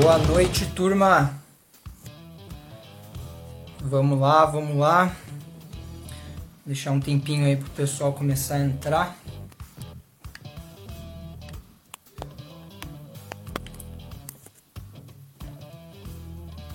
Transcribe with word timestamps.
Boa 0.00 0.16
noite, 0.16 0.64
turma. 0.76 1.34
Vamos 3.80 4.20
lá, 4.20 4.44
vamos 4.46 4.76
lá. 4.76 5.12
Deixar 6.64 6.92
um 6.92 7.00
tempinho 7.00 7.44
aí 7.44 7.56
pro 7.56 7.68
pessoal 7.70 8.12
começar 8.12 8.54
a 8.54 8.60
entrar. 8.60 9.16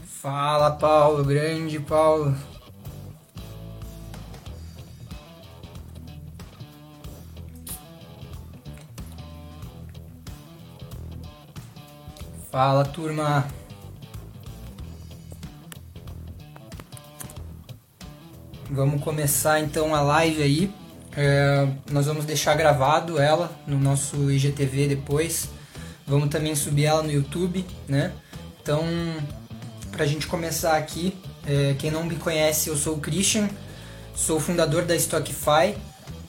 Fala, 0.06 0.72
Paulo, 0.72 1.24
grande 1.24 1.80
Paulo. 1.80 2.36
Fala, 12.54 12.86
turma. 12.86 13.48
Vamos 18.70 19.02
começar 19.02 19.60
então 19.60 19.96
a 19.96 20.02
live 20.02 20.44
aí. 20.44 20.76
É, 21.18 21.68
nós 21.90 22.06
vamos 22.06 22.26
deixar 22.26 22.54
gravado 22.54 23.20
ela 23.20 23.52
no 23.66 23.80
nosso 23.80 24.30
IGTV 24.30 24.88
depois. 24.88 25.50
Vamos 26.06 26.30
também 26.30 26.54
subir 26.54 26.86
ela 26.86 27.02
no 27.02 27.12
YouTube, 27.12 27.66
né? 27.88 28.14
Então, 28.62 28.86
pra 29.92 30.06
gente 30.06 30.28
começar 30.28 30.78
aqui, 30.78 31.18
é, 31.48 31.74
quem 31.80 31.90
não 31.90 32.04
me 32.04 32.18
conhece, 32.18 32.70
eu 32.70 32.78
sou 32.78 32.98
o 32.98 33.00
Christian, 33.00 33.50
sou 34.14 34.40
fundador 34.40 34.84
da 34.86 34.96
Stockify 34.96 35.76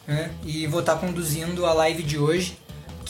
né? 0.07 0.31
e 0.43 0.67
vou 0.67 0.81
estar 0.81 0.97
conduzindo 0.97 1.67
a 1.67 1.75
live 1.75 2.03
de 2.03 2.17
hoje, 2.17 2.57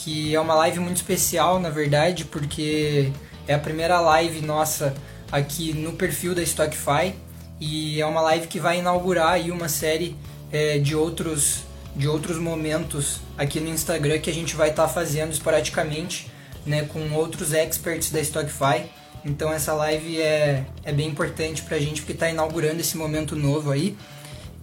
que 0.05 0.35
é 0.35 0.39
uma 0.39 0.53
live 0.53 0.79
muito 0.79 0.97
especial, 0.97 1.59
na 1.59 1.71
verdade, 1.71 2.25
porque 2.25 3.11
é 3.47 3.55
a 3.55 3.59
primeira 3.59 3.99
live 3.99 4.39
nossa 4.45 4.93
aqui 5.31 5.73
no 5.73 5.93
perfil 5.93 6.35
da 6.35 6.43
Stockify 6.43 7.15
e 7.59 7.99
é 7.99 8.05
uma 8.05 8.21
live 8.21 8.45
que 8.45 8.59
vai 8.59 8.77
inaugurar 8.77 9.29
aí 9.29 9.49
uma 9.49 9.67
série 9.67 10.15
é, 10.51 10.77
de 10.77 10.95
outros 10.95 11.63
de 11.95 12.07
outros 12.07 12.37
momentos 12.37 13.19
aqui 13.35 13.59
no 13.59 13.69
Instagram 13.69 14.19
que 14.19 14.29
a 14.29 14.33
gente 14.33 14.55
vai 14.55 14.69
estar 14.69 14.83
tá 14.83 14.89
fazendo 14.89 15.31
esporadicamente, 15.31 16.29
né, 16.67 16.83
com 16.83 17.11
outros 17.13 17.51
experts 17.51 18.11
da 18.11 18.19
Stockify. 18.19 18.85
Então 19.25 19.51
essa 19.51 19.73
live 19.73 20.21
é, 20.21 20.65
é 20.83 20.93
bem 20.93 21.07
importante 21.07 21.63
pra 21.63 21.79
gente 21.79 22.01
porque 22.01 22.13
está 22.13 22.29
inaugurando 22.29 22.79
esse 22.79 22.95
momento 22.95 23.35
novo 23.35 23.71
aí. 23.71 23.97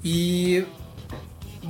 E 0.05 0.65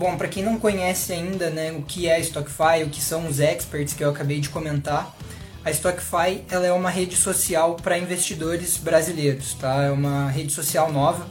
bom, 0.03 0.17
para 0.17 0.27
quem 0.27 0.43
não 0.43 0.59
conhece 0.59 1.13
ainda, 1.13 1.49
né, 1.49 1.71
o 1.73 1.83
que 1.83 2.09
é 2.09 2.17
a 2.17 2.19
Stockify, 2.19 2.83
o 2.85 2.91
que 2.91 3.01
são 3.01 3.29
os 3.29 3.39
experts 3.39 3.95
que 3.95 4.03
eu 4.03 4.11
acabei 4.11 4.41
de 4.41 4.49
comentar, 4.49 5.17
a 5.65 5.71
Stockify 5.71 6.43
ela 6.51 6.67
é 6.67 6.73
uma 6.73 6.91
rede 6.91 7.15
social 7.15 7.77
para 7.77 7.97
investidores 7.97 8.77
brasileiros, 8.77 9.55
tá? 9.55 9.85
É 9.85 9.91
uma 9.93 10.29
rede 10.29 10.53
social 10.53 10.91
nova, 10.93 11.29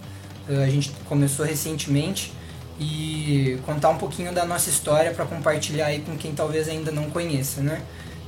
a 0.47 0.69
gente 0.69 0.89
começou 1.05 1.45
recentemente 1.45 2.31
e 2.79 3.59
contar 3.65 3.89
um 3.89 3.97
pouquinho 3.97 4.33
da 4.33 4.45
nossa 4.45 4.69
história 4.69 5.11
para 5.11 5.25
compartilhar 5.25 5.87
aí 5.87 5.99
com 5.99 6.17
quem 6.17 6.33
talvez 6.33 6.69
ainda 6.69 6.91
não 6.91 7.09
conheça, 7.09 7.61
né? 7.61 7.81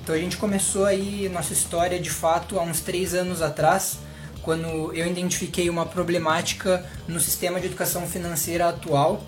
Então 0.04 0.14
a 0.14 0.18
gente 0.18 0.36
começou 0.36 0.84
aí 0.84 1.30
nossa 1.34 1.54
história 1.54 1.98
de 1.98 2.10
fato 2.10 2.60
há 2.60 2.64
uns 2.64 2.82
três 2.82 3.14
anos 3.14 3.42
atrás, 3.42 3.98
quando 4.42 4.94
eu 4.94 5.08
identifiquei 5.08 5.70
uma 5.70 5.86
problemática 5.86 6.86
no 7.08 7.18
sistema 7.18 7.62
de 7.62 7.68
educação 7.68 8.06
financeira 8.06 8.68
atual, 8.68 9.24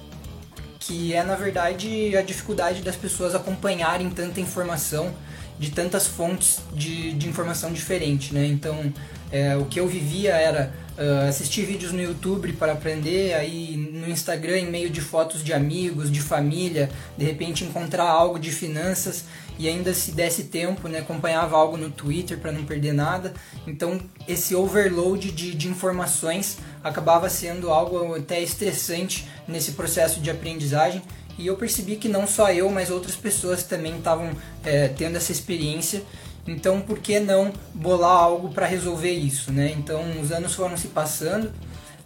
que 0.86 1.14
é 1.14 1.24
na 1.24 1.36
verdade 1.36 2.16
a 2.16 2.22
dificuldade 2.22 2.82
das 2.82 2.96
pessoas 2.96 3.34
acompanharem 3.34 4.10
tanta 4.10 4.40
informação 4.40 5.12
de 5.58 5.72
tantas 5.72 6.06
fontes 6.06 6.60
de, 6.74 7.14
de 7.14 7.28
informação 7.28 7.72
diferente, 7.72 8.34
né? 8.34 8.46
Então, 8.46 8.94
é, 9.32 9.56
o 9.56 9.66
que 9.66 9.80
eu 9.80 9.88
vivia 9.88 10.34
era 10.34 10.72
uh, 10.98 11.28
assistir 11.30 11.66
vídeos 11.66 11.92
no 11.92 12.02
YouTube 12.02 12.54
para 12.54 12.74
aprender, 12.74 13.34
aí 13.34 13.76
no 13.92 14.08
Instagram 14.10 14.60
em 14.60 14.70
meio 14.70 14.90
de 14.90 15.02
fotos 15.02 15.44
de 15.44 15.54
amigos, 15.54 16.12
de 16.12 16.22
família, 16.22 16.90
de 17.18 17.26
repente 17.26 17.64
encontrar 17.64 18.04
algo 18.04 18.38
de 18.38 18.52
finanças 18.52 19.26
e 19.58 19.70
ainda 19.70 19.94
se 19.94 20.12
desse 20.12 20.44
tempo, 20.46 20.88
né, 20.90 21.00
acompanhava 21.00 21.56
algo 21.56 21.78
no 21.78 21.90
Twitter 21.90 22.38
para 22.38 22.52
não 22.52 22.66
perder 22.66 22.94
nada. 22.94 23.34
Então, 23.66 24.00
esse 24.28 24.54
overload 24.54 25.32
de, 25.32 25.56
de 25.56 25.68
informações 25.70 26.58
acabava 26.86 27.28
sendo 27.30 27.72
algo 27.72 28.14
até 28.14 28.40
estressante 28.40 29.28
nesse 29.48 29.72
processo 29.72 30.20
de 30.20 30.30
aprendizagem 30.30 31.02
e 31.38 31.48
eu 31.48 31.58
percebi 31.58 31.96
que 31.96 32.08
não 32.08 32.28
só 32.28 32.52
eu, 32.52 32.70
mas 32.70 32.92
outras 32.92 33.16
pessoas 33.16 33.64
também 33.64 33.98
estavam 33.98 34.30
é, 34.64 34.88
tendo 34.90 35.18
essa 35.18 35.32
experiência. 35.32 36.04
Então, 36.48 36.80
por 36.80 37.00
que 37.00 37.20
não 37.20 37.52
bolar 37.74 38.12
algo 38.12 38.50
para 38.50 38.68
resolver 38.68 39.12
isso, 39.12 39.52
né? 39.52 39.74
Então, 39.76 40.04
os 40.22 40.32
anos 40.32 40.54
foram 40.54 40.78
se 40.78 40.90
passando 40.90 41.52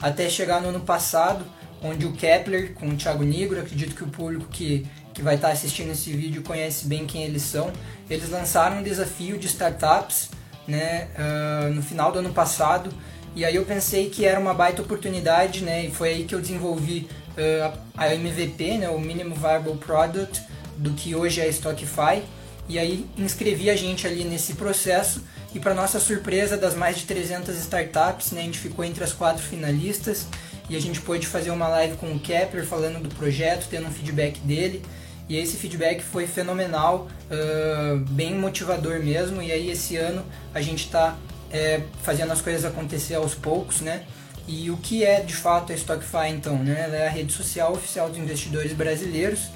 até 0.01 0.29
chegar 0.29 0.61
no 0.61 0.69
ano 0.69 0.79
passado, 0.79 1.45
onde 1.83 2.05
o 2.05 2.13
Kepler 2.13 2.73
com 2.73 2.87
o 2.87 2.95
Thiago 2.95 3.23
Negro, 3.23 3.59
acredito 3.59 3.93
que 3.93 4.03
o 4.03 4.07
público 4.07 4.45
que, 4.49 4.87
que 5.13 5.21
vai 5.21 5.35
estar 5.35 5.51
assistindo 5.51 5.91
esse 5.91 6.11
vídeo 6.11 6.41
conhece 6.41 6.87
bem 6.87 7.05
quem 7.05 7.23
eles 7.23 7.41
são. 7.41 7.69
Eles 8.09 8.29
lançaram 8.29 8.77
um 8.79 8.83
desafio 8.83 9.37
de 9.37 9.47
startups, 9.47 10.29
né, 10.65 11.09
uh, 11.17 11.73
no 11.73 11.83
final 11.83 12.11
do 12.11 12.19
ano 12.19 12.33
passado. 12.33 12.89
E 13.35 13.45
aí 13.45 13.55
eu 13.55 13.65
pensei 13.65 14.09
que 14.09 14.25
era 14.25 14.39
uma 14.39 14.53
baita 14.53 14.81
oportunidade, 14.81 15.63
né? 15.63 15.85
E 15.85 15.91
foi 15.91 16.09
aí 16.09 16.23
que 16.23 16.33
eu 16.33 16.41
desenvolvi 16.41 17.07
uh, 17.37 17.77
a 17.95 18.13
MVP, 18.13 18.77
né, 18.77 18.89
o 18.89 18.99
Minimum 18.99 19.35
Viable 19.35 19.77
Product, 19.77 20.41
do 20.77 20.91
que 20.91 21.15
hoje 21.15 21.41
é 21.41 21.47
Stockify. 21.47 22.21
E 22.67 22.77
aí 22.77 23.05
inscrevi 23.17 23.69
a 23.69 23.75
gente 23.75 24.05
ali 24.05 24.23
nesse 24.23 24.53
processo 24.53 25.23
e 25.53 25.59
para 25.59 25.73
nossa 25.73 25.99
surpresa 25.99 26.55
das 26.55 26.75
mais 26.75 26.97
de 26.97 27.05
300 27.05 27.57
startups, 27.57 28.31
né, 28.31 28.41
a 28.41 28.43
gente 28.43 28.59
ficou 28.59 28.85
entre 28.85 29.03
as 29.03 29.11
quatro 29.11 29.41
finalistas 29.41 30.27
e 30.69 30.75
a 30.75 30.79
gente 30.79 31.01
pôde 31.01 31.25
fazer 31.25 31.49
uma 31.49 31.67
live 31.67 31.97
com 31.97 32.11
o 32.11 32.19
Kepler 32.19 32.63
falando 32.63 33.01
do 33.01 33.13
projeto, 33.15 33.67
tendo 33.69 33.87
um 33.87 33.91
feedback 33.91 34.39
dele. 34.41 34.83
E 35.27 35.37
esse 35.37 35.57
feedback 35.57 36.01
foi 36.01 36.27
fenomenal, 36.27 37.07
uh, 37.29 37.97
bem 38.11 38.35
motivador 38.35 38.99
mesmo. 38.99 39.41
E 39.41 39.51
aí 39.51 39.71
esse 39.71 39.95
ano 39.95 40.23
a 40.53 40.61
gente 40.61 40.85
está 40.85 41.17
é, 41.51 41.81
fazendo 42.03 42.31
as 42.31 42.41
coisas 42.41 42.65
acontecer 42.65 43.15
aos 43.15 43.33
poucos, 43.33 43.81
né? 43.81 44.03
E 44.47 44.71
o 44.71 44.77
que 44.77 45.03
é 45.03 45.21
de 45.21 45.35
fato 45.35 45.71
a 45.71 45.75
StockFi 45.75 46.29
então? 46.29 46.57
Né? 46.57 46.81
Ela 46.85 46.95
é 46.95 47.07
a 47.07 47.11
rede 47.11 47.31
social 47.31 47.73
oficial 47.73 48.09
dos 48.09 48.17
investidores 48.17 48.73
brasileiros 48.73 49.49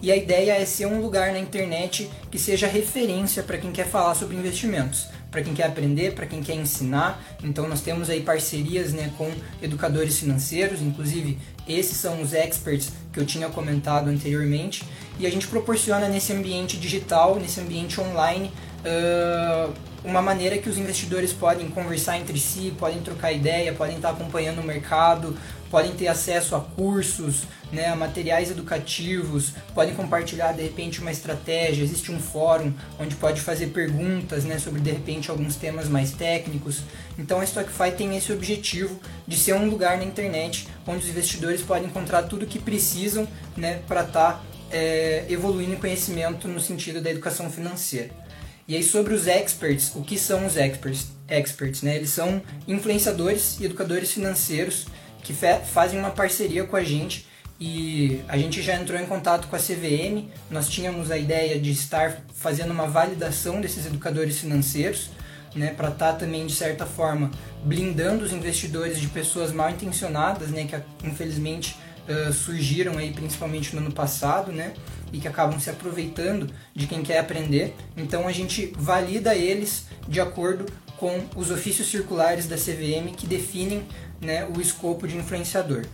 e 0.00 0.12
a 0.12 0.16
ideia 0.16 0.52
é 0.52 0.64
ser 0.64 0.86
um 0.86 1.00
lugar 1.00 1.32
na 1.32 1.38
internet 1.38 2.08
que 2.30 2.38
seja 2.38 2.66
referência 2.66 3.42
para 3.42 3.58
quem 3.58 3.72
quer 3.72 3.86
falar 3.88 4.14
sobre 4.14 4.36
investimentos, 4.36 5.08
para 5.30 5.42
quem 5.42 5.54
quer 5.54 5.64
aprender, 5.64 6.14
para 6.14 6.26
quem 6.26 6.42
quer 6.42 6.54
ensinar. 6.54 7.20
Então 7.42 7.66
nós 7.66 7.80
temos 7.80 8.10
aí 8.10 8.20
parcerias 8.20 8.92
né, 8.92 9.10
com 9.16 9.28
educadores 9.60 10.18
financeiros, 10.20 10.80
inclusive 10.80 11.38
esses 11.66 11.96
são 11.96 12.20
os 12.20 12.32
experts 12.32 12.92
que 13.12 13.18
eu 13.18 13.26
tinha 13.26 13.48
comentado 13.48 14.08
anteriormente, 14.08 14.84
e 15.18 15.26
a 15.26 15.30
gente 15.30 15.48
proporciona 15.48 16.08
nesse 16.08 16.32
ambiente 16.32 16.76
digital, 16.76 17.36
nesse 17.36 17.58
ambiente 17.58 18.00
online, 18.00 18.52
uh, 18.86 19.72
uma 20.04 20.22
maneira 20.22 20.56
que 20.58 20.68
os 20.68 20.78
investidores 20.78 21.32
podem 21.32 21.68
conversar 21.68 22.16
entre 22.18 22.38
si, 22.38 22.72
podem 22.78 23.00
trocar 23.00 23.32
ideia, 23.32 23.72
podem 23.72 23.96
estar 23.96 24.10
acompanhando 24.10 24.60
o 24.60 24.64
mercado, 24.64 25.36
podem 25.68 25.92
ter 25.92 26.06
acesso 26.06 26.54
a 26.54 26.60
cursos, 26.60 27.42
né, 27.72 27.88
a 27.88 27.96
materiais 27.96 28.50
educativos, 28.50 29.52
podem 29.74 29.94
compartilhar 29.94 30.52
de 30.52 30.62
repente 30.62 31.00
uma 31.00 31.10
estratégia, 31.10 31.82
existe 31.82 32.12
um 32.12 32.20
fórum 32.20 32.72
onde 33.00 33.16
pode 33.16 33.40
fazer 33.40 33.66
perguntas 33.68 34.44
né, 34.44 34.60
sobre 34.60 34.80
de 34.80 34.92
repente 34.92 35.28
alguns 35.28 35.56
temas 35.56 35.88
mais 35.88 36.12
técnicos. 36.12 36.82
Então 37.18 37.40
a 37.40 37.44
StockFi 37.44 37.90
tem 37.96 38.16
esse 38.16 38.32
objetivo 38.32 39.00
de 39.26 39.36
ser 39.36 39.54
um 39.54 39.68
lugar 39.68 39.98
na 39.98 40.04
internet 40.04 40.68
onde 40.86 41.04
os 41.04 41.08
investidores 41.08 41.62
podem 41.62 41.88
encontrar 41.88 42.22
tudo 42.22 42.44
o 42.44 42.46
que 42.46 42.60
precisam 42.60 43.26
né, 43.56 43.80
para 43.88 44.02
estar 44.02 44.32
tá, 44.34 44.42
é, 44.70 45.26
evoluindo 45.28 45.72
em 45.72 45.76
conhecimento 45.76 46.46
no 46.46 46.60
sentido 46.60 47.00
da 47.00 47.10
educação 47.10 47.50
financeira. 47.50 48.25
E 48.68 48.74
aí 48.74 48.82
sobre 48.82 49.14
os 49.14 49.26
experts, 49.26 49.92
o 49.94 50.02
que 50.02 50.18
são 50.18 50.44
os 50.44 50.56
experts? 50.56 51.08
Experts, 51.28 51.82
né? 51.82 51.96
Eles 51.96 52.10
são 52.10 52.42
influenciadores 52.66 53.58
e 53.60 53.64
educadores 53.64 54.12
financeiros 54.12 54.86
que 55.22 55.32
fazem 55.32 55.98
uma 55.98 56.10
parceria 56.10 56.64
com 56.64 56.76
a 56.76 56.84
gente 56.84 57.26
e 57.60 58.20
a 58.28 58.36
gente 58.36 58.60
já 58.62 58.74
entrou 58.74 59.00
em 59.00 59.06
contato 59.06 59.48
com 59.48 59.56
a 59.56 59.58
CVM. 59.58 60.28
Nós 60.50 60.68
tínhamos 60.68 61.10
a 61.10 61.18
ideia 61.18 61.58
de 61.58 61.70
estar 61.70 62.22
fazendo 62.34 62.70
uma 62.70 62.86
validação 62.86 63.60
desses 63.60 63.86
educadores 63.86 64.38
financeiros, 64.38 65.10
né, 65.54 65.72
para 65.74 65.88
estar 65.88 66.12
tá 66.12 66.18
também 66.18 66.46
de 66.46 66.52
certa 66.52 66.84
forma 66.84 67.30
blindando 67.64 68.24
os 68.24 68.32
investidores 68.32 69.00
de 69.00 69.08
pessoas 69.08 69.52
mal 69.52 69.70
intencionadas, 69.70 70.50
né, 70.50 70.66
que 70.66 71.06
infelizmente 71.06 71.76
uh, 72.08 72.32
surgiram 72.32 72.98
aí 72.98 73.10
principalmente 73.12 73.74
no 73.74 73.80
ano 73.80 73.92
passado, 73.92 74.52
né? 74.52 74.74
E 75.16 75.18
que 75.18 75.26
acabam 75.26 75.58
se 75.58 75.70
aproveitando 75.70 76.52
de 76.74 76.86
quem 76.86 77.02
quer 77.02 77.18
aprender. 77.18 77.74
Então 77.96 78.28
a 78.28 78.32
gente 78.32 78.70
valida 78.76 79.34
eles 79.34 79.86
de 80.06 80.20
acordo 80.20 80.66
com 80.98 81.24
os 81.34 81.50
ofícios 81.50 81.90
circulares 81.90 82.46
da 82.46 82.56
CVM 82.56 83.14
que 83.16 83.26
definem 83.26 83.82
né, 84.20 84.46
o 84.54 84.60
escopo 84.60 85.08
de 85.08 85.16
influenciador. 85.16 85.86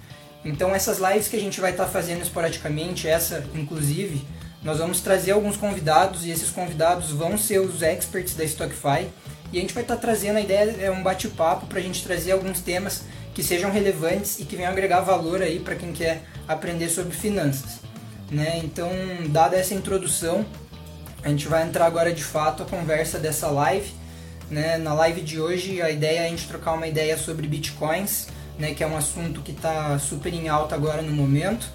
Então 0.44 0.74
essas 0.74 0.98
lives 0.98 1.28
que 1.28 1.36
a 1.36 1.40
gente 1.40 1.60
vai 1.60 1.70
estar 1.70 1.84
tá 1.84 1.90
fazendo 1.90 2.20
esporadicamente, 2.20 3.06
essa 3.06 3.44
inclusive, 3.54 4.26
nós 4.60 4.78
vamos 4.78 5.00
trazer 5.00 5.30
alguns 5.30 5.56
convidados 5.56 6.24
e 6.24 6.30
esses 6.30 6.50
convidados 6.50 7.12
vão 7.12 7.38
ser 7.38 7.60
os 7.60 7.80
experts 7.80 8.34
da 8.34 8.42
Stockify 8.44 9.08
E 9.52 9.58
a 9.58 9.60
gente 9.60 9.72
vai 9.72 9.84
estar 9.84 9.94
tá 9.94 10.00
trazendo 10.00 10.38
a 10.38 10.40
ideia, 10.40 10.76
é 10.80 10.90
um 10.90 11.02
bate-papo 11.02 11.66
para 11.66 11.78
a 11.78 11.82
gente 11.82 12.02
trazer 12.02 12.32
alguns 12.32 12.60
temas 12.60 13.04
que 13.32 13.42
sejam 13.44 13.70
relevantes 13.70 14.40
e 14.40 14.44
que 14.44 14.56
venham 14.56 14.72
agregar 14.72 15.00
valor 15.00 15.42
aí 15.42 15.60
para 15.60 15.76
quem 15.76 15.92
quer 15.92 16.22
aprender 16.48 16.88
sobre 16.88 17.14
finanças. 17.14 17.91
Né? 18.32 18.62
Então, 18.64 18.90
dada 19.28 19.56
essa 19.56 19.74
introdução, 19.74 20.46
a 21.22 21.28
gente 21.28 21.46
vai 21.46 21.62
entrar 21.64 21.84
agora 21.84 22.12
de 22.12 22.24
fato 22.24 22.62
a 22.62 22.66
conversa 22.66 23.18
dessa 23.18 23.48
live. 23.48 23.92
Né? 24.50 24.78
Na 24.78 24.94
live 24.94 25.20
de 25.20 25.38
hoje, 25.38 25.82
a 25.82 25.90
ideia 25.90 26.20
é 26.20 26.26
a 26.26 26.28
gente 26.28 26.48
trocar 26.48 26.72
uma 26.72 26.88
ideia 26.88 27.18
sobre 27.18 27.46
bitcoins, 27.46 28.28
né? 28.58 28.72
que 28.72 28.82
é 28.82 28.86
um 28.86 28.96
assunto 28.96 29.42
que 29.42 29.52
está 29.52 29.98
super 29.98 30.32
em 30.32 30.48
alta 30.48 30.74
agora 30.74 31.02
no 31.02 31.12
momento 31.12 31.68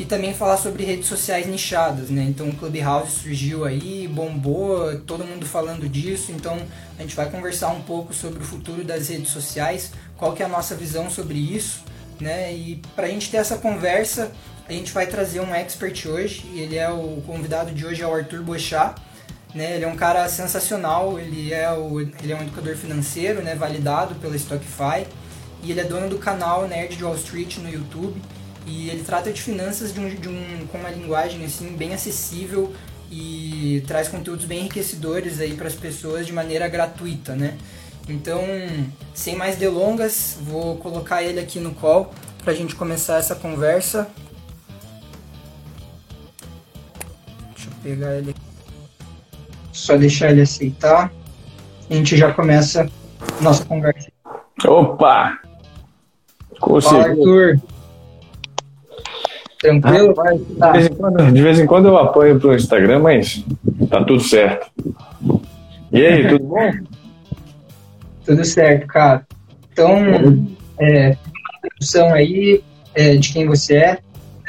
e 0.00 0.04
também 0.06 0.32
falar 0.32 0.56
sobre 0.56 0.82
redes 0.82 1.06
sociais 1.06 1.46
nichadas, 1.46 2.08
né? 2.08 2.22
Então 2.22 2.48
o 2.48 2.56
Clubhouse 2.56 3.20
surgiu 3.20 3.66
aí, 3.66 4.08
bombou, 4.08 4.98
todo 5.00 5.22
mundo 5.26 5.44
falando 5.44 5.86
disso, 5.86 6.32
então 6.32 6.58
a 6.98 7.02
gente 7.02 7.14
vai 7.14 7.28
conversar 7.30 7.68
um 7.68 7.82
pouco 7.82 8.14
sobre 8.14 8.42
o 8.42 8.46
futuro 8.46 8.82
das 8.82 9.08
redes 9.10 9.28
sociais, 9.28 9.92
qual 10.16 10.32
que 10.32 10.42
é 10.42 10.46
a 10.46 10.48
nossa 10.48 10.74
visão 10.74 11.10
sobre 11.10 11.36
isso, 11.36 11.84
né? 12.18 12.50
E 12.50 12.80
para 12.96 13.08
a 13.08 13.10
gente 13.10 13.30
ter 13.30 13.36
essa 13.36 13.58
conversa, 13.58 14.32
a 14.70 14.72
gente 14.72 14.92
vai 14.92 15.06
trazer 15.06 15.40
um 15.40 15.52
expert 15.52 16.06
hoje, 16.06 16.44
e 16.54 16.60
ele 16.60 16.76
é 16.76 16.88
o 16.88 17.20
convidado 17.26 17.72
de 17.72 17.84
hoje 17.84 18.02
é 18.02 18.06
o 18.06 18.14
Arthur 18.14 18.42
Bochá, 18.42 18.94
né? 19.52 19.74
Ele 19.74 19.84
é 19.84 19.88
um 19.88 19.96
cara 19.96 20.28
sensacional, 20.28 21.18
ele 21.18 21.52
é, 21.52 21.70
o, 21.72 22.00
ele 22.00 22.32
é 22.32 22.36
um 22.36 22.42
educador 22.42 22.76
financeiro, 22.76 23.42
né? 23.42 23.56
Validado 23.56 24.14
pela 24.14 24.36
StockFi, 24.36 25.08
e 25.64 25.72
ele 25.72 25.80
é 25.80 25.84
dono 25.84 26.08
do 26.08 26.18
canal 26.18 26.68
Nerd 26.68 26.96
de 26.96 27.02
Wall 27.02 27.16
Street 27.16 27.58
no 27.58 27.68
YouTube, 27.68 28.22
e 28.64 28.88
ele 28.90 29.02
trata 29.02 29.32
de 29.32 29.42
finanças 29.42 29.92
de 29.92 29.98
um, 29.98 30.08
de 30.08 30.28
um, 30.28 30.66
com 30.70 30.78
uma 30.78 30.90
linguagem 30.90 31.44
assim 31.44 31.74
bem 31.76 31.92
acessível 31.92 32.72
e 33.10 33.82
traz 33.88 34.06
conteúdos 34.06 34.44
bem 34.44 34.60
enriquecedores 34.60 35.40
aí 35.40 35.54
para 35.54 35.66
as 35.66 35.74
pessoas 35.74 36.26
de 36.26 36.32
maneira 36.32 36.68
gratuita, 36.68 37.34
né? 37.34 37.58
Então, 38.08 38.40
sem 39.12 39.34
mais 39.34 39.56
delongas, 39.56 40.38
vou 40.40 40.76
colocar 40.76 41.24
ele 41.24 41.40
aqui 41.40 41.58
no 41.58 41.74
call 41.74 42.14
para 42.44 42.52
a 42.52 42.56
gente 42.56 42.76
começar 42.76 43.18
essa 43.18 43.34
conversa. 43.34 44.08
Pegar 47.82 48.16
ele. 48.16 48.34
Só 49.72 49.96
deixar 49.96 50.30
ele 50.30 50.42
aceitar. 50.42 51.12
A 51.88 51.94
gente 51.94 52.16
já 52.16 52.32
começa 52.32 52.88
nossa 53.40 53.64
conversa. 53.64 54.10
Opa! 54.66 55.38
Fala, 56.60 57.04
Arthur. 57.04 57.60
Tranquilo? 59.58 60.14
Ah, 60.60 60.72
de, 60.72 60.78
vez 60.78 60.88
quando, 60.88 61.32
de, 61.32 61.42
vez 61.42 61.60
em 61.60 61.66
quando, 61.66 61.88
eu 61.88 61.98
apoio 61.98 62.38
pro 62.38 62.54
Instagram, 62.54 63.00
mas 63.00 63.44
tá 63.88 64.04
tudo 64.04 64.20
certo. 64.20 64.70
E 65.92 66.06
aí, 66.06 66.28
tudo 66.28 66.44
bom? 66.44 66.70
tudo 68.24 68.44
certo, 68.44 68.86
cara. 68.86 69.26
Então, 69.72 69.96
é, 70.78 71.16
introdução 71.58 72.12
aí 72.14 72.62
é, 72.94 73.16
de 73.16 73.32
quem 73.32 73.46
você 73.46 73.76
é, 73.76 73.98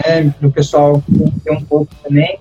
né, 0.05 0.33
para 0.37 0.47
o 0.47 0.51
pessoal 0.51 1.01
conhecer 1.01 1.51
um 1.51 1.65
pouco 1.65 1.93
também. 2.03 2.39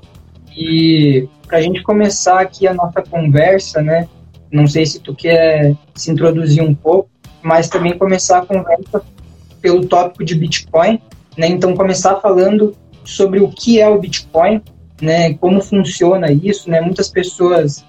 E 0.57 1.29
para 1.47 1.59
a 1.59 1.63
gente 1.63 1.83
começar 1.83 2.41
aqui 2.41 2.67
a 2.67 2.75
nossa 2.75 3.03
conversa, 3.03 3.83
né? 3.83 4.09
Não 4.53 4.67
sei 4.67 4.87
se 4.87 5.01
tu 5.01 5.15
quer 5.15 5.75
se 5.95 6.11
introduzir 6.11 6.63
um 6.63 6.75
pouco, 6.75 7.09
mas 7.43 7.69
também 7.69 7.97
começar 7.97 8.39
a 8.39 8.47
conversa 8.47 9.03
pelo 9.61 9.87
tópico 9.87 10.25
de 10.25 10.35
Bitcoin, 10.35 11.01
né? 11.37 11.47
Então, 11.49 11.75
começar 11.77 12.17
falando 12.17 12.75
sobre 13.05 13.41
o 13.41 13.49
que 13.49 13.81
é 13.81 13.89
o 13.89 13.99
Bitcoin, 13.99 14.63
né? 15.01 15.35
como 15.35 15.61
funciona 15.61 16.31
isso. 16.31 16.71
Né? 16.71 16.81
Muitas 16.81 17.09
pessoas 17.09 17.85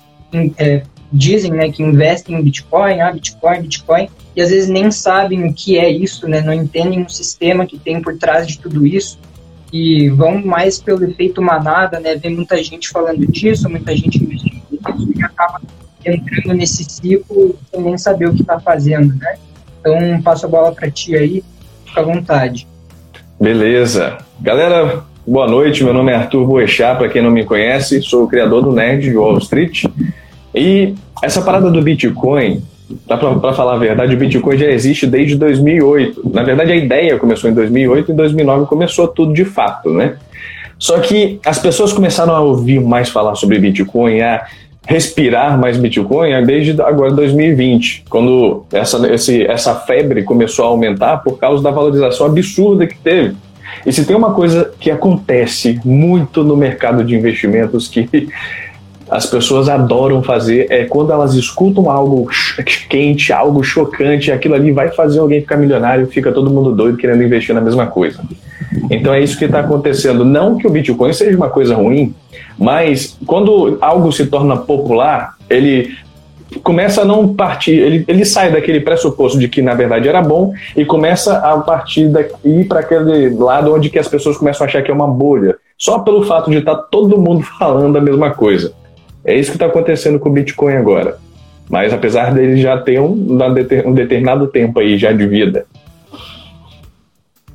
é, 0.58 0.84
dizem 1.12 1.52
né, 1.52 1.72
que 1.72 1.84
investem 1.84 2.36
em 2.36 2.42
Bitcoin, 2.42 3.02
ah, 3.02 3.12
Bitcoin, 3.12 3.62
Bitcoin, 3.62 4.10
e 4.36 4.42
às 4.42 4.50
vezes 4.50 4.70
nem 4.70 4.90
sabem 4.92 5.46
o 5.46 5.54
que 5.54 5.78
é 5.78 5.90
isso, 5.90 6.28
né? 6.28 6.42
não 6.42 6.54
entendem 6.54 7.04
o 7.04 7.10
sistema 7.10 7.66
que 7.66 7.78
tem 7.78 8.02
por 8.02 8.18
trás 8.18 8.48
de 8.48 8.60
tudo 8.60 8.88
isso 8.88 9.20
e 9.72 10.10
vão 10.10 10.44
mais 10.46 10.80
pelo 10.80 11.04
efeito 11.06 11.42
manada, 11.42 12.00
né? 12.00 12.16
Vê 12.16 12.30
muita 12.30 12.62
gente 12.62 12.90
falando 12.90 13.26
disso, 13.32 13.70
muita 13.70 13.96
gente 13.96 14.20
e 14.20 15.24
acaba 15.24 15.62
entrando 16.06 16.58
nesse 16.58 16.84
ciclo 16.84 17.56
sem 17.72 17.82
nem 17.82 17.98
saber 17.98 18.28
o 18.28 18.34
que 18.34 18.42
está 18.42 18.60
fazendo, 18.60 19.16
né? 19.16 19.36
Então, 19.80 20.22
passo 20.22 20.46
a 20.46 20.50
bola 20.50 20.72
para 20.72 20.90
ti 20.90 21.16
aí, 21.16 21.44
fica 21.86 22.02
à 22.02 22.04
vontade. 22.04 22.68
Beleza. 23.40 24.18
Galera, 24.40 25.04
boa 25.26 25.48
noite. 25.48 25.84
Meu 25.84 25.94
nome 25.94 26.12
é 26.12 26.16
Arthur 26.16 26.46
Boechat, 26.46 26.98
para 26.98 27.10
quem 27.10 27.22
não 27.22 27.32
me 27.32 27.46
conhece, 27.46 28.02
sou 28.02 28.24
o 28.26 28.28
criador 28.28 28.64
do 28.64 28.72
Nerd 28.72 29.16
Wall 29.16 29.38
Street. 29.38 29.86
E 30.54 30.94
essa 31.24 31.42
parada 31.42 31.70
do 31.72 31.82
Bitcoin, 31.82 32.64
para 33.08 33.54
falar 33.54 33.76
a 33.76 33.78
verdade, 33.78 34.16
o 34.16 34.18
Bitcoin 34.18 34.58
já 34.58 34.68
existe 34.68 35.08
desde 35.08 35.36
2008. 35.36 36.30
Na 36.34 36.44
verdade, 36.44 36.72
a 36.72 36.76
ideia 36.76 37.18
começou 37.18 37.50
em 37.50 37.54
2008 37.54 38.10
e 38.10 38.14
em 38.14 38.16
2009 38.16 38.66
começou 38.66 39.08
tudo 39.08 39.34
de 39.34 39.46
fato, 39.46 39.90
né? 39.92 40.16
Só 40.78 41.00
que 41.00 41.40
as 41.46 41.60
pessoas 41.60 41.94
começaram 41.94 42.36
a 42.36 42.42
ouvir 42.42 42.80
mais 42.82 43.10
falar 43.10 43.36
sobre 43.36 43.60
Bitcoin, 43.60 44.22
a 44.22 44.46
respirar 44.88 45.60
mais 45.60 45.78
Bitcoin 45.78 46.44
desde 46.44 46.82
agora 46.82 47.12
2020, 47.12 48.06
quando 48.10 48.66
essa, 48.72 49.14
esse, 49.14 49.44
essa 49.46 49.76
febre 49.76 50.24
começou 50.24 50.66
a 50.66 50.70
aumentar 50.70 51.18
por 51.18 51.38
causa 51.38 51.62
da 51.62 51.70
valorização 51.70 52.26
absurda 52.26 52.88
que 52.88 52.98
teve. 52.98 53.36
E 53.86 53.94
se 53.94 54.06
tem 54.06 54.16
uma 54.16 54.34
coisa 54.34 54.74
que 54.80 54.92
acontece 54.92 55.80
muito 55.86 56.44
no 56.44 56.58
mercado 56.58 57.04
de 57.04 57.16
investimentos 57.16 57.88
que 57.88 58.28
as 59.12 59.26
pessoas 59.26 59.68
adoram 59.68 60.24
fazer 60.24 60.68
é 60.70 60.86
quando 60.86 61.12
elas 61.12 61.34
escutam 61.34 61.92
algo 61.92 62.30
quente, 62.90 63.34
algo 63.34 63.62
chocante, 63.62 64.32
aquilo 64.32 64.56
ali 64.56 64.72
vai 64.72 64.88
fazer 64.88 65.20
alguém 65.20 65.42
ficar 65.42 65.58
milionário, 65.58 66.08
fica 66.08 66.32
todo 66.32 66.50
mundo 66.50 66.72
doido 66.72 66.98
querendo 66.98 67.22
investir 67.22 67.54
na 67.54 67.60
mesma 67.60 67.88
coisa. 67.88 68.22
Então 68.90 69.14
é 69.14 69.20
isso 69.20 69.38
que 69.38 69.44
está 69.44 69.60
acontecendo. 69.60 70.24
Não 70.24 70.58
que 70.58 70.66
o 70.66 70.70
Bitcoin 70.70 71.12
seja 71.12 71.36
uma 71.36 71.50
coisa 71.50 71.76
ruim, 71.76 72.16
mas 72.58 73.18
quando 73.26 73.78
algo 73.82 74.14
se 74.14 74.28
torna 74.28 74.56
popular, 74.56 75.36
ele 75.50 75.92
começa 76.64 77.02
a 77.02 77.06
não 77.06 77.34
partir, 77.34 77.72
ele, 77.72 78.06
ele 78.08 78.24
sai 78.24 78.50
daquele 78.50 78.80
pressuposto 78.80 79.38
de 79.38 79.50
que 79.50 79.62
na 79.62 79.74
verdade 79.74 80.08
era 80.08 80.22
bom 80.22 80.54
e 80.76 80.86
começa 80.86 81.38
a 81.38 81.58
partir 81.58 82.08
daqui 82.08 82.64
para 82.64 82.80
aquele 82.80 83.30
lado 83.30 83.74
onde 83.74 83.90
que 83.90 84.00
as 84.00 84.08
pessoas 84.08 84.38
começam 84.38 84.66
a 84.66 84.70
achar 84.70 84.82
que 84.82 84.92
é 84.92 84.94
uma 84.94 85.08
bolha, 85.08 85.58
só 85.78 86.00
pelo 86.00 86.24
fato 86.24 86.50
de 86.50 86.58
estar 86.60 86.76
tá 86.76 86.88
todo 86.90 87.18
mundo 87.18 87.44
falando 87.60 87.98
a 87.98 88.02
mesma 88.02 88.32
coisa. 88.32 88.74
É 89.24 89.38
isso 89.38 89.52
que 89.52 89.58
está 89.58 89.68
acontecendo 89.68 90.20
com 90.20 90.30
o 90.30 90.34
Bitcoin 90.34 90.74
agora. 90.74 91.18
Mas 91.70 91.94
apesar 91.94 92.34
dele 92.34 92.62
já 92.62 92.78
ter 92.78 93.00
um, 93.00 93.14
um 93.86 93.94
determinado 93.94 94.48
tempo 94.48 94.80
aí 94.80 94.98
já 94.98 95.12
de 95.12 95.26
vida. 95.28 95.66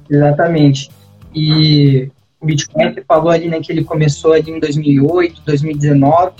Exatamente. 0.08 0.90
E 1.34 2.08
o 2.40 2.46
Bitcoin, 2.46 2.94
você 2.94 3.02
falou 3.02 3.30
ali, 3.30 3.48
né, 3.48 3.60
que 3.60 3.72
ele 3.72 3.84
começou 3.84 4.32
ali 4.32 4.50
em 4.50 4.60
2008, 4.60 5.42
2019, 5.44 6.32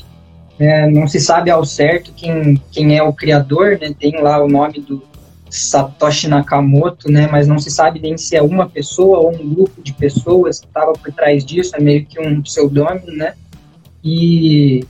né, 0.59 0.89
não 0.89 1.07
se 1.07 1.21
sabe 1.21 1.51
ao 1.51 1.65
certo 1.65 2.13
quem, 2.17 2.61
quem 2.71 2.97
é 2.97 3.03
o 3.03 3.13
criador, 3.13 3.79
né, 3.81 3.95
tem 3.99 4.21
lá 4.23 4.43
o 4.43 4.49
nome 4.49 4.81
do 4.81 5.03
Satoshi 5.51 6.29
Nakamoto, 6.29 7.11
né, 7.11 7.29
mas 7.31 7.47
não 7.47 7.59
se 7.59 7.71
sabe 7.71 8.01
nem 8.01 8.17
se 8.17 8.37
é 8.37 8.43
uma 8.43 8.69
pessoa 8.69 9.19
ou 9.19 9.35
um 9.35 9.55
grupo 9.55 9.83
de 9.83 9.93
pessoas 9.93 10.61
que 10.61 10.67
estava 10.67 10.93
por 10.93 11.13
trás 11.13 11.45
disso, 11.45 11.77
é 11.77 11.81
meio 11.81 12.07
que 12.07 12.21
um 12.21 12.41
pseudônimo, 12.41 13.13
né, 13.13 13.35
e 14.03 14.85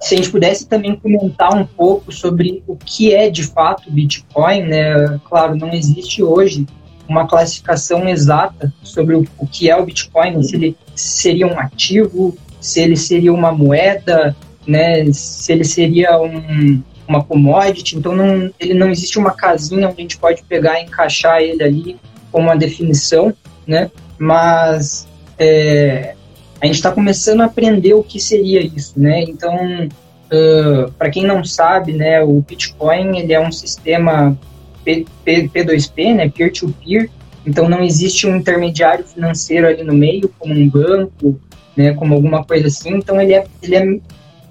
se 0.00 0.14
a 0.14 0.16
gente 0.16 0.30
pudesse 0.30 0.66
também 0.66 0.94
comentar 0.96 1.54
um 1.54 1.66
pouco 1.66 2.12
sobre 2.12 2.62
o 2.66 2.76
que 2.76 3.14
é 3.14 3.28
de 3.28 3.44
fato 3.44 3.90
Bitcoin, 3.90 4.62
né, 4.62 5.18
claro, 5.24 5.56
não 5.56 5.72
existe 5.72 6.22
hoje 6.22 6.66
uma 7.08 7.26
classificação 7.26 8.08
exata 8.08 8.72
sobre 8.82 9.16
o, 9.16 9.26
que 9.50 9.70
é 9.70 9.76
o 9.76 9.84
Bitcoin, 9.84 10.42
se 10.42 10.56
ele 10.56 10.76
seria 10.94 11.46
um 11.46 11.58
ativo, 11.58 12.36
se 12.60 12.80
ele 12.80 12.96
seria 12.96 13.32
uma 13.32 13.50
moeda, 13.50 14.36
né, 14.66 15.10
se 15.12 15.52
ele 15.52 15.64
seria 15.64 16.20
um, 16.20 16.82
uma 17.08 17.24
commodity. 17.24 17.96
Então, 17.96 18.14
não, 18.14 18.50
ele 18.60 18.74
não 18.74 18.90
existe 18.90 19.18
uma 19.18 19.30
casinha 19.30 19.88
onde 19.88 19.98
a 19.98 20.02
gente 20.02 20.18
pode 20.18 20.42
pegar 20.42 20.78
e 20.78 20.84
encaixar 20.84 21.40
ele 21.40 21.62
ali 21.62 21.96
com 22.30 22.40
uma 22.40 22.54
definição, 22.54 23.32
né? 23.66 23.90
Mas 24.18 25.08
é, 25.38 26.14
a 26.60 26.66
gente 26.66 26.76
está 26.76 26.90
começando 26.90 27.40
a 27.40 27.46
aprender 27.46 27.94
o 27.94 28.02
que 28.02 28.18
seria 28.20 28.60
isso, 28.60 28.98
né? 28.98 29.22
Então, 29.22 29.54
uh, 29.86 30.92
para 30.92 31.10
quem 31.10 31.24
não 31.24 31.44
sabe, 31.44 31.92
né, 31.92 32.22
o 32.22 32.40
Bitcoin 32.40 33.18
ele 33.18 33.32
é 33.32 33.40
um 33.40 33.52
sistema 33.52 34.36
P, 34.84 35.06
P, 35.24 35.48
P2P, 35.48 36.14
né, 36.14 36.28
peer-to-peer, 36.28 37.10
então 37.46 37.68
não 37.68 37.82
existe 37.82 38.26
um 38.26 38.36
intermediário 38.36 39.04
financeiro 39.04 39.66
ali 39.66 39.82
no 39.82 39.94
meio, 39.94 40.32
como 40.38 40.54
um 40.54 40.68
banco, 40.68 41.40
né, 41.76 41.94
como 41.94 42.14
alguma 42.14 42.44
coisa 42.44 42.66
assim, 42.66 42.96
então 42.96 43.20
ele 43.20 43.34
é, 43.34 43.44
ele 43.62 43.76
é 43.76 44.00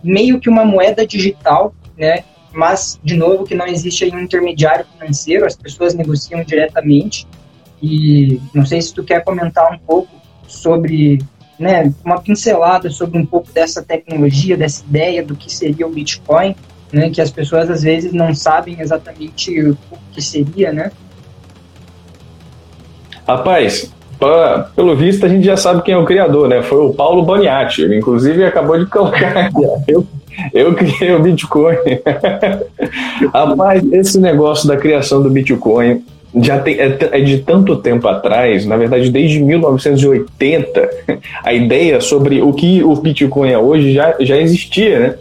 meio 0.04 0.40
que 0.40 0.50
uma 0.50 0.64
moeda 0.64 1.06
digital, 1.06 1.74
né, 1.98 2.24
mas, 2.54 3.00
de 3.04 3.16
novo, 3.16 3.44
que 3.44 3.54
não 3.54 3.68
existe 3.68 4.06
aí 4.06 4.12
um 4.12 4.22
intermediário 4.22 4.86
financeiro, 4.98 5.46
as 5.46 5.56
pessoas 5.56 5.94
negociam 5.94 6.44
diretamente, 6.44 7.28
e 7.82 8.42
não 8.54 8.66
sei 8.66 8.82
se 8.82 8.94
tu 8.94 9.04
quer 9.04 9.24
comentar 9.24 9.72
um 9.72 9.78
pouco 9.78 10.10
sobre, 10.48 11.20
né, 11.60 11.92
uma 12.04 12.22
pincelada 12.22 12.90
sobre 12.90 13.18
um 13.18 13.26
pouco 13.26 13.52
dessa 13.52 13.82
tecnologia, 13.82 14.56
dessa 14.56 14.84
ideia 14.88 15.24
do 15.24 15.36
que 15.36 15.54
seria 15.54 15.88
o 15.88 15.90
Bitcoin, 15.90 16.56
né, 16.92 17.10
que 17.10 17.22
as 17.22 17.32
pessoas 17.32 17.70
às 17.70 17.84
vezes 17.84 18.14
não 18.14 18.34
sabem 18.34 18.80
exatamente 18.80 19.62
o 19.62 19.78
que 20.12 20.22
seria, 20.22 20.72
né? 20.72 20.92
Rapaz, 23.28 23.92
pra, 24.18 24.70
pelo 24.76 24.96
visto 24.96 25.26
a 25.26 25.30
gente 25.30 25.46
já 25.46 25.58
sabe 25.58 25.82
quem 25.82 25.94
é 25.94 25.98
o 25.98 26.06
criador, 26.06 26.48
né? 26.48 26.62
Foi 26.62 26.80
o 26.80 26.94
Paulo 26.94 27.24
Boniatti, 27.24 27.82
ele 27.82 27.98
inclusive 27.98 28.46
acabou 28.46 28.80
de 28.80 28.86
colocar 28.86 29.38
aqui, 29.38 29.64
eu, 29.88 30.08
eu 30.54 30.74
criei 30.76 31.14
o 31.14 31.22
Bitcoin. 31.22 31.76
Rapaz, 33.34 33.84
esse 33.92 34.20
negócio 34.20 34.68
da 34.68 34.78
criação 34.78 35.22
do 35.22 35.30
Bitcoin 35.30 36.06
já 36.36 36.60
tem, 36.60 36.80
é, 36.80 36.98
é, 37.12 37.22
de 37.22 37.40
tanto 37.40 37.78
tempo 37.78 38.08
atrás, 38.08 38.66
na 38.66 38.78
verdade 38.78 39.10
desde 39.10 39.40
1980, 39.40 40.90
a 41.44 41.54
ideia 41.54 42.02
sobre 42.02 42.42
o 42.42 42.54
que 42.54 42.84
o 42.84 42.96
Bitcoin 42.96 43.52
é 43.52 43.58
hoje 43.58 43.94
já, 43.94 44.16
já 44.20 44.38
existia, 44.38 45.00
né? 45.00 45.16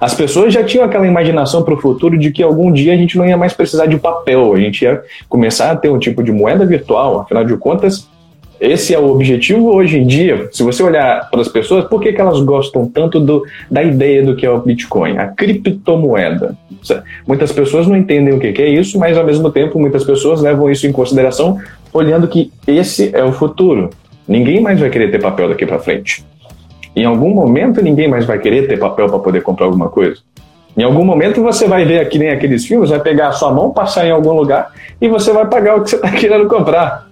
As 0.00 0.12
pessoas 0.12 0.52
já 0.52 0.62
tinham 0.62 0.84
aquela 0.84 1.06
imaginação 1.06 1.62
para 1.62 1.72
o 1.72 1.80
futuro 1.80 2.18
de 2.18 2.30
que 2.30 2.42
algum 2.42 2.70
dia 2.70 2.92
a 2.92 2.96
gente 2.96 3.16
não 3.16 3.26
ia 3.26 3.36
mais 3.36 3.54
precisar 3.54 3.86
de 3.86 3.96
papel, 3.96 4.52
a 4.52 4.58
gente 4.58 4.82
ia 4.82 5.02
começar 5.28 5.70
a 5.70 5.76
ter 5.76 5.88
um 5.88 5.98
tipo 5.98 6.22
de 6.22 6.30
moeda 6.30 6.66
virtual, 6.66 7.20
afinal 7.20 7.44
de 7.44 7.56
contas, 7.56 8.06
esse 8.60 8.94
é 8.94 8.98
o 8.98 9.10
objetivo 9.10 9.72
hoje 9.74 9.98
em 9.98 10.06
dia. 10.06 10.48
Se 10.52 10.62
você 10.62 10.82
olhar 10.82 11.28
para 11.30 11.40
as 11.40 11.48
pessoas, 11.48 11.84
por 11.84 12.00
que, 12.00 12.12
que 12.12 12.20
elas 12.20 12.40
gostam 12.40 12.88
tanto 12.88 13.20
do, 13.20 13.44
da 13.70 13.82
ideia 13.82 14.22
do 14.22 14.36
que 14.36 14.46
é 14.46 14.50
o 14.50 14.60
Bitcoin? 14.60 15.18
A 15.18 15.26
criptomoeda. 15.26 16.56
Muitas 17.26 17.52
pessoas 17.52 17.86
não 17.86 17.96
entendem 17.96 18.34
o 18.34 18.38
que, 18.38 18.52
que 18.52 18.62
é 18.62 18.68
isso, 18.68 18.98
mas 18.98 19.16
ao 19.16 19.24
mesmo 19.24 19.50
tempo 19.50 19.78
muitas 19.78 20.04
pessoas 20.04 20.40
levam 20.40 20.70
isso 20.70 20.86
em 20.86 20.92
consideração, 20.92 21.58
olhando 21.92 22.28
que 22.28 22.52
esse 22.66 23.10
é 23.14 23.24
o 23.24 23.32
futuro. 23.32 23.90
Ninguém 24.26 24.60
mais 24.60 24.80
vai 24.80 24.90
querer 24.90 25.10
ter 25.10 25.20
papel 25.20 25.48
daqui 25.48 25.66
para 25.66 25.78
frente. 25.78 26.24
Em 26.96 27.04
algum 27.04 27.30
momento 27.30 27.82
ninguém 27.82 28.08
mais 28.08 28.24
vai 28.24 28.38
querer 28.38 28.68
ter 28.68 28.78
papel 28.78 29.08
para 29.08 29.18
poder 29.18 29.42
comprar 29.42 29.66
alguma 29.66 29.88
coisa. 29.88 30.20
Em 30.76 30.82
algum 30.82 31.04
momento 31.04 31.42
você 31.42 31.68
vai 31.68 31.84
ver 31.84 32.00
aqui 32.00 32.18
nem 32.18 32.30
aqueles 32.30 32.64
filmes, 32.64 32.90
vai 32.90 33.00
pegar 33.00 33.28
a 33.28 33.32
sua 33.32 33.52
mão, 33.52 33.72
passar 33.72 34.06
em 34.06 34.10
algum 34.10 34.32
lugar 34.32 34.72
e 35.00 35.08
você 35.08 35.32
vai 35.32 35.46
pagar 35.46 35.76
o 35.76 35.82
que 35.82 35.90
você 35.90 35.96
está 35.96 36.10
querendo 36.12 36.46
comprar. 36.48 37.08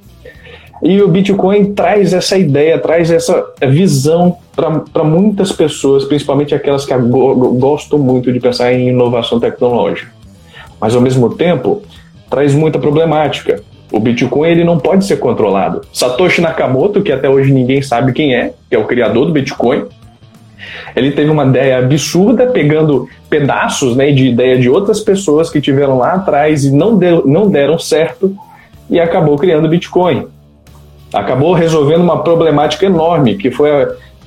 E 0.82 1.00
o 1.00 1.06
Bitcoin 1.06 1.74
traz 1.74 2.12
essa 2.12 2.36
ideia, 2.36 2.76
traz 2.76 3.08
essa 3.08 3.52
visão 3.68 4.36
para 4.56 5.04
muitas 5.04 5.52
pessoas, 5.52 6.04
principalmente 6.04 6.56
aquelas 6.56 6.84
que 6.84 6.92
gostam 6.96 8.00
muito 8.00 8.32
de 8.32 8.40
pensar 8.40 8.72
em 8.72 8.88
inovação 8.88 9.38
tecnológica. 9.38 10.10
Mas 10.80 10.96
ao 10.96 11.00
mesmo 11.00 11.34
tempo, 11.34 11.82
traz 12.28 12.52
muita 12.52 12.80
problemática. 12.80 13.62
O 13.92 14.00
Bitcoin 14.00 14.48
ele 14.50 14.64
não 14.64 14.76
pode 14.76 15.04
ser 15.04 15.18
controlado. 15.18 15.82
Satoshi 15.92 16.40
Nakamoto, 16.40 17.00
que 17.00 17.12
até 17.12 17.28
hoje 17.28 17.52
ninguém 17.52 17.80
sabe 17.80 18.12
quem 18.12 18.34
é, 18.34 18.52
que 18.68 18.74
é 18.74 18.78
o 18.78 18.84
criador 18.84 19.26
do 19.26 19.32
Bitcoin, 19.32 19.84
ele 20.96 21.12
teve 21.12 21.30
uma 21.30 21.44
ideia 21.44 21.78
absurda, 21.78 22.46
pegando 22.46 23.08
pedaços 23.30 23.94
né, 23.94 24.10
de 24.10 24.26
ideia 24.26 24.58
de 24.58 24.68
outras 24.68 25.00
pessoas 25.00 25.48
que 25.48 25.60
tiveram 25.60 25.98
lá 25.98 26.14
atrás 26.14 26.64
e 26.64 26.72
não, 26.72 26.96
deu, 26.96 27.24
não 27.24 27.48
deram 27.48 27.78
certo, 27.78 28.34
e 28.90 28.98
acabou 28.98 29.38
criando 29.38 29.66
o 29.66 29.68
Bitcoin 29.68 30.26
acabou 31.12 31.52
resolvendo 31.52 32.02
uma 32.02 32.22
problemática 32.22 32.86
enorme, 32.86 33.36
que 33.36 33.50
foi 33.50 33.70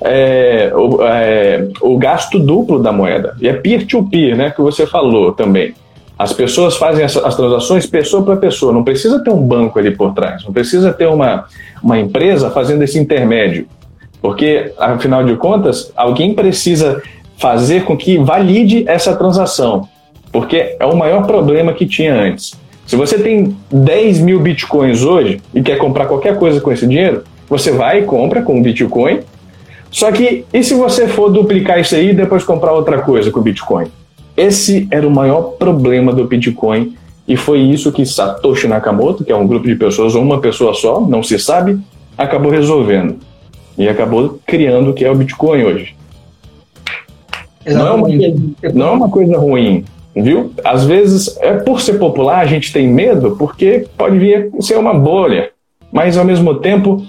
é, 0.02 0.72
o, 0.76 1.02
é, 1.04 1.68
o, 1.82 1.98
gasto 1.98 2.40
duplo 2.40 2.82
da 2.82 2.92
moeda. 2.92 3.36
E 3.40 3.48
é 3.48 3.54
peer-to-peer, 3.54 4.36
-peer, 4.36 4.38
né, 4.38 4.52
que 4.52 4.62
você 4.62 4.86
falou 4.86 5.34
também. 5.34 5.74
As 6.18 6.32
pessoas 6.32 6.78
fazem 6.78 7.04
as, 7.04 7.18
as 7.18 7.36
transações 7.36 7.86
pessoa 7.86 8.24
para 8.24 8.38
pessoa, 8.38 8.72
não 8.72 8.84
precisa 8.84 9.22
ter 9.24 9.32
um 9.32 9.42
banco 9.42 9.78
ali 9.78 9.92
por 9.92 10.14
trás, 10.14 10.46
não 10.46 10.54
precisa 10.54 10.94
ter 10.94 11.08
uma, 11.08 11.46
uma 11.84 12.00
empresa 12.00 12.50
fazendo 12.50 12.84
esse 12.84 12.98
intermédio. 12.98 13.68
Porque, 14.22 14.74
afinal 14.80 15.24
de 15.24 15.36
contas, 15.36 15.92
alguém 15.96 16.34
precisa 16.34 17.02
fazer 17.38 17.84
com 17.84 17.98
que 17.98 18.18
valide 18.18 18.86
essa 18.88 19.16
transação. 19.16 19.88
Porque 20.32 20.76
é 20.80 20.86
o 20.86 20.96
maior 20.96 21.26
problema 21.28 21.74
que 21.74 21.86
tinha 21.86 22.14
antes. 22.14 22.58
Se 22.86 22.96
você 22.96 23.18
tem 23.18 23.56
10 23.72 24.20
mil 24.20 24.40
bitcoins 24.40 25.04
hoje 25.04 25.42
e 25.54 25.62
quer 25.62 25.78
comprar 25.78 26.06
qualquer 26.06 26.38
coisa 26.38 26.62
com 26.62 26.72
esse 26.72 26.86
dinheiro, 26.86 27.24
você 27.50 27.72
vai 27.72 28.00
e 28.00 28.04
compra 28.04 28.42
com 28.42 28.60
o 28.60 28.62
Bitcoin. 28.62 29.20
Só 29.90 30.12
que, 30.12 30.46
e 30.54 30.64
se 30.64 30.74
você 30.74 31.08
for 31.08 31.30
duplicar 31.30 31.80
isso 31.80 31.96
aí 31.96 32.10
e 32.10 32.14
depois 32.14 32.44
comprar 32.44 32.74
outra 32.74 33.02
coisa 33.02 33.32
com 33.32 33.40
o 33.40 33.44
Bitcoin? 33.44 33.88
Esse 34.36 34.88
era 34.92 35.08
o 35.08 35.12
maior 35.12 35.54
problema 35.58 36.12
do 36.12 36.26
Bitcoin 36.26 36.96
e 37.28 37.36
foi 37.38 37.60
isso 37.60 37.92
que 37.92 38.06
Satoshi 38.06 38.68
Nakamoto, 38.68 39.24
que 39.24 39.32
é 39.32 39.36
um 39.36 39.48
grupo 39.48 39.66
de 39.66 39.76
pessoas 39.76 40.14
ou 40.14 40.22
uma 40.22 40.40
pessoa 40.40 40.74
só, 40.74 41.00
não 41.00 41.24
se 41.24 41.40
sabe, 41.40 41.80
acabou 42.18 42.52
resolvendo. 42.52 43.18
E 43.78 43.88
acabou 43.88 44.40
criando 44.46 44.92
o 44.92 44.94
que 44.94 45.06
é 45.06 45.12
o 45.12 45.16
Bitcoin 45.16 45.64
hoje. 45.64 45.96
Não 47.66 47.88
é, 47.88 47.92
uma, 47.92 48.08
não 48.74 48.88
é 48.88 48.92
uma 48.92 49.10
coisa 49.10 49.38
ruim, 49.40 49.84
viu? 50.16 50.52
Às 50.64 50.86
vezes, 50.86 51.38
é 51.42 51.54
por 51.54 51.82
ser 51.82 52.00
popular, 52.00 52.40
a 52.40 52.46
gente 52.46 52.72
tem 52.72 52.88
medo, 52.88 53.36
porque 53.38 53.86
pode 53.98 54.18
vir 54.18 54.52
a 54.58 54.62
ser 54.62 54.78
uma 54.78 54.94
bolha, 54.94 55.50
mas 55.92 56.18
ao 56.18 56.26
mesmo 56.26 56.56
tempo 56.56 57.04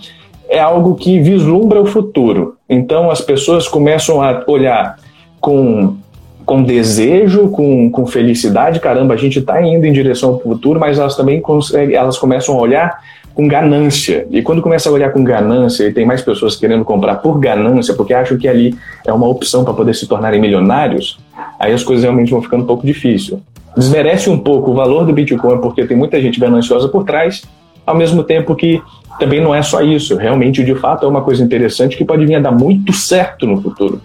é 0.48 0.58
algo 0.58 0.94
que 0.94 1.20
vislumbra 1.20 1.80
o 1.80 1.86
futuro. 1.86 2.56
Então 2.68 3.10
as 3.10 3.20
pessoas 3.20 3.68
começam 3.68 4.22
a 4.22 4.44
olhar 4.46 4.96
com, 5.40 5.96
com 6.44 6.62
desejo, 6.62 7.48
com, 7.48 7.90
com 7.90 8.06
felicidade, 8.06 8.80
caramba, 8.80 9.14
a 9.14 9.16
gente 9.16 9.38
está 9.38 9.60
indo 9.62 9.86
em 9.86 9.92
direção 9.92 10.30
ao 10.30 10.40
futuro, 10.40 10.78
mas 10.78 10.98
elas 10.98 11.16
também 11.16 11.40
conseguem, 11.40 11.94
elas 11.94 12.18
começam 12.18 12.56
a 12.56 12.60
olhar 12.60 12.98
com 13.36 13.46
ganância. 13.46 14.26
E 14.30 14.40
quando 14.40 14.62
começa 14.62 14.88
a 14.88 14.92
olhar 14.92 15.12
com 15.12 15.22
ganância 15.22 15.84
e 15.84 15.92
tem 15.92 16.06
mais 16.06 16.22
pessoas 16.22 16.56
querendo 16.56 16.86
comprar 16.86 17.16
por 17.16 17.38
ganância, 17.38 17.92
porque 17.92 18.14
acham 18.14 18.38
que 18.38 18.48
ali 18.48 18.74
é 19.06 19.12
uma 19.12 19.28
opção 19.28 19.62
para 19.62 19.74
poder 19.74 19.94
se 19.94 20.06
tornarem 20.06 20.40
milionários, 20.40 21.18
aí 21.60 21.74
as 21.74 21.84
coisas 21.84 22.02
realmente 22.02 22.30
vão 22.30 22.40
ficando 22.40 22.64
um 22.64 22.66
pouco 22.66 22.86
difícil. 22.86 23.42
Desmerece 23.76 24.30
um 24.30 24.38
pouco 24.38 24.70
o 24.70 24.74
valor 24.74 25.04
do 25.04 25.12
Bitcoin, 25.12 25.60
porque 25.60 25.84
tem 25.84 25.94
muita 25.94 26.18
gente 26.18 26.40
gananciosa 26.40 26.88
por 26.88 27.04
trás, 27.04 27.42
ao 27.84 27.94
mesmo 27.94 28.24
tempo 28.24 28.56
que 28.56 28.82
também 29.18 29.42
não 29.42 29.54
é 29.54 29.60
só 29.60 29.82
isso. 29.82 30.16
Realmente, 30.16 30.64
de 30.64 30.74
fato, 30.74 31.04
é 31.04 31.08
uma 31.08 31.20
coisa 31.20 31.44
interessante 31.44 31.94
que 31.94 32.06
pode 32.06 32.24
vir 32.24 32.36
a 32.36 32.40
dar 32.40 32.52
muito 32.52 32.90
certo 32.94 33.46
no 33.46 33.60
futuro. 33.60 34.00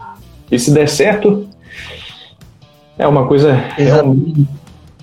E 0.52 0.60
se 0.60 0.74
der 0.74 0.90
certo, 0.90 1.48
é 3.00 3.08
uma 3.08 3.26
coisa. 3.26 3.64
Exatamente. 3.78 4.46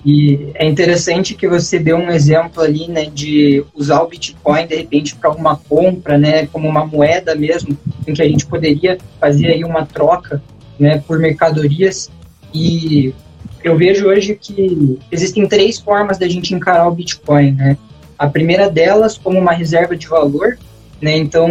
E 0.05 0.51
é 0.55 0.67
interessante 0.67 1.35
que 1.35 1.49
você 1.49 1.79
deu 1.79 1.97
um 1.97 2.11
exemplo 2.11 2.63
ali, 2.63 2.89
né, 2.89 3.07
de 3.07 3.65
usar 3.75 4.01
o 4.03 4.09
Bitcoin 4.09 4.67
de 4.67 4.77
repente 4.77 5.17
para 5.17 5.31
uma 5.31 5.57
compra, 5.57 6.17
né, 6.17 6.47
como 6.47 6.69
uma 6.69 6.87
moeda 6.87 7.35
mesmo, 7.35 7.77
em 8.07 8.15
que 8.15 8.23
a 8.23 8.29
gente 8.29 8.47
poderia 8.47 8.97
fazer 9.21 9.49
aí 9.49 9.65
uma 9.65 9.85
troca, 9.85 10.43
né, 10.79 11.03
por 11.07 11.19
mercadorias. 11.19 12.11
E 12.55 13.13
eu 13.63 13.77
vejo 13.77 14.07
hoje 14.07 14.39
que 14.41 14.99
existem 15.11 15.47
três 15.49 15.79
formas 15.79 16.17
da 16.17 16.29
gente 16.29 16.55
encarar 16.55 16.89
o 16.89 16.95
Bitcoin, 16.95 17.53
né? 17.53 17.77
A 18.17 18.27
primeira 18.27 18.71
delas 18.71 19.19
como 19.19 19.39
uma 19.39 19.53
reserva 19.53 19.97
de 19.97 20.07
valor, 20.07 20.59
né? 21.01 21.17
Então, 21.17 21.49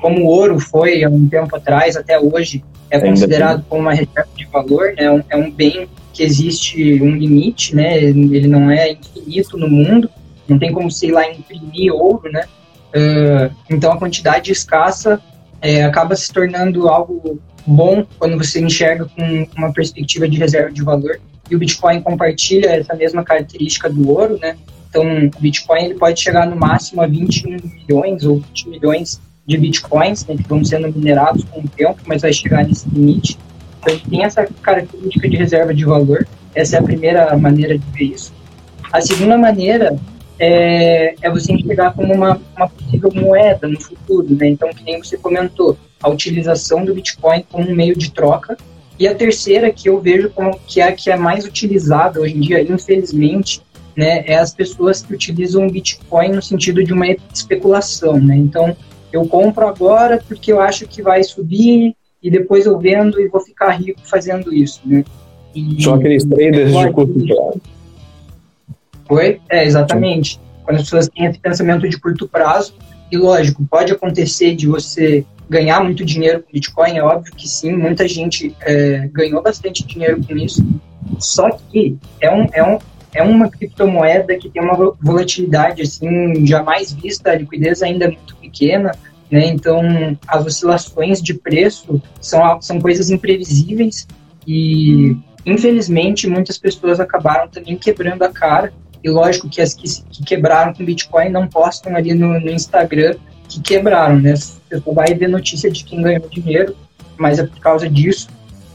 como 0.00 0.22
o 0.22 0.26
ouro 0.26 0.58
foi 0.58 1.04
há 1.04 1.08
um 1.08 1.28
tempo 1.28 1.54
atrás, 1.54 1.96
até 1.96 2.18
hoje 2.18 2.64
é 2.90 2.98
considerado 2.98 3.64
como 3.68 3.82
uma 3.82 3.92
reserva 3.92 4.28
de 4.36 4.44
valor, 4.46 4.94
né? 4.96 5.24
É 5.28 5.36
um 5.36 5.50
bem 5.50 5.88
que 6.12 6.22
existe 6.22 7.00
um 7.00 7.14
limite, 7.14 7.74
né? 7.74 8.02
Ele 8.02 8.48
não 8.48 8.70
é 8.70 8.92
infinito 8.92 9.56
no 9.56 9.68
mundo, 9.68 10.10
não 10.48 10.58
tem 10.58 10.72
como, 10.72 10.90
sei 10.90 11.12
lá, 11.12 11.30
imprimir 11.30 11.92
ouro, 11.92 12.30
né? 12.30 12.44
Uh, 12.88 13.54
então 13.70 13.92
a 13.92 13.96
quantidade 13.96 14.50
escassa 14.50 15.20
é, 15.62 15.84
acaba 15.84 16.16
se 16.16 16.32
tornando 16.32 16.88
algo 16.88 17.40
bom 17.64 18.04
quando 18.18 18.36
você 18.36 18.60
enxerga 18.60 19.04
com 19.04 19.46
uma 19.56 19.72
perspectiva 19.72 20.28
de 20.28 20.38
reserva 20.38 20.72
de 20.72 20.82
valor. 20.82 21.20
E 21.48 21.54
o 21.54 21.58
Bitcoin 21.58 22.00
compartilha 22.00 22.70
essa 22.70 22.94
mesma 22.94 23.22
característica 23.22 23.88
do 23.88 24.10
ouro, 24.10 24.38
né? 24.40 24.56
Então, 24.88 25.04
o 25.26 25.40
Bitcoin 25.40 25.84
ele 25.84 25.94
pode 25.94 26.20
chegar 26.20 26.48
no 26.48 26.56
máximo 26.56 27.00
a 27.00 27.06
21 27.06 27.56
milhões 27.86 28.24
ou 28.24 28.40
20 28.40 28.68
milhões 28.68 29.20
de 29.50 29.58
Bitcoins, 29.58 30.24
né, 30.26 30.36
que 30.36 30.48
vão 30.48 30.64
sendo 30.64 30.92
minerados 30.96 31.44
com 31.44 31.60
o 31.60 31.68
tempo, 31.68 32.00
mas 32.06 32.22
vai 32.22 32.32
chegar 32.32 32.64
nesse 32.64 32.88
limite. 32.88 33.36
Então, 33.80 33.98
tem 34.08 34.24
essa 34.24 34.46
característica 34.62 35.28
de 35.28 35.36
reserva 35.36 35.74
de 35.74 35.84
valor. 35.84 36.26
Essa 36.54 36.76
é 36.76 36.78
a 36.78 36.82
primeira 36.82 37.36
maneira 37.36 37.76
de 37.76 37.84
ver 37.92 38.04
isso. 38.14 38.32
A 38.92 39.00
segunda 39.00 39.36
maneira 39.36 39.98
é, 40.38 41.14
é 41.20 41.30
você 41.30 41.52
enxergar 41.52 41.92
como 41.94 42.14
uma, 42.14 42.40
uma 42.56 42.68
possível 42.68 43.10
moeda 43.12 43.66
no 43.66 43.80
futuro, 43.80 44.26
né? 44.30 44.48
Então, 44.48 44.68
que 44.70 44.84
nem 44.84 45.02
você 45.02 45.16
comentou, 45.16 45.76
a 46.02 46.08
utilização 46.08 46.84
do 46.84 46.94
Bitcoin 46.94 47.44
como 47.50 47.68
um 47.68 47.74
meio 47.74 47.96
de 47.96 48.10
troca. 48.12 48.56
E 48.98 49.08
a 49.08 49.14
terceira, 49.14 49.70
que 49.70 49.88
eu 49.88 50.00
vejo 50.00 50.30
como 50.30 50.58
que 50.66 50.80
é 50.80 50.84
a 50.84 50.92
que 50.92 51.10
é 51.10 51.16
mais 51.16 51.44
utilizada 51.44 52.20
hoje 52.20 52.36
em 52.36 52.40
dia, 52.40 52.62
infelizmente, 52.62 53.62
né, 53.96 54.24
é 54.26 54.36
as 54.36 54.54
pessoas 54.54 55.02
que 55.02 55.12
utilizam 55.12 55.66
o 55.66 55.70
Bitcoin 55.70 56.30
no 56.30 56.42
sentido 56.42 56.84
de 56.84 56.92
uma 56.92 57.06
especulação, 57.32 58.20
né? 58.20 58.36
Então, 58.36 58.76
eu 59.12 59.26
compro 59.26 59.66
agora 59.66 60.22
porque 60.26 60.52
eu 60.52 60.60
acho 60.60 60.86
que 60.86 61.02
vai 61.02 61.22
subir 61.22 61.94
e 62.22 62.30
depois 62.30 62.66
eu 62.66 62.78
vendo 62.78 63.20
e 63.20 63.28
vou 63.28 63.40
ficar 63.40 63.70
rico 63.70 64.00
fazendo 64.04 64.52
isso, 64.52 64.80
né? 64.84 65.04
E, 65.54 65.82
São 65.82 65.94
aqueles 65.94 66.24
traders 66.24 66.72
de 66.72 66.92
curto 66.92 67.26
prazo. 67.26 67.60
Foi? 69.08 69.40
É, 69.48 69.64
exatamente. 69.64 70.40
Quando 70.64 70.76
as 70.76 70.84
pessoas 70.84 71.08
têm 71.08 71.26
esse 71.26 71.38
pensamento 71.38 71.88
de 71.88 71.98
curto 71.98 72.28
prazo, 72.28 72.74
e 73.10 73.16
lógico, 73.16 73.66
pode 73.68 73.92
acontecer 73.92 74.54
de 74.54 74.68
você 74.68 75.24
ganhar 75.48 75.82
muito 75.82 76.04
dinheiro 76.04 76.42
com 76.42 76.52
Bitcoin, 76.52 76.96
é 76.96 77.02
óbvio 77.02 77.32
que 77.34 77.48
sim, 77.48 77.72
muita 77.72 78.06
gente 78.06 78.54
é, 78.60 79.08
ganhou 79.12 79.42
bastante 79.42 79.84
dinheiro 79.84 80.24
com 80.24 80.36
isso, 80.36 80.64
Só 81.18 81.50
que 81.50 81.98
é, 82.20 82.30
um, 82.32 82.46
é, 82.52 82.62
um, 82.62 82.78
é 83.14 83.22
uma 83.22 83.50
criptomoeda 83.50 84.36
que 84.36 84.48
tem 84.48 84.62
uma 84.62 84.94
volatilidade 85.00 85.82
assim 85.82 86.46
jamais 86.46 86.92
vista, 86.92 87.30
a 87.30 87.34
liquidez 87.34 87.82
ainda 87.82 88.04
é 88.04 88.08
muito 88.08 88.36
pequena, 88.36 88.92
né? 89.30 89.46
Então 89.46 89.80
as 90.26 90.46
oscilações 90.46 91.22
de 91.22 91.34
preço 91.34 92.00
são, 92.20 92.60
são 92.60 92.80
coisas 92.80 93.10
imprevisíveis 93.10 94.06
e 94.46 95.16
infelizmente 95.44 96.28
muitas 96.28 96.58
pessoas 96.58 97.00
acabaram 97.00 97.48
também 97.48 97.76
quebrando 97.76 98.22
a 98.22 98.28
cara. 98.28 98.72
E 99.02 99.08
lógico 99.08 99.48
que 99.48 99.62
as 99.62 99.72
que, 99.74 99.86
que 100.10 100.22
quebraram 100.22 100.74
com 100.74 100.84
Bitcoin 100.84 101.30
não 101.30 101.48
postam 101.48 101.96
ali 101.96 102.12
no, 102.12 102.38
no 102.38 102.50
Instagram 102.50 103.14
que 103.48 103.60
quebraram, 103.60 104.20
né? 104.20 104.34
Você 104.36 104.60
vai 104.92 105.14
ver 105.14 105.28
notícia 105.28 105.70
de 105.70 105.84
quem 105.84 106.02
ganhou 106.02 106.28
dinheiro, 106.28 106.76
mas 107.16 107.38
é 107.38 107.46
por 107.46 107.58
causa 107.58 107.88
disso. 107.88 108.28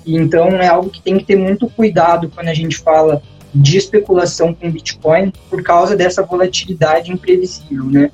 E 0.06 0.16
então 0.16 0.48
é 0.48 0.68
algo 0.68 0.90
que 0.90 1.02
tem 1.02 1.18
que 1.18 1.24
ter 1.24 1.36
muito 1.36 1.70
cuidado 1.70 2.30
quando 2.30 2.50
a 2.50 2.54
gente 2.54 2.78
fala 2.78 3.22
de 3.56 3.78
especulação 3.78 4.54
com 4.54 4.70
Bitcoin 4.70 5.32
por 5.50 5.64
causa 5.64 5.96
dessa 5.96 6.22
volatilidade 6.22 7.12
imprevisível, 7.12 7.86
né? 7.86 8.12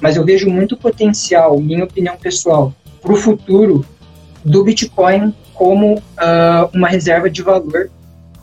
Mas 0.00 0.16
eu 0.16 0.24
vejo 0.24 0.48
muito 0.48 0.76
potencial, 0.76 1.58
minha 1.60 1.84
opinião 1.84 2.16
pessoal, 2.16 2.72
para 3.02 3.12
o 3.12 3.16
futuro 3.16 3.84
do 4.44 4.62
Bitcoin 4.62 5.34
como 5.52 5.94
uh, 5.94 6.70
uma 6.72 6.88
reserva 6.88 7.28
de 7.28 7.42
valor, 7.42 7.90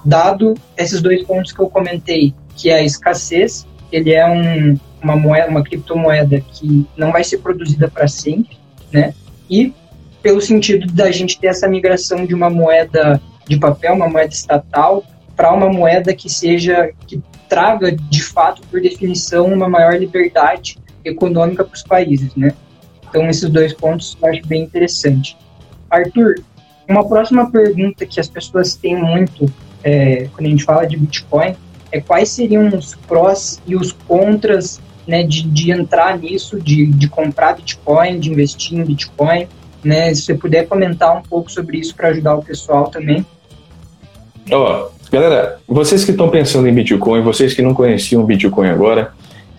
dado 0.03 0.55
esses 0.77 1.01
dois 1.01 1.23
pontos 1.23 1.51
que 1.51 1.59
eu 1.59 1.69
comentei, 1.69 2.33
que 2.55 2.69
é 2.69 2.79
a 2.79 2.83
escassez, 2.83 3.65
ele 3.91 4.11
é 4.13 4.25
um, 4.25 4.77
uma 5.01 5.15
moeda, 5.15 5.49
uma 5.49 5.63
criptomoeda 5.63 6.41
que 6.41 6.85
não 6.97 7.11
vai 7.11 7.23
ser 7.23 7.37
produzida 7.37 7.89
para 7.89 8.07
sempre, 8.07 8.57
né? 8.91 9.13
E 9.49 9.73
pelo 10.21 10.41
sentido 10.41 10.91
da 10.91 11.11
gente 11.11 11.39
ter 11.39 11.47
essa 11.47 11.67
migração 11.67 12.25
de 12.25 12.33
uma 12.33 12.49
moeda 12.49 13.21
de 13.47 13.57
papel, 13.57 13.93
uma 13.93 14.09
moeda 14.09 14.33
estatal, 14.33 15.03
para 15.41 15.51
uma 15.53 15.69
moeda 15.69 16.13
que 16.13 16.29
seja 16.29 16.91
que 17.07 17.19
traga 17.49 17.91
de 17.91 18.21
fato, 18.21 18.61
por 18.67 18.79
definição, 18.79 19.47
uma 19.47 19.67
maior 19.67 19.99
liberdade 19.99 20.77
econômica 21.03 21.63
para 21.63 21.73
os 21.73 21.81
países, 21.81 22.35
né? 22.35 22.53
Então 23.09 23.27
esses 23.27 23.49
dois 23.49 23.73
pontos 23.73 24.15
eu 24.21 24.29
acho 24.29 24.45
bem 24.45 24.61
interessante. 24.61 25.35
Arthur, 25.89 26.43
uma 26.87 27.03
próxima 27.09 27.49
pergunta 27.49 28.05
que 28.05 28.19
as 28.19 28.29
pessoas 28.29 28.75
têm 28.75 28.95
muito 28.95 29.51
é, 29.83 30.29
quando 30.31 30.45
a 30.45 30.49
gente 30.51 30.63
fala 30.63 30.85
de 30.85 30.95
Bitcoin 30.95 31.55
é 31.91 31.99
quais 31.99 32.29
seriam 32.29 32.67
os 32.67 32.93
prós 33.07 33.59
e 33.65 33.75
os 33.75 33.93
contras 33.93 34.79
né, 35.07 35.23
de, 35.23 35.41
de 35.41 35.71
entrar 35.71 36.19
nisso, 36.19 36.61
de, 36.61 36.85
de 36.85 37.09
comprar 37.09 37.55
Bitcoin, 37.55 38.19
de 38.19 38.29
investir 38.29 38.77
em 38.77 38.83
Bitcoin, 38.85 39.47
né? 39.83 40.13
Se 40.13 40.21
você 40.21 40.35
puder 40.35 40.67
comentar 40.67 41.17
um 41.17 41.23
pouco 41.23 41.51
sobre 41.51 41.79
isso 41.79 41.95
para 41.95 42.09
ajudar 42.09 42.35
o 42.35 42.43
pessoal 42.43 42.89
também. 42.89 43.25
Oh, 44.51 45.00
galera, 45.11 45.59
vocês 45.67 46.05
que 46.05 46.11
estão 46.11 46.29
pensando 46.29 46.67
em 46.67 46.73
Bitcoin, 46.73 47.21
vocês 47.21 47.53
que 47.53 47.61
não 47.61 47.73
conheciam 47.73 48.23
Bitcoin 48.23 48.69
agora, 48.69 49.11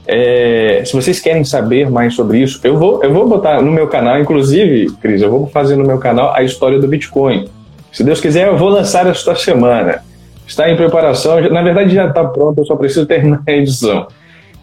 é, 0.06 0.82
se 0.84 0.92
vocês 0.94 1.20
querem 1.20 1.44
saber 1.44 1.90
mais 1.90 2.14
sobre 2.14 2.38
isso, 2.38 2.58
eu 2.64 2.76
vou, 2.76 3.04
eu 3.04 3.12
vou 3.12 3.28
botar 3.28 3.60
no 3.60 3.70
meu 3.70 3.86
canal, 3.86 4.18
inclusive, 4.18 4.90
Cris, 5.00 5.20
eu 5.20 5.30
vou 5.30 5.46
fazer 5.46 5.76
no 5.76 5.84
meu 5.84 5.98
canal 5.98 6.34
a 6.34 6.42
história 6.42 6.78
do 6.78 6.88
Bitcoin. 6.88 7.48
Se 7.92 8.02
Deus 8.02 8.20
quiser, 8.20 8.48
eu 8.48 8.56
vou 8.56 8.70
lançar 8.70 9.06
esta 9.06 9.34
semana. 9.36 10.02
Está 10.46 10.70
em 10.70 10.76
preparação, 10.76 11.40
na 11.50 11.62
verdade 11.62 11.94
já 11.94 12.08
está 12.08 12.24
pronto, 12.24 12.58
eu 12.58 12.64
só 12.64 12.74
preciso 12.74 13.04
terminar 13.06 13.42
a 13.46 13.52
edição. 13.52 14.08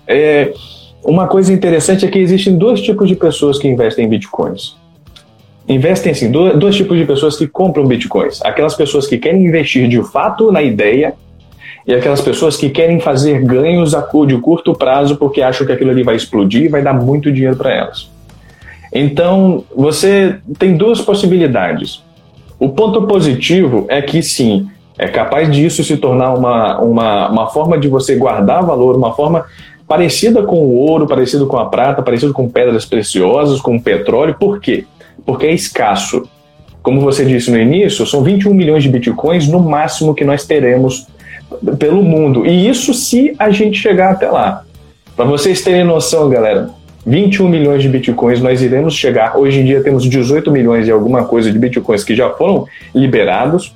É, 0.08 0.52
uma 1.04 1.28
coisa 1.28 1.54
interessante 1.54 2.06
é 2.06 2.10
que 2.10 2.20
existem 2.20 2.58
dois 2.58 2.82
tipos 2.82 3.08
de 3.08 3.16
pessoas 3.16 3.60
que 3.60 3.68
investem 3.68 4.06
em 4.06 4.10
bitcoins. 4.10 4.76
Investem 5.70 6.12
assim, 6.12 6.32
dois, 6.32 6.76
tipos 6.76 6.98
de 6.98 7.06
pessoas 7.06 7.38
que 7.38 7.48
compram 7.48 7.86
bitcoins. 7.86 8.42
Aquelas 8.44 8.74
pessoas 8.74 9.06
que 9.06 9.20
querem 9.20 9.46
investir 9.46 9.88
de 9.88 10.02
fato 10.02 10.52
na 10.52 10.64
ideia 10.64 11.14
e 11.86 11.94
aquelas 11.94 12.22
pessoas 12.22 12.58
que 12.58 12.72
querem 12.72 13.00
fazer 13.00 13.40
ganhos 13.44 13.96
de 14.28 14.38
curto 14.38 14.74
prazo 14.74 15.16
porque 15.16 15.44
acham 15.44 15.68
que 15.68 15.72
aquilo 15.72 15.92
ali 15.92 16.02
vai 16.02 16.16
explodir 16.16 16.64
e 16.64 16.68
vai 16.68 16.82
dar 16.82 16.94
muito 16.94 17.32
dinheiro 17.32 17.56
para 17.56 17.72
elas. 17.72 18.10
Então, 18.92 19.64
você 19.76 20.38
tem 20.58 20.76
duas 20.76 21.00
possibilidades. 21.02 22.04
O 22.60 22.70
ponto 22.70 23.04
positivo 23.04 23.86
é 23.90 24.02
que 24.02 24.24
sim, 24.24 24.68
é 24.98 25.08
capaz 25.08 25.52
disso 25.52 25.84
se 25.84 25.98
tornar 25.98 26.34
uma, 26.34 26.80
uma, 26.80 27.30
uma 27.30 27.48
forma 27.48 27.78
de 27.78 27.88
você 27.88 28.16
guardar 28.16 28.66
valor, 28.66 28.96
uma 28.96 29.14
forma 29.14 29.46
parecida 29.88 30.42
com 30.42 30.58
o 30.58 30.76
ouro, 30.76 31.06
parecido 31.06 31.46
com 31.46 31.58
a 31.58 31.66
prata, 31.66 32.02
parecido 32.02 32.34
com 32.34 32.50
pedras 32.50 32.86
preciosas, 32.86 33.62
com 33.62 33.80
petróleo. 33.80 34.36
Por 34.38 34.60
quê? 34.60 34.86
Porque 35.30 35.46
é 35.46 35.54
escasso. 35.54 36.28
Como 36.82 37.02
você 37.02 37.24
disse 37.24 37.52
no 37.52 37.60
início, 37.60 38.04
são 38.04 38.24
21 38.24 38.52
milhões 38.52 38.82
de 38.82 38.90
bitcoins 38.90 39.48
no 39.48 39.60
máximo 39.60 40.16
que 40.16 40.26
nós 40.26 40.44
teremos 40.44 41.06
pelo 41.78 42.02
mundo. 42.02 42.48
E 42.48 42.68
isso 42.68 42.96
se 42.96 43.36
a 43.38 43.52
gente 43.52 43.80
chegar 43.80 44.14
até 44.14 44.28
lá. 44.28 44.64
Para 45.16 45.26
vocês 45.26 45.62
terem 45.62 45.84
noção, 45.84 46.28
galera, 46.30 46.72
21 47.06 47.48
milhões 47.48 47.84
de 47.84 47.90
bitcoins 47.90 48.42
nós 48.42 48.64
iremos 48.64 48.96
chegar. 48.96 49.38
Hoje 49.38 49.60
em 49.60 49.66
dia 49.66 49.84
temos 49.84 50.04
18 50.06 50.50
milhões 50.50 50.88
e 50.88 50.92
alguma 50.92 51.24
coisa 51.24 51.52
de 51.52 51.60
bitcoins 51.60 52.04
que 52.04 52.16
já 52.16 52.32
foram 52.32 52.66
liberados. 52.96 53.72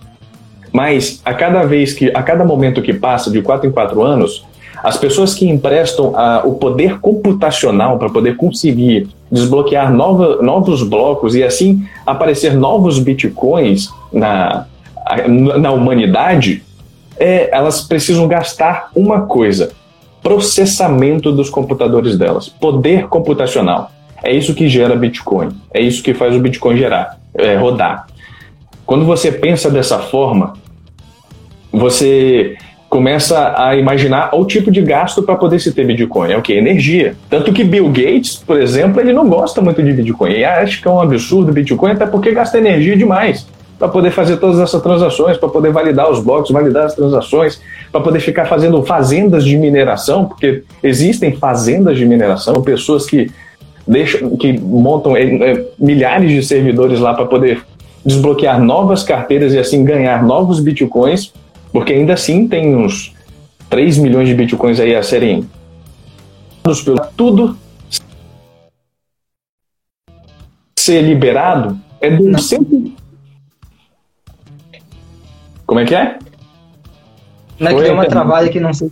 Mas 0.72 1.22
a 1.24 1.36
cada 1.36 1.62
vez 1.66 1.94
que, 1.94 2.10
a 2.16 2.24
cada 2.24 2.44
momento 2.44 2.82
que 2.82 2.96
passa, 2.96 3.30
de 3.30 3.44
4 3.44 3.70
em 3.70 3.72
4 3.72 4.02
anos, 4.02 4.44
as 4.84 4.98
pessoas 4.98 5.36
que 5.36 5.48
emprestam 5.48 6.18
a, 6.18 6.42
o 6.44 6.56
poder 6.56 7.00
computacional 7.00 8.00
para 8.00 8.10
poder 8.10 8.38
conseguir 8.38 9.08
desbloquear 9.34 9.91
nova, 9.91 10.41
novos 10.43 10.84
blocos 10.84 11.34
e 11.34 11.43
assim 11.43 11.84
aparecer 12.06 12.54
novos 12.54 13.00
bitcoins 13.00 13.89
na, 14.12 14.67
na 15.60 15.72
humanidade, 15.72 16.63
é, 17.17 17.50
elas 17.52 17.82
precisam 17.82 18.28
gastar 18.28 18.91
uma 18.96 19.22
coisa: 19.22 19.72
processamento 20.22 21.32
dos 21.32 21.50
computadores 21.50 22.15
delas, 22.15 22.48
poder 22.48 23.08
computacional. 23.08 23.91
É 24.24 24.32
isso 24.34 24.54
que 24.56 24.69
gera 24.69 24.96
Bitcoin. 24.96 25.50
É 25.74 25.82
isso 25.82 26.02
que 26.02 26.13
faz 26.13 26.34
o 26.34 26.39
Bitcoin 26.39 26.78
gerar, 26.78 27.19
é, 27.34 27.58
rodar. 27.58 28.08
Quando 28.86 29.04
você 29.04 29.34
pensa 29.34 29.69
dessa 29.69 30.00
forma, 30.00 30.54
você 31.69 32.56
começa 32.93 33.56
a 33.58 33.75
imaginar 33.75 34.29
o 34.36 34.45
tipo 34.45 34.69
de 34.69 34.79
gasto 34.79 35.23
para 35.23 35.36
poder 35.36 35.58
se 35.58 35.71
ter 35.71 35.84
Bitcoin. 35.84 36.32
É 36.32 36.38
o 36.38 36.43
que? 36.43 36.53
Energia. 36.53 37.15
Tanto 37.27 37.51
que 37.51 37.63
Bill 37.63 37.88
Gates, 37.88 38.36
por 38.36 38.62
exemplo, 38.62 39.01
ele 39.01 39.12
não 39.12 39.27
gosta 39.27 39.60
muito 39.62 39.82
de 39.82 39.91
Bitcoin. 39.91 40.34
E 40.34 40.45
acha 40.45 40.79
que 40.79 40.88
é 40.88 40.91
um 40.91 41.01
absurdo 41.01 41.51
Bitcoin, 41.51 41.93
até 41.93 42.06
porque 42.06 42.32
gasta 42.32 42.60
energia 42.60 42.95
demais 42.95 43.47
para 43.79 43.88
poder 43.88 44.12
fazer 44.12 44.38
todas 44.38 44.60
essas 44.60 44.79
transações, 44.79 45.38
para 45.39 45.49
poder 45.49 45.71
validar 45.71 46.08
os 46.08 46.19
blocos, 46.23 46.51
validar 46.51 46.86
as 46.86 46.93
transações, 46.93 47.60
para 47.91 47.99
poder 47.99 48.19
ficar 48.19 48.45
fazendo 48.45 48.84
fazendas 48.84 49.43
de 49.43 49.58
mineração, 49.58 50.25
porque 50.25 50.62
existem 50.84 51.32
fazendas 51.36 51.97
de 51.97 52.06
mineração, 52.06 52.62
pessoas 52.62 53.08
que 53.08 53.32
deixam, 53.88 54.38
que 54.38 54.53
montam 54.53 55.17
é, 55.17 55.65
milhares 55.79 56.29
de 56.29 56.43
servidores 56.43 56.99
lá 56.99 57.15
para 57.15 57.25
poder 57.25 57.63
desbloquear 58.06 58.62
novas 58.62 59.01
carteiras 59.01 59.51
e 59.51 59.58
assim 59.58 59.84
ganhar 59.84 60.23
novos 60.23 60.60
bitcoins 60.60 61.34
porque 61.74 61.92
ainda 61.92 62.14
assim 62.14 62.48
tem 62.48 62.74
uns 62.76 63.14
3 63.70 63.98
milhões 63.98 64.30
de 64.30 64.36
bitcoins 64.36 64.80
aí 64.80 64.96
a 64.96 65.04
serem 65.04 65.50
pelo 66.64 67.02
tudo 67.18 67.58
ser 70.78 71.02
liberado 71.02 71.78
é 72.00 72.12
do 72.12 72.40
cento... 72.42 72.94
Como 75.66 75.80
é 75.80 75.86
que 75.86 75.96
é? 75.96 76.20
Não 77.60 77.72
é 77.72 77.76
que 77.76 77.82
deu 77.82 77.94
uma 77.94 78.06
travada 78.06 78.50
que 78.50 78.60
não 78.60 78.74
sei. 78.74 78.92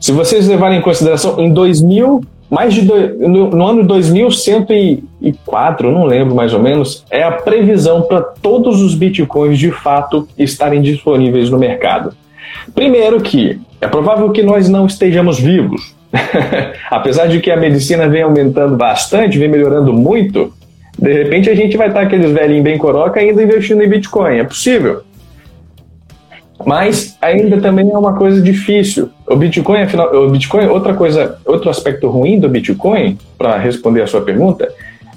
Se 0.00 0.12
vocês 0.12 0.48
levarem 0.48 0.78
em 0.78 0.82
consideração, 0.82 1.38
em 1.38 1.52
2000, 1.52 2.22
mais 2.48 2.72
de 2.72 2.82
do, 2.82 3.28
no, 3.28 3.50
no 3.50 3.66
ano 3.66 3.84
2104, 5.20 5.90
não 5.90 6.04
lembro 6.04 6.34
mais 6.34 6.52
ou 6.54 6.60
menos, 6.60 7.04
é 7.10 7.22
a 7.22 7.32
previsão 7.32 8.02
para 8.02 8.20
todos 8.20 8.80
os 8.80 8.94
bitcoins 8.94 9.58
de 9.58 9.70
fato 9.70 10.26
estarem 10.38 10.80
disponíveis 10.80 11.50
no 11.50 11.58
mercado. 11.58 12.12
Primeiro 12.74 13.20
que 13.20 13.60
é 13.80 13.86
provável 13.86 14.30
que 14.30 14.42
nós 14.42 14.68
não 14.68 14.86
estejamos 14.86 15.38
vivos. 15.38 15.94
Apesar 16.90 17.26
de 17.26 17.40
que 17.40 17.50
a 17.50 17.56
medicina 17.56 18.08
vem 18.08 18.22
aumentando 18.22 18.76
bastante, 18.76 19.38
vem 19.38 19.48
melhorando 19.48 19.92
muito, 19.92 20.52
de 20.98 21.12
repente 21.12 21.48
a 21.48 21.54
gente 21.54 21.76
vai 21.76 21.88
estar 21.88 22.00
aqueles 22.00 22.30
velhinhos 22.32 22.64
bem 22.64 22.78
coroca 22.78 23.20
ainda 23.20 23.42
investindo 23.42 23.82
em 23.82 23.88
Bitcoin. 23.88 24.38
É 24.38 24.44
possível. 24.44 25.02
Mas 26.64 27.16
ainda 27.22 27.58
também 27.58 27.90
é 27.90 27.96
uma 27.96 28.14
coisa 28.14 28.40
difícil. 28.42 29.08
O 29.26 29.34
Bitcoin, 29.34 29.82
afinal, 29.82 30.14
o 30.14 30.28
Bitcoin, 30.28 30.66
outra 30.66 30.92
coisa, 30.92 31.38
outro 31.46 31.70
aspecto 31.70 32.08
ruim 32.08 32.38
do 32.38 32.48
Bitcoin, 32.48 33.16
para 33.38 33.56
responder 33.56 34.02
a 34.02 34.06
sua 34.06 34.20
pergunta, 34.20 34.70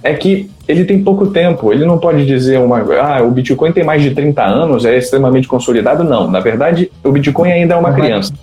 é 0.04 0.14
que 0.14 0.52
ele 0.68 0.84
tem 0.84 1.02
pouco 1.02 1.28
tempo. 1.28 1.72
Ele 1.72 1.86
não 1.86 1.98
pode 1.98 2.26
dizer 2.26 2.60
uma, 2.60 2.80
ah, 3.02 3.24
o 3.24 3.32
Bitcoin 3.32 3.72
tem 3.72 3.84
mais 3.84 4.02
de 4.02 4.12
30 4.12 4.44
anos, 4.44 4.86
é 4.86 4.98
extremamente 4.98 5.48
consolidado. 5.48 6.04
Não, 6.04 6.30
na 6.30 6.42
verdade, 6.42 6.92
o 7.04 7.12
Bitcoin 7.12 7.52
ainda 7.52 7.76
é 7.76 7.78
uma 7.78 7.94
criança. 7.94 8.34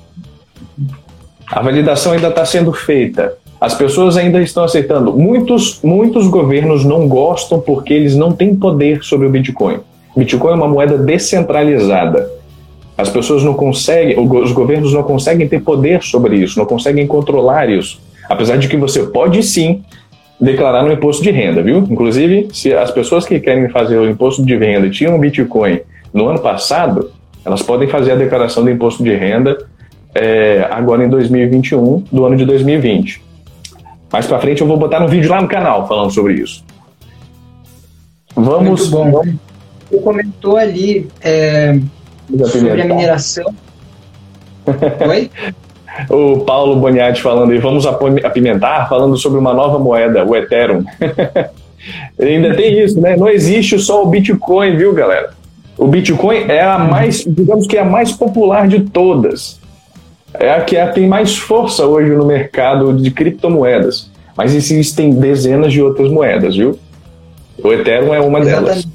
A 1.46 1.60
validação 1.60 2.12
ainda 2.12 2.28
está 2.28 2.44
sendo 2.44 2.72
feita. 2.72 3.34
As 3.60 3.74
pessoas 3.74 4.16
ainda 4.16 4.40
estão 4.40 4.64
aceitando. 4.64 5.12
Muitos, 5.12 5.80
muitos 5.82 6.26
governos 6.28 6.84
não 6.84 7.06
gostam 7.06 7.60
porque 7.60 7.92
eles 7.92 8.16
não 8.16 8.32
têm 8.32 8.54
poder 8.54 9.02
sobre 9.02 9.26
o 9.26 9.30
Bitcoin. 9.30 9.80
Bitcoin 10.16 10.52
é 10.52 10.54
uma 10.54 10.66
moeda 10.66 10.98
descentralizada 10.98 12.28
As 12.98 13.08
pessoas 13.08 13.44
não 13.44 13.54
conseguem, 13.54 14.18
os 14.18 14.52
governos 14.52 14.92
não 14.92 15.02
conseguem 15.02 15.46
ter 15.46 15.60
poder 15.60 16.02
sobre 16.02 16.36
isso, 16.36 16.58
não 16.58 16.66
conseguem 16.66 17.06
controlar 17.06 17.68
isso. 17.68 18.00
Apesar 18.28 18.56
de 18.56 18.66
que 18.68 18.76
você 18.76 19.02
pode 19.04 19.42
sim 19.42 19.82
declarar 20.40 20.82
no 20.82 20.92
imposto 20.92 21.22
de 21.22 21.30
renda, 21.30 21.62
viu? 21.62 21.78
Inclusive, 21.78 22.48
se 22.52 22.72
as 22.72 22.90
pessoas 22.90 23.26
que 23.26 23.38
querem 23.38 23.68
fazer 23.68 23.98
o 23.98 24.08
imposto 24.08 24.44
de 24.44 24.56
renda 24.56 24.88
tinham 24.88 25.18
Bitcoin 25.18 25.80
no 26.12 26.28
ano 26.28 26.40
passado, 26.40 27.10
elas 27.44 27.62
podem 27.62 27.88
fazer 27.88 28.12
a 28.12 28.16
declaração 28.16 28.64
do 28.64 28.70
imposto 28.70 29.02
de 29.02 29.14
renda 29.14 29.58
é, 30.14 30.66
agora 30.70 31.04
em 31.04 31.08
2021, 31.08 32.04
do 32.10 32.24
ano 32.24 32.36
de 32.36 32.44
2020. 32.44 33.22
Mais 34.12 34.26
para 34.26 34.40
frente 34.40 34.60
eu 34.60 34.66
vou 34.66 34.76
botar 34.76 35.02
um 35.02 35.06
vídeo 35.06 35.30
lá 35.30 35.40
no 35.40 35.48
canal 35.48 35.86
falando 35.86 36.10
sobre 36.10 36.34
isso. 36.34 36.64
Vamos. 38.34 38.90
Muito 38.90 39.12
bom. 39.12 39.22
Você 39.90 39.98
comentou 39.98 40.56
ali 40.56 41.08
é, 41.20 41.78
sobre 42.46 42.82
a 42.82 42.84
mineração. 42.84 43.54
Oi? 45.08 45.30
O 46.08 46.40
Paulo 46.40 46.76
Boniatti 46.76 47.20
falando 47.20 47.52
aí, 47.52 47.58
vamos 47.58 47.86
apimentar, 47.86 48.88
falando 48.88 49.16
sobre 49.16 49.38
uma 49.38 49.52
nova 49.52 49.78
moeda, 49.78 50.24
o 50.24 50.36
Ethereum. 50.36 50.84
Ainda 52.20 52.54
tem 52.54 52.78
isso, 52.80 53.00
né? 53.00 53.16
Não 53.16 53.28
existe 53.28 53.78
só 53.78 54.02
o 54.02 54.06
Bitcoin, 54.06 54.76
viu, 54.76 54.92
galera? 54.92 55.30
O 55.78 55.86
Bitcoin 55.86 56.44
é 56.48 56.62
a 56.62 56.78
mais, 56.78 57.24
digamos 57.26 57.66
que 57.66 57.76
é 57.76 57.80
a 57.80 57.84
mais 57.84 58.12
popular 58.12 58.68
de 58.68 58.80
todas. 58.80 59.58
É 60.34 60.52
a 60.52 60.60
que 60.60 60.76
é, 60.76 60.86
tem 60.86 61.08
mais 61.08 61.36
força 61.36 61.86
hoje 61.86 62.10
no 62.10 62.26
mercado 62.26 62.92
de 62.92 63.10
criptomoedas. 63.10 64.10
Mas 64.36 64.54
existem 64.54 65.12
dezenas 65.12 65.72
de 65.72 65.82
outras 65.82 66.10
moedas, 66.10 66.54
viu? 66.54 66.78
O 67.62 67.72
Ethereum 67.72 68.14
é 68.14 68.20
uma 68.20 68.40
Exatamente. 68.40 68.66
delas. 68.66 68.88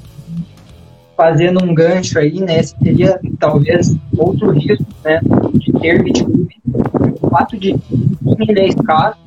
Fazendo 1.16 1.64
um 1.64 1.74
gancho 1.74 2.18
aí, 2.18 2.40
né? 2.40 2.62
Seria 2.62 3.18
talvez 3.38 3.96
outro 4.16 4.50
risco, 4.50 4.84
né? 5.04 5.20
De 5.76 5.80
ter 5.80 6.02
Bitcoin. 6.02 6.48
O 7.20 7.30
fato 7.30 7.56
de 7.56 7.74
ele 8.48 8.60
é 8.60 8.68
escasso, 8.68 9.18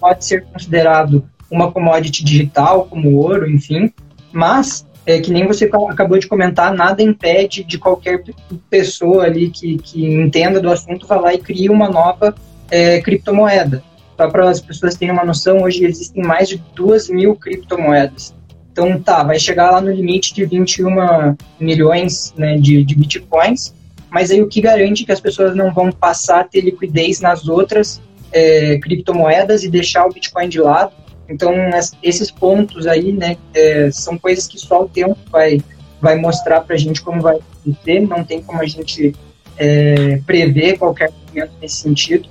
pode 0.00 0.24
ser 0.24 0.44
considerado 0.44 1.24
uma 1.50 1.70
commodity 1.70 2.24
digital, 2.24 2.86
como 2.86 3.16
ouro, 3.16 3.50
enfim, 3.50 3.92
mas 4.32 4.86
é, 5.04 5.20
que 5.20 5.32
nem 5.32 5.46
você 5.46 5.68
acabou 5.88 6.18
de 6.18 6.26
comentar, 6.26 6.72
nada 6.72 7.02
impede 7.02 7.64
de 7.64 7.78
qualquer 7.78 8.22
pessoa 8.68 9.24
ali 9.24 9.50
que, 9.50 9.78
que 9.78 10.04
entenda 10.04 10.60
do 10.60 10.70
assunto 10.70 11.06
vá 11.06 11.16
lá 11.16 11.34
e 11.34 11.38
crie 11.38 11.68
uma 11.68 11.88
nova 11.88 12.34
é, 12.70 13.00
criptomoeda. 13.00 13.82
Só 14.16 14.28
para 14.28 14.48
as 14.48 14.60
pessoas 14.60 14.94
terem 14.94 15.12
uma 15.12 15.24
noção, 15.24 15.62
hoje 15.62 15.84
existem 15.84 16.22
mais 16.22 16.48
de 16.48 16.62
2 16.74 17.08
mil 17.08 17.34
criptomoedas. 17.34 18.34
Então, 18.70 19.00
tá, 19.00 19.22
vai 19.22 19.38
chegar 19.38 19.70
lá 19.70 19.80
no 19.80 19.90
limite 19.90 20.32
de 20.32 20.44
21 20.44 21.34
milhões 21.58 22.32
né, 22.36 22.56
de, 22.56 22.84
de 22.84 22.94
bitcoins, 22.94 23.74
mas 24.10 24.30
aí 24.30 24.42
o 24.42 24.48
que 24.48 24.60
garante 24.60 25.04
que 25.04 25.12
as 25.12 25.20
pessoas 25.20 25.54
não 25.54 25.72
vão 25.72 25.90
passar 25.90 26.40
a 26.40 26.44
ter 26.44 26.60
liquidez 26.60 27.20
nas 27.20 27.48
outras 27.48 28.00
é, 28.32 28.78
criptomoedas 28.78 29.64
e 29.64 29.68
deixar 29.68 30.06
o 30.06 30.12
Bitcoin 30.12 30.48
de 30.48 30.60
lado 30.60 30.92
então, 31.30 31.54
esses 32.02 32.28
pontos 32.28 32.88
aí, 32.88 33.12
né, 33.12 33.36
é, 33.54 33.88
são 33.92 34.18
coisas 34.18 34.48
que 34.48 34.58
só 34.58 34.82
o 34.82 34.88
tempo 34.88 35.16
vai, 35.30 35.62
vai 36.00 36.16
mostrar 36.16 36.60
para 36.62 36.74
a 36.74 36.78
gente 36.78 37.00
como 37.00 37.22
vai 37.22 37.36
acontecer, 37.36 38.00
não 38.00 38.24
tem 38.24 38.42
como 38.42 38.60
a 38.60 38.66
gente 38.66 39.14
é, 39.56 40.20
prever 40.26 40.76
qualquer 40.76 41.12
momento 41.28 41.52
nesse 41.62 41.76
sentido. 41.76 42.28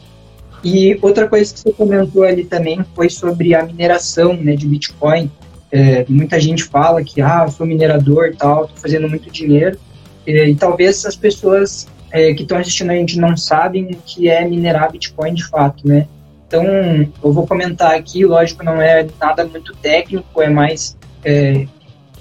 E 0.62 1.00
outra 1.02 1.30
coisa 1.30 1.54
que 1.54 1.62
você 1.62 1.72
comentou 1.72 2.24
ali 2.24 2.44
também 2.44 2.84
foi 2.94 3.10
sobre 3.10 3.56
a 3.56 3.64
mineração 3.64 4.34
né, 4.34 4.54
de 4.58 4.68
Bitcoin. 4.68 5.32
É, 5.72 6.06
muita 6.10 6.38
gente 6.38 6.66
fala 6.66 7.02
que, 7.02 7.22
ah, 7.22 7.48
sou 7.48 7.66
minerador 7.66 8.28
e 8.28 8.36
tal, 8.36 8.66
estou 8.66 8.78
fazendo 8.80 9.08
muito 9.08 9.32
dinheiro. 9.32 9.80
E, 10.26 10.50
e 10.50 10.56
talvez 10.56 11.06
as 11.06 11.16
pessoas 11.16 11.88
é, 12.12 12.34
que 12.34 12.44
estão 12.44 12.58
assistindo 12.58 12.92
a 12.92 12.96
gente 12.96 13.20
não 13.20 13.38
sabem 13.38 13.86
o 13.86 13.98
que 14.06 14.30
é 14.30 14.44
minerar 14.46 14.92
Bitcoin 14.92 15.34
de 15.34 15.48
fato, 15.48 15.88
né? 15.88 16.08
Então, 16.48 16.64
eu 17.24 17.32
vou 17.32 17.46
comentar 17.46 17.94
aqui, 17.94 18.26
lógico, 18.26 18.64
não 18.64 18.82
é 18.82 19.08
nada 19.20 19.46
muito 19.46 19.76
técnico, 19.76 20.42
é 20.42 20.50
mais 20.50 20.98
é, 21.24 21.68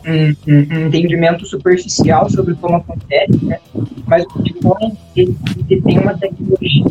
um, 0.07 0.35
um, 0.47 0.87
entendimento 0.87 1.47
superficial 1.47 2.29
sobre 2.29 2.55
como 2.57 2.77
acontece, 2.77 3.43
né? 3.43 3.59
Mas 4.07 4.25
o 4.25 4.43
Bitcoin, 4.43 4.93
ele, 5.17 5.35
ele 5.71 5.81
tem 5.81 5.99
uma 5.99 6.17
tecnologia 6.19 6.85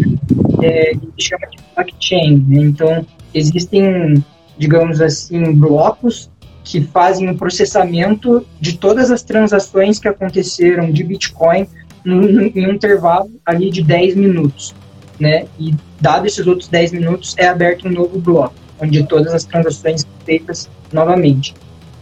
é, 0.64 0.96
que 0.96 1.22
se 1.22 1.30
chama 1.30 1.48
de 1.48 1.58
blockchain, 1.76 2.46
né? 2.48 2.62
Então, 2.64 3.06
existem, 3.36 4.24
digamos 4.58 5.00
assim, 5.00 5.54
blocos 5.54 6.32
que 6.68 6.82
fazem 6.82 7.30
um 7.30 7.38
processamento 7.38 8.46
de 8.60 8.78
todas 8.78 9.10
as 9.10 9.24
transações 9.24 10.00
que 10.00 10.08
aconteceram 10.08 10.92
de 10.92 11.04
Bitcoin 11.04 11.68
em 12.06 12.68
um 12.68 12.72
intervalo 12.72 13.32
ali 13.46 13.70
de 13.70 13.82
10 13.82 14.16
minutos 14.16 14.76
né? 15.20 15.46
E 15.60 15.74
dado 16.00 16.26
esses 16.26 16.46
outros 16.46 16.68
10 16.68 16.92
minutos, 16.94 17.36
é 17.38 17.48
aberto 17.48 17.88
um 17.88 17.92
novo 17.92 18.20
bloco, 18.20 18.54
onde 18.80 19.04
todas 19.04 19.34
as 19.34 19.44
transações 19.44 20.02
são 20.02 20.10
feitas 20.26 20.70
novamente. 20.92 21.54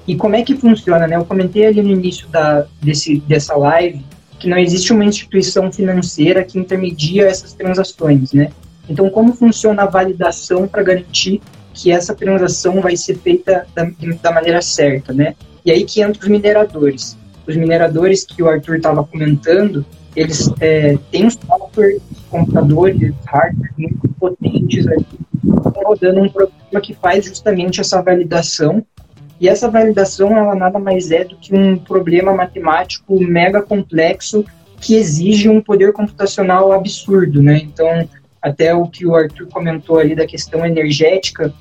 E 0.08 0.16
como 0.16 0.36
é 0.36 0.44
que 0.44 0.56
funciona, 0.56 1.08
né? 1.08 1.16
Eu 1.16 1.26
comentei 1.26 1.66
ali 1.66 1.82
no 1.82 1.92
início 1.92 2.28
da, 2.28 2.66
desse, 2.82 3.20
dessa 3.22 3.56
live 3.56 4.04
que 4.38 4.50
não 4.50 4.58
existe 4.58 4.92
uma 4.92 5.06
instituição 5.06 5.72
financeira 5.72 6.44
que 6.44 6.60
intermedia 6.60 7.26
essas 7.26 7.54
transações, 7.54 8.34
né? 8.34 8.52
Então, 8.88 9.10
como 9.10 9.34
funciona 9.34 9.84
a 9.84 9.88
validação 9.88 10.68
para 10.68 10.84
garantir 10.84 11.42
que 11.76 11.92
essa 11.92 12.16
transação 12.16 12.82
vai 12.82 12.96
ser 12.96 13.18
feita 13.18 13.68
da, 13.76 13.86
da 14.24 14.32
maneira 14.32 14.62
certa, 14.62 15.14
né? 15.14 15.36
E 15.64 15.72
aí 15.72 15.84
que 15.84 16.02
entram 16.02 16.22
os 16.22 16.28
mineradores. 16.28 17.18
Os 17.46 17.56
mineradores 17.56 18.24
que 18.24 18.42
o 18.42 18.48
Arthur 18.48 18.78
estava 18.78 19.04
comentando, 19.04 19.86
eles 20.16 20.50
é, 20.60 20.98
têm 21.12 21.30
software, 21.30 21.98
computadores, 22.32 23.14
hardware 23.26 23.72
muito 23.78 24.08
potentes 24.20 24.88
ali, 24.88 25.06
rodando 25.84 26.22
um 26.22 26.30
programa 26.30 26.82
que 26.82 26.94
faz 26.94 27.26
justamente 27.26 27.82
essa 27.82 28.02
validação. 28.02 28.84
E 29.40 29.50
essa 29.50 29.70
validação, 29.70 30.36
ela 30.36 30.56
nada 30.56 30.80
mais 30.80 31.12
é 31.12 31.26
do 31.26 31.36
que 31.36 31.54
um 31.54 31.78
problema 31.78 32.34
matemático 32.34 33.20
mega 33.20 33.62
complexo 33.62 34.46
que 34.80 34.96
exige 34.96 35.50
um 35.50 35.62
poder 35.62 35.92
computacional 35.92 36.72
absurdo, 36.72 37.42
né? 37.42 37.58
Então, 37.58 38.08
até 38.42 38.74
o 38.74 38.88
que 38.88 39.06
o 39.06 39.16
Arthur 39.16 39.48
comentou 39.48 39.98
ali 39.98 40.16
da 40.16 40.28
questão 40.28 40.66
energética, 40.66 41.52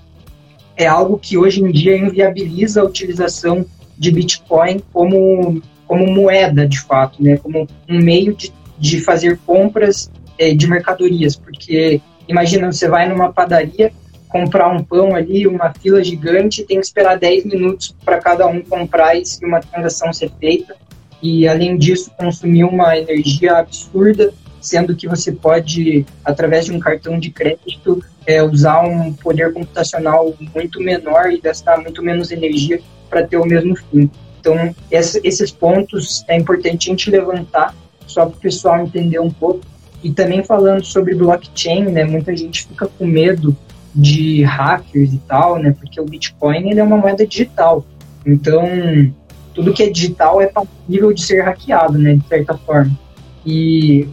é 0.76 0.86
algo 0.86 1.18
que 1.18 1.36
hoje 1.36 1.62
em 1.62 1.70
dia 1.70 1.96
inviabiliza 1.96 2.80
a 2.80 2.84
utilização 2.84 3.64
de 3.96 4.10
Bitcoin 4.10 4.82
como 4.92 5.62
como 5.86 6.06
moeda, 6.06 6.66
de 6.66 6.80
fato, 6.80 7.22
né? 7.22 7.36
Como 7.36 7.68
um 7.88 7.98
meio 7.98 8.34
de, 8.34 8.52
de 8.78 9.00
fazer 9.00 9.38
compras 9.46 10.10
é, 10.38 10.54
de 10.54 10.66
mercadorias, 10.66 11.36
porque 11.36 12.00
imagina, 12.26 12.72
você 12.72 12.88
vai 12.88 13.08
numa 13.08 13.32
padaria 13.32 13.92
comprar 14.28 14.68
um 14.68 14.82
pão 14.82 15.14
ali, 15.14 15.46
uma 15.46 15.72
fila 15.74 16.02
gigante, 16.02 16.64
tem 16.64 16.80
que 16.80 16.86
esperar 16.86 17.16
10 17.16 17.44
minutos 17.44 17.94
para 18.04 18.18
cada 18.18 18.46
um 18.46 18.60
comprar 18.62 19.16
e 19.16 19.22
uma 19.44 19.60
transação 19.60 20.12
ser 20.12 20.30
feita. 20.40 20.74
E 21.22 21.46
além 21.46 21.76
disso, 21.76 22.10
consumir 22.18 22.64
uma 22.64 22.98
energia 22.98 23.58
absurda, 23.58 24.34
sendo 24.64 24.96
que 24.96 25.06
você 25.06 25.30
pode, 25.30 26.06
através 26.24 26.64
de 26.64 26.72
um 26.72 26.80
cartão 26.80 27.18
de 27.18 27.30
crédito, 27.30 28.02
é, 28.26 28.42
usar 28.42 28.80
um 28.80 29.12
poder 29.12 29.52
computacional 29.52 30.34
muito 30.54 30.80
menor 30.80 31.30
e 31.30 31.38
gastar 31.38 31.78
muito 31.78 32.02
menos 32.02 32.32
energia 32.32 32.80
para 33.10 33.26
ter 33.26 33.36
o 33.36 33.44
mesmo 33.44 33.76
fim. 33.76 34.10
Então, 34.40 34.74
esses 34.90 35.50
pontos 35.50 36.24
é 36.28 36.36
importante 36.36 36.88
a 36.88 36.92
gente 36.92 37.10
levantar, 37.10 37.74
só 38.06 38.24
para 38.24 38.36
o 38.36 38.40
pessoal 38.40 38.80
entender 38.80 39.18
um 39.18 39.30
pouco. 39.30 39.60
E 40.02 40.10
também 40.10 40.42
falando 40.42 40.84
sobre 40.84 41.14
blockchain, 41.14 41.84
né, 41.84 42.04
muita 42.04 42.34
gente 42.34 42.66
fica 42.66 42.86
com 42.86 43.06
medo 43.06 43.54
de 43.94 44.42
hackers 44.44 45.12
e 45.12 45.18
tal, 45.28 45.58
né, 45.58 45.74
porque 45.78 46.00
o 46.00 46.04
Bitcoin 46.04 46.70
ele 46.70 46.80
é 46.80 46.82
uma 46.82 46.96
moeda 46.96 47.26
digital. 47.26 47.84
Então, 48.24 48.62
tudo 49.54 49.74
que 49.74 49.82
é 49.82 49.90
digital 49.90 50.40
é 50.40 50.46
passível 50.46 51.12
de 51.12 51.22
ser 51.22 51.42
hackeado, 51.42 51.98
né, 51.98 52.14
de 52.14 52.26
certa 52.26 52.56
forma. 52.56 52.98
E 53.46 54.08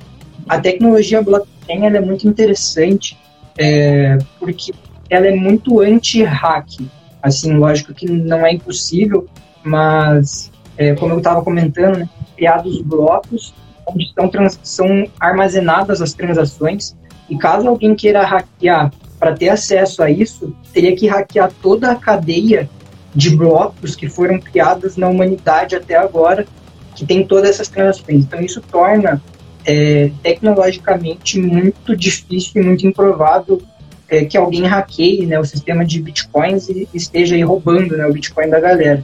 a 0.51 0.59
tecnologia 0.59 1.21
blockchain 1.21 1.85
é 1.85 2.01
muito 2.01 2.27
interessante 2.27 3.17
é, 3.57 4.17
porque 4.37 4.73
ela 5.09 5.27
é 5.27 5.33
muito 5.33 5.79
anti-hack. 5.79 6.89
Assim, 7.23 7.53
lógico 7.53 7.93
que 7.93 8.05
não 8.11 8.45
é 8.45 8.51
impossível, 8.51 9.29
mas 9.63 10.51
é, 10.77 10.93
como 10.95 11.13
eu 11.13 11.19
estava 11.19 11.41
comentando, 11.41 11.99
né, 11.99 12.09
criados 12.35 12.81
blocos 12.81 13.53
onde 13.87 14.03
estão 14.03 14.27
trans, 14.27 14.59
são 14.61 15.07
armazenadas 15.21 16.01
as 16.01 16.11
transações 16.11 16.97
e 17.29 17.37
caso 17.37 17.69
alguém 17.69 17.95
queira 17.95 18.25
hackear 18.25 18.91
para 19.17 19.33
ter 19.33 19.47
acesso 19.47 20.03
a 20.03 20.11
isso, 20.11 20.53
teria 20.73 20.93
que 20.93 21.07
hackear 21.07 21.49
toda 21.61 21.91
a 21.91 21.95
cadeia 21.95 22.69
de 23.15 23.37
blocos 23.37 23.95
que 23.95 24.09
foram 24.09 24.37
criados 24.37 24.97
na 24.97 25.07
humanidade 25.07 25.77
até 25.77 25.95
agora, 25.95 26.45
que 26.93 27.05
tem 27.05 27.25
todas 27.25 27.51
essas 27.51 27.69
transações. 27.69 28.25
Então 28.25 28.41
isso 28.41 28.59
torna 28.59 29.21
é, 29.65 30.12
tecnologicamente 30.24 31.39
muito 31.39 31.95
difícil 31.95 32.62
e 32.62 32.65
muito 32.65 32.86
improvável 32.86 33.62
é, 34.10 34.26
que 34.26 34.38
alguém 34.38 34.65
hackeie 34.65 35.26
né, 35.26 35.39
o 35.39 35.45
sistema 35.45 35.86
de 35.86 36.02
bitcoins 36.02 36.67
e 36.69 36.88
esteja 36.93 37.36
aí 37.36 37.43
roubando 37.43 37.95
né, 37.95 38.06
o 38.06 38.13
bitcoin 38.13 38.50
da 38.50 38.60
galera. 38.60 39.04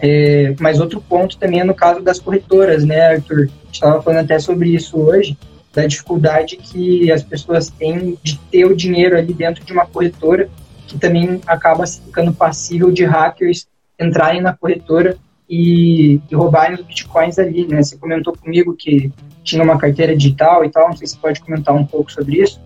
É, 0.00 0.54
mas 0.58 0.80
outro 0.80 1.00
ponto 1.00 1.36
também 1.36 1.60
é 1.60 1.64
no 1.64 1.74
caso 1.74 2.00
das 2.00 2.18
corretoras, 2.18 2.84
né, 2.84 3.12
Arthur? 3.12 3.42
A 3.42 3.66
gente 3.66 3.74
estava 3.74 4.02
falando 4.02 4.24
até 4.24 4.38
sobre 4.38 4.70
isso 4.70 4.98
hoje, 4.98 5.36
da 5.72 5.86
dificuldade 5.86 6.56
que 6.56 7.12
as 7.12 7.22
pessoas 7.22 7.68
têm 7.68 8.18
de 8.22 8.38
ter 8.50 8.64
o 8.64 8.74
dinheiro 8.74 9.16
ali 9.16 9.32
dentro 9.32 9.64
de 9.64 9.72
uma 9.72 9.86
corretora, 9.86 10.48
que 10.86 10.98
também 10.98 11.40
acaba 11.46 11.86
ficando 11.86 12.32
passível 12.32 12.90
de 12.90 13.04
hackers 13.04 13.66
entrarem 13.98 14.40
na 14.40 14.52
corretora 14.52 15.16
e, 15.48 16.20
e 16.30 16.34
roubarem 16.34 16.74
os 16.74 16.84
bitcoins 16.84 17.38
ali, 17.38 17.66
né? 17.66 17.82
Você 17.82 17.96
comentou 17.96 18.34
comigo 18.34 18.74
que 18.74 19.10
tinha 19.44 19.62
uma 19.62 19.78
carteira 19.78 20.16
digital 20.16 20.64
e 20.64 20.70
tal, 20.70 20.88
não 20.88 20.96
sei 20.96 21.06
se 21.06 21.16
pode 21.18 21.40
comentar 21.40 21.74
um 21.74 21.84
pouco 21.84 22.10
sobre 22.12 22.40
isso. 22.40 22.60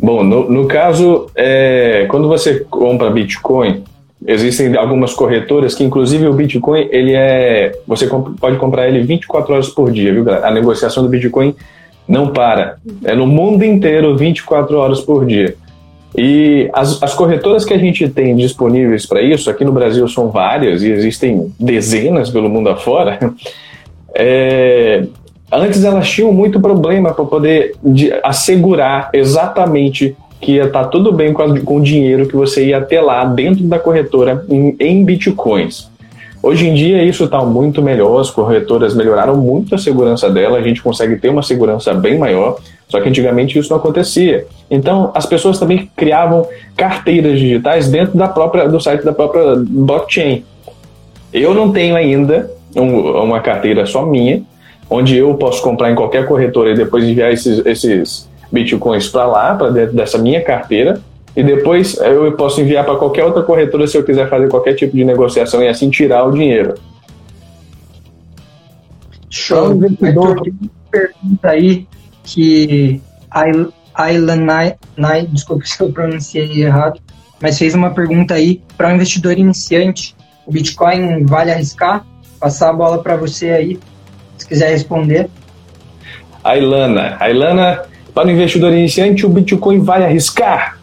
Bom, 0.00 0.22
no, 0.22 0.50
no 0.50 0.68
caso, 0.68 1.30
é, 1.34 2.06
quando 2.10 2.28
você 2.28 2.60
compra 2.60 3.10
Bitcoin, 3.10 3.82
existem 4.26 4.76
algumas 4.76 5.14
corretoras 5.14 5.74
que, 5.74 5.82
inclusive, 5.82 6.26
o 6.26 6.34
Bitcoin, 6.34 6.88
ele 6.90 7.14
é. 7.14 7.72
Você 7.86 8.06
comp 8.06 8.38
pode 8.38 8.58
comprar 8.58 8.88
ele 8.88 9.00
24 9.02 9.54
horas 9.54 9.68
por 9.68 9.90
dia, 9.90 10.12
viu, 10.12 10.22
galera? 10.22 10.48
A 10.48 10.50
negociação 10.50 11.02
do 11.02 11.08
Bitcoin 11.08 11.54
não 12.06 12.28
para. 12.28 12.76
É 13.04 13.14
no 13.14 13.26
mundo 13.26 13.64
inteiro 13.64 14.16
24 14.16 14.76
horas 14.76 15.00
por 15.00 15.24
dia. 15.24 15.56
E 16.16 16.70
as, 16.72 17.02
as 17.02 17.14
corretoras 17.14 17.64
que 17.64 17.74
a 17.74 17.78
gente 17.78 18.08
tem 18.08 18.34
disponíveis 18.36 19.06
para 19.06 19.22
isso, 19.22 19.50
aqui 19.50 19.64
no 19.64 19.72
Brasil 19.72 20.06
são 20.08 20.28
várias 20.28 20.82
e 20.82 20.90
existem 20.90 21.52
dezenas 21.58 22.30
pelo 22.30 22.48
mundo 22.48 22.68
afora. 22.68 23.18
É, 24.18 25.04
antes 25.52 25.84
elas 25.84 26.08
tinham 26.08 26.32
muito 26.32 26.58
problema 26.58 27.12
para 27.12 27.26
poder 27.26 27.74
de, 27.84 28.10
assegurar 28.22 29.10
exatamente 29.12 30.16
que 30.40 30.52
ia 30.52 30.64
estar 30.64 30.84
tá 30.84 30.88
tudo 30.88 31.12
bem 31.12 31.34
com, 31.34 31.42
a, 31.42 31.60
com 31.60 31.76
o 31.76 31.82
dinheiro 31.82 32.26
que 32.26 32.34
você 32.34 32.66
ia 32.66 32.80
ter 32.80 33.02
lá 33.02 33.24
dentro 33.26 33.64
da 33.64 33.78
corretora 33.78 34.42
em, 34.48 34.74
em 34.80 35.04
bitcoins. 35.04 35.90
Hoje 36.42 36.68
em 36.68 36.74
dia 36.74 37.02
isso 37.02 37.24
está 37.24 37.44
muito 37.44 37.82
melhor, 37.82 38.20
as 38.20 38.30
corretoras 38.30 38.94
melhoraram 38.94 39.36
muito 39.36 39.74
a 39.74 39.78
segurança 39.78 40.30
dela, 40.30 40.58
a 40.58 40.62
gente 40.62 40.82
consegue 40.82 41.16
ter 41.16 41.28
uma 41.28 41.42
segurança 41.42 41.92
bem 41.92 42.16
maior, 42.18 42.58
só 42.88 43.00
que 43.00 43.08
antigamente 43.08 43.58
isso 43.58 43.70
não 43.70 43.78
acontecia. 43.78 44.46
Então 44.70 45.10
as 45.14 45.26
pessoas 45.26 45.58
também 45.58 45.90
criavam 45.96 46.46
carteiras 46.76 47.38
digitais 47.38 47.88
dentro 47.88 48.16
da 48.16 48.28
própria, 48.28 48.68
do 48.68 48.80
site 48.80 49.04
da 49.04 49.12
própria 49.12 49.56
blockchain. 49.56 50.44
Eu 51.32 51.52
não 51.54 51.72
tenho 51.72 51.96
ainda 51.96 52.50
um, 52.74 53.22
uma 53.22 53.40
carteira 53.40 53.84
só 53.86 54.06
minha, 54.06 54.42
onde 54.88 55.16
eu 55.16 55.34
posso 55.34 55.62
comprar 55.62 55.90
em 55.90 55.94
qualquer 55.94 56.26
corretora 56.26 56.70
e 56.70 56.74
depois 56.74 57.04
enviar 57.04 57.32
esses, 57.32 57.64
esses 57.66 58.28
bitcoins 58.50 59.08
para 59.08 59.26
lá, 59.26 59.54
para 59.54 59.70
dentro 59.70 59.96
dessa 59.96 60.16
minha 60.18 60.42
carteira, 60.42 61.00
e 61.36 61.42
depois 61.42 61.98
eu 61.98 62.32
posso 62.32 62.60
enviar 62.60 62.84
para 62.84 62.96
qualquer 62.96 63.24
outra 63.24 63.42
corretora 63.42 63.86
se 63.86 63.98
eu 63.98 64.04
quiser 64.04 64.28
fazer 64.30 64.48
qualquer 64.48 64.74
tipo 64.74 64.96
de 64.96 65.04
negociação 65.04 65.62
e 65.62 65.68
assim 65.68 65.90
tirar 65.90 66.24
o 66.24 66.30
dinheiro. 66.30 66.74
Show. 69.28 69.74
Então, 69.74 69.76
investidor... 69.76 70.42
pergunta 70.90 71.48
aí 71.50 71.86
que 72.26 73.00
Aylan 73.30 73.70
desculpe 75.30 75.68
se 75.68 75.80
eu 75.80 75.90
pronunciei 75.90 76.62
errado, 76.62 77.00
mas 77.40 77.58
fez 77.58 77.74
uma 77.74 77.90
pergunta 77.90 78.34
aí 78.34 78.60
para 78.76 78.88
um 78.88 78.96
investidor 78.96 79.38
iniciante. 79.38 80.14
O 80.44 80.52
Bitcoin 80.52 81.24
vale 81.24 81.50
arriscar? 81.50 82.04
Passar 82.38 82.70
a 82.70 82.72
bola 82.72 83.02
para 83.02 83.16
você 83.16 83.50
aí, 83.50 83.78
se 84.36 84.46
quiser 84.46 84.70
responder. 84.70 85.30
A 86.44 86.56
Ilana, 86.56 87.16
a 87.18 87.30
Ilana 87.30 87.82
para 88.14 88.28
o 88.28 88.30
investidor 88.30 88.72
iniciante, 88.72 89.26
o 89.26 89.28
Bitcoin 89.28 89.80
vai 89.80 90.04
arriscar? 90.04 90.78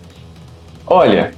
Olha, 0.85 1.31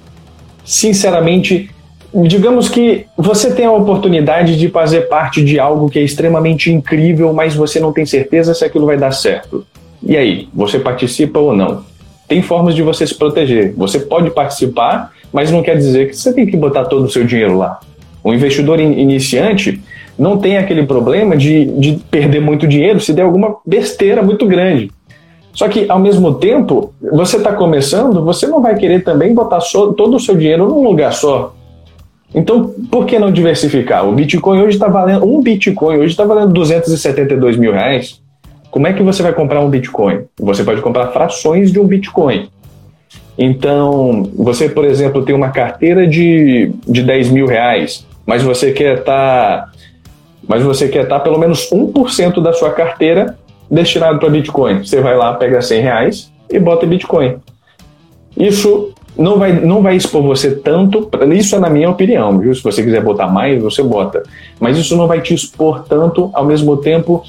sinceramente, 0.63 1.69
digamos 2.13 2.67
que 2.67 3.05
você 3.17 3.53
tem 3.53 3.65
a 3.65 3.71
oportunidade 3.71 4.57
de 4.57 4.69
fazer 4.69 5.01
parte 5.01 5.43
de 5.43 5.59
algo 5.59 5.89
que 5.89 5.99
é 5.99 6.01
extremamente 6.01 6.71
incrível, 6.71 7.33
mas 7.33 7.55
você 7.55 7.79
não 7.79 7.93
tem 7.93 8.05
certeza 8.05 8.53
se 8.53 8.65
aquilo 8.65 8.85
vai 8.85 8.97
dar 8.97 9.11
certo. 9.11 9.65
E 10.05 10.15
aí, 10.15 10.47
você 10.53 10.77
participa 10.77 11.39
ou 11.39 11.55
não? 11.55 11.83
Tem 12.27 12.41
formas 12.41 12.75
de 12.75 12.81
você 12.81 13.05
se 13.05 13.15
proteger. 13.15 13.73
Você 13.75 13.99
pode 13.99 14.29
participar, 14.31 15.11
mas 15.33 15.51
não 15.51 15.63
quer 15.63 15.75
dizer 15.77 16.09
que 16.09 16.15
você 16.15 16.31
tem 16.31 16.45
que 16.45 16.55
botar 16.55 16.85
todo 16.85 17.05
o 17.05 17.09
seu 17.09 17.23
dinheiro 17.23 17.57
lá. 17.57 17.79
O 18.23 18.33
investidor 18.33 18.79
iniciante 18.79 19.81
não 20.17 20.37
tem 20.37 20.57
aquele 20.57 20.85
problema 20.85 21.35
de, 21.35 21.65
de 21.65 21.99
perder 22.09 22.39
muito 22.39 22.67
dinheiro 22.67 22.99
se 22.99 23.13
der 23.13 23.23
alguma 23.23 23.57
besteira 23.65 24.21
muito 24.21 24.45
grande. 24.45 24.91
Só 25.53 25.69
que, 25.69 25.85
ao 25.89 25.99
mesmo 25.99 26.33
tempo, 26.33 26.93
você 27.13 27.37
está 27.37 27.53
começando, 27.53 28.23
você 28.23 28.45
não 28.45 28.61
vai 28.61 28.75
querer 28.75 29.03
também 29.03 29.33
botar 29.33 29.61
so, 29.61 29.93
todo 29.93 30.15
o 30.15 30.19
seu 30.19 30.35
dinheiro 30.35 30.67
num 30.67 30.83
lugar 30.83 31.13
só. 31.13 31.55
Então, 32.33 32.73
por 32.91 33.05
que 33.05 33.17
não 33.17 33.31
diversificar? 33.31 34.05
O 34.05 34.11
Bitcoin 34.11 34.61
hoje 34.61 34.75
está 34.75 34.89
valendo, 34.89 35.25
um 35.25 35.41
Bitcoin 35.41 35.97
hoje 35.97 36.11
está 36.11 36.25
valendo 36.25 36.51
272 36.51 37.55
mil 37.55 37.71
reais. 37.71 38.21
Como 38.75 38.87
é 38.87 38.91
que 38.91 39.01
você 39.01 39.23
vai 39.23 39.31
comprar 39.31 39.61
um 39.61 39.69
Bitcoin? 39.69 40.25
Você 40.37 40.61
pode 40.61 40.81
comprar 40.81 41.07
frações 41.07 41.71
de 41.71 41.79
um 41.79 41.87
Bitcoin. 41.87 42.49
Então, 43.37 44.29
você, 44.35 44.67
por 44.67 44.83
exemplo, 44.83 45.23
tem 45.23 45.33
uma 45.33 45.47
carteira 45.47 46.05
de, 46.05 46.73
de 46.85 47.01
10 47.01 47.29
mil 47.29 47.47
reais, 47.47 48.05
mas 48.25 48.43
você 48.43 48.73
quer 48.73 48.97
estar. 48.97 49.67
Tá, 49.67 49.71
mas 50.45 50.61
você 50.61 50.89
quer 50.89 51.03
estar 51.03 51.19
tá 51.19 51.23
pelo 51.23 51.39
menos 51.39 51.69
1% 51.71 52.43
da 52.43 52.51
sua 52.51 52.69
carteira 52.69 53.37
destinado 53.71 54.19
para 54.19 54.29
Bitcoin. 54.29 54.83
Você 54.83 54.99
vai 54.99 55.15
lá, 55.15 55.33
pega 55.35 55.61
100 55.61 55.81
reais 55.81 56.31
e 56.51 56.59
bota 56.59 56.85
Bitcoin. 56.85 57.37
Isso 58.35 58.93
não 59.17 59.39
vai, 59.39 59.53
não 59.53 59.81
vai 59.81 59.95
expor 59.95 60.21
você 60.21 60.53
tanto, 60.53 61.09
isso 61.33 61.55
é 61.55 61.59
na 61.59 61.69
minha 61.69 61.89
opinião, 61.89 62.39
viu? 62.39 62.53
Se 62.53 62.61
você 62.61 62.83
quiser 62.83 63.01
botar 63.01 63.27
mais, 63.27 63.63
você 63.63 63.81
bota. 63.81 64.23
Mas 64.59 64.77
isso 64.77 64.97
não 64.97 65.07
vai 65.07 65.21
te 65.21 65.33
expor 65.33 65.85
tanto 65.87 66.29
ao 66.33 66.43
mesmo 66.43 66.75
tempo 66.75 67.23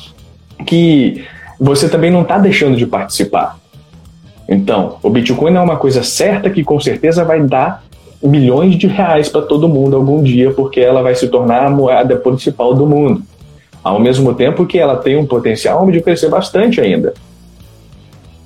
que 0.66 1.24
você 1.58 1.88
também 1.88 2.10
não 2.10 2.22
está 2.22 2.38
deixando 2.38 2.76
de 2.76 2.86
participar. 2.86 3.58
Então, 4.48 4.96
o 5.02 5.10
Bitcoin 5.10 5.54
é 5.54 5.60
uma 5.60 5.76
coisa 5.76 6.02
certa 6.02 6.50
que 6.50 6.62
com 6.62 6.78
certeza 6.78 7.24
vai 7.24 7.42
dar 7.42 7.82
milhões 8.22 8.76
de 8.76 8.86
reais 8.86 9.28
para 9.28 9.42
todo 9.42 9.68
mundo 9.68 9.96
algum 9.96 10.22
dia, 10.22 10.52
porque 10.52 10.80
ela 10.80 11.02
vai 11.02 11.14
se 11.14 11.28
tornar 11.28 11.66
a 11.66 11.70
moeda 11.70 12.16
principal 12.16 12.74
do 12.74 12.86
mundo 12.86 13.22
ao 13.86 14.00
mesmo 14.00 14.34
tempo 14.34 14.66
que 14.66 14.78
ela 14.80 14.96
tem 14.96 15.16
um 15.16 15.24
potencial 15.24 15.88
de 15.92 16.00
crescer 16.00 16.28
bastante 16.28 16.80
ainda. 16.80 17.14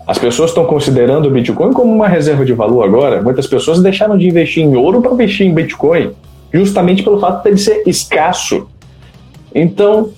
As 0.07 0.18
pessoas 0.18 0.51
estão 0.51 0.66
considerando 0.66 1.29
o 1.29 1.31
Bitcoin 1.31 1.73
como 1.73 1.94
uma 1.94 2.09
reserva 2.09 2.44
de 2.44 2.53
valor 2.53 2.85
agora. 2.85 3.23
Muitas 3.23 3.46
pessoas 3.46 3.81
deixaram 3.81 4.18
de 4.18 4.29
investir 4.29 4.62
em 4.62 4.77
ouro 4.77 5.01
para 5.01 5.12
investir 5.12 5.46
em 5.46 5.55
Bitcoin, 5.55 6.11
justamente 6.53 7.03
pelo 7.03 7.18
fato 7.18 7.42
de 7.42 7.49
ele 7.49 7.57
ser 7.57 7.83
escasso. 7.87 8.66
Então, 9.55 10.11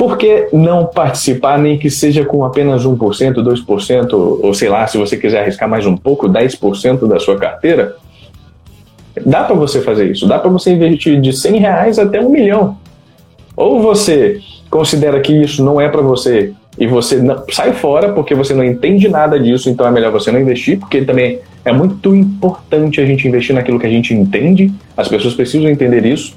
por 0.00 0.16
que 0.16 0.48
não 0.50 0.86
participar, 0.86 1.58
nem 1.58 1.76
que 1.76 1.90
seja 1.90 2.24
com 2.24 2.42
apenas 2.42 2.86
1%, 2.86 3.34
2%, 3.34 4.12
ou 4.42 4.54
sei 4.54 4.70
lá, 4.70 4.86
se 4.86 4.96
você 4.96 5.14
quiser 5.14 5.42
arriscar 5.42 5.68
mais 5.68 5.84
um 5.84 5.94
pouco, 5.94 6.26
10% 6.26 7.06
da 7.06 7.20
sua 7.20 7.36
carteira? 7.36 7.96
Dá 9.26 9.44
para 9.44 9.54
você 9.54 9.82
fazer 9.82 10.10
isso, 10.10 10.26
dá 10.26 10.38
para 10.38 10.48
você 10.48 10.72
investir 10.72 11.20
de 11.20 11.34
100 11.34 11.58
reais 11.58 11.98
até 11.98 12.18
um 12.18 12.30
milhão. 12.30 12.78
Ou 13.54 13.78
você 13.82 14.40
considera 14.70 15.20
que 15.20 15.34
isso 15.34 15.62
não 15.62 15.78
é 15.78 15.86
para 15.86 16.00
você 16.00 16.54
e 16.78 16.86
você 16.86 17.16
não, 17.16 17.44
sai 17.50 17.74
fora 17.74 18.10
porque 18.14 18.34
você 18.34 18.54
não 18.54 18.64
entende 18.64 19.06
nada 19.06 19.38
disso, 19.38 19.68
então 19.68 19.86
é 19.86 19.90
melhor 19.90 20.10
você 20.12 20.32
não 20.32 20.40
investir, 20.40 20.78
porque 20.78 21.02
também 21.02 21.40
é 21.62 21.72
muito 21.74 22.14
importante 22.14 23.02
a 23.02 23.04
gente 23.04 23.28
investir 23.28 23.54
naquilo 23.54 23.78
que 23.78 23.86
a 23.86 23.90
gente 23.90 24.14
entende, 24.14 24.72
as 24.96 25.08
pessoas 25.08 25.34
precisam 25.34 25.68
entender 25.68 26.06
isso. 26.06 26.34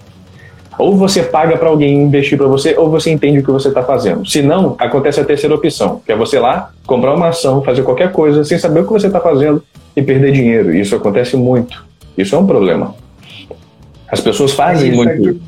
Ou 0.77 0.95
você 0.97 1.23
paga 1.23 1.57
para 1.57 1.69
alguém 1.69 2.01
investir 2.01 2.37
para 2.37 2.47
você, 2.47 2.75
ou 2.77 2.89
você 2.89 3.11
entende 3.11 3.39
o 3.39 3.43
que 3.43 3.51
você 3.51 3.67
está 3.67 3.83
fazendo. 3.83 4.25
Se 4.25 4.41
não, 4.41 4.75
acontece 4.79 5.19
a 5.19 5.25
terceira 5.25 5.55
opção, 5.55 6.01
que 6.05 6.11
é 6.11 6.15
você 6.15 6.39
lá 6.39 6.71
comprar 6.85 7.13
uma 7.13 7.29
ação, 7.29 7.63
fazer 7.63 7.83
qualquer 7.83 8.11
coisa 8.11 8.43
sem 8.43 8.57
saber 8.57 8.81
o 8.81 8.85
que 8.85 8.91
você 8.91 9.07
está 9.07 9.19
fazendo 9.19 9.63
e 9.95 10.01
perder 10.01 10.31
dinheiro. 10.31 10.73
Isso 10.73 10.95
acontece 10.95 11.35
muito. 11.37 11.85
Isso 12.17 12.35
é 12.35 12.39
um 12.39 12.47
problema. 12.47 12.95
As 14.07 14.19
pessoas 14.19 14.53
fazem 14.53 14.91
é 14.91 14.95
muito. 14.95 15.41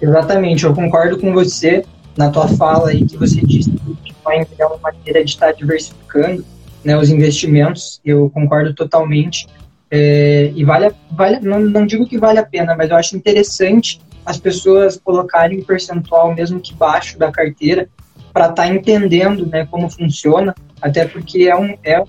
Exatamente, 0.00 0.64
eu 0.64 0.74
concordo 0.74 1.18
com 1.18 1.32
você 1.32 1.82
na 2.16 2.30
tua 2.30 2.48
fala 2.48 2.90
aí 2.90 3.04
que 3.04 3.16
você 3.16 3.40
disse 3.40 3.70
que 3.70 3.90
o 3.90 3.94
Bitcoin 3.94 4.46
é 4.58 4.66
uma 4.66 4.78
maneira 4.78 5.24
de 5.24 5.30
estar 5.30 5.52
diversificando 5.52 6.44
né, 6.86 6.96
os 6.96 7.10
investimentos, 7.10 8.00
eu 8.04 8.30
concordo 8.30 8.72
totalmente. 8.72 9.48
É, 9.90 10.52
e 10.54 10.64
vale, 10.64 10.92
vale 11.12 11.40
não, 11.40 11.60
não 11.60 11.86
digo 11.86 12.06
que 12.06 12.18
vale 12.18 12.38
a 12.38 12.44
pena, 12.44 12.74
mas 12.76 12.90
eu 12.90 12.96
acho 12.96 13.16
interessante 13.16 14.00
as 14.24 14.38
pessoas 14.38 15.00
colocarem 15.02 15.60
um 15.60 15.64
percentual, 15.64 16.34
mesmo 16.34 16.58
que 16.58 16.74
baixo, 16.74 17.16
da 17.16 17.30
carteira, 17.30 17.88
para 18.32 18.48
estar 18.48 18.64
tá 18.64 18.68
entendendo 18.68 19.46
né, 19.46 19.66
como 19.70 19.88
funciona, 19.88 20.54
até 20.82 21.06
porque 21.06 21.44
é 21.44 21.56
um, 21.56 21.76
é, 21.84 22.02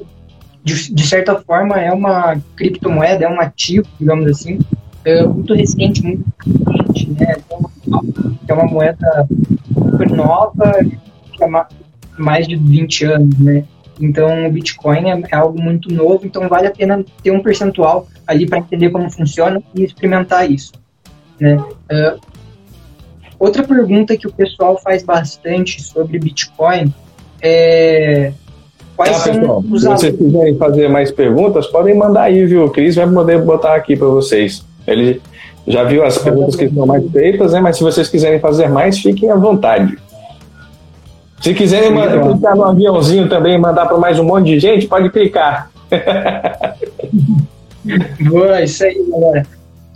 de, 0.63 0.94
de 0.94 1.08
certa 1.08 1.40
forma, 1.40 1.80
é 1.80 1.92
uma 1.92 2.36
criptomoeda, 2.56 3.26
é 3.26 3.30
um 3.30 3.40
ativo, 3.40 3.88
digamos 4.00 4.28
assim, 4.28 4.60
é 5.06 5.24
muito 5.26 5.54
recente, 5.54 6.04
muito 6.04 6.26
recente, 6.46 7.12
né? 7.12 7.36
É 8.48 8.54
uma 8.54 8.66
moeda 8.66 9.28
super 9.74 10.10
nova, 10.10 10.74
que 11.32 11.44
é 11.44 11.48
mais 12.18 12.48
de 12.48 12.56
20 12.58 13.06
anos, 13.06 13.40
né? 13.40 13.63
Então, 14.00 14.48
o 14.48 14.52
Bitcoin 14.52 15.10
é, 15.10 15.22
é 15.32 15.36
algo 15.36 15.62
muito 15.62 15.92
novo, 15.94 16.26
então 16.26 16.48
vale 16.48 16.68
a 16.68 16.72
pena 16.72 17.04
ter 17.24 17.32
um 17.32 17.42
percentual 17.42 18.08
ali 18.26 18.46
para 18.46 18.60
entender 18.60 18.90
como 18.90 19.10
funciona 19.10 19.62
e 19.74 19.84
experimentar 19.84 20.50
isso. 20.50 20.74
Né? 21.40 21.56
Uh, 21.56 22.20
outra 23.40 23.64
pergunta 23.64 24.16
que 24.18 24.28
o 24.28 24.32
pessoal 24.32 24.80
faz 24.80 25.04
bastante 25.04 25.82
sobre 25.82 26.20
Bitcoin 26.20 26.94
é 27.42 28.32
quais 28.96 29.12
tá, 29.12 29.24
são 29.24 29.36
pessoal, 29.36 29.64
os 29.70 29.82
Se 29.82 29.88
vocês 29.88 30.18
quiserem 30.18 30.58
fazer 30.58 30.88
mais 30.90 31.12
perguntas, 31.12 31.68
podem 31.68 31.96
mandar 31.96 32.24
aí, 32.24 32.46
viu? 32.46 32.66
O 32.66 32.70
Cris 32.70 32.96
vai 32.96 33.08
poder 33.08 33.42
botar 33.42 33.76
aqui 33.76 33.96
para 33.96 34.08
vocês. 34.08 34.66
Ele 34.86 35.22
já 35.68 35.84
viu 35.84 36.04
as 36.04 36.18
perguntas 36.18 36.56
que 36.56 36.66
estão 36.66 36.86
mais 36.86 37.10
feitas, 37.12 37.54
né? 37.54 37.60
Mas 37.60 37.78
se 37.78 37.84
vocês 37.84 38.10
quiserem 38.10 38.40
fazer 38.40 38.70
mais, 38.70 38.98
fiquem 38.98 39.30
à 39.30 39.36
vontade. 39.36 39.98
Se 41.41 41.54
quiserem 41.54 41.93
mandar, 41.93 42.21
clicar 42.21 42.56
no 42.56 42.63
aviãozinho 42.63 43.30
também 43.30 43.56
e 43.56 43.58
mandar 43.58 43.86
para 43.86 43.97
mais 43.97 44.19
um 44.19 44.23
monte 44.23 44.45
de 44.47 44.60
gente, 44.60 44.88
pode 44.88 45.10
clicar. 45.10 45.71
Boa, 48.30 48.62
isso 48.62 48.84
aí, 48.84 49.06
galera. 49.10 49.45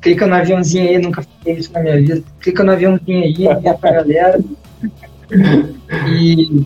Clica 0.01 0.25
no 0.27 0.35
aviãozinho 0.35 0.89
aí, 0.89 0.97
nunca 0.97 1.23
fiz 1.43 1.59
isso 1.59 1.73
na 1.73 1.81
minha 1.81 1.97
vida. 1.97 2.23
Clica 2.39 2.63
no 2.63 2.71
aviãozinho 2.71 3.23
aí, 3.23 3.31
envia 3.31 3.73
pra 3.73 3.91
galera. 3.91 4.39
E 6.09 6.63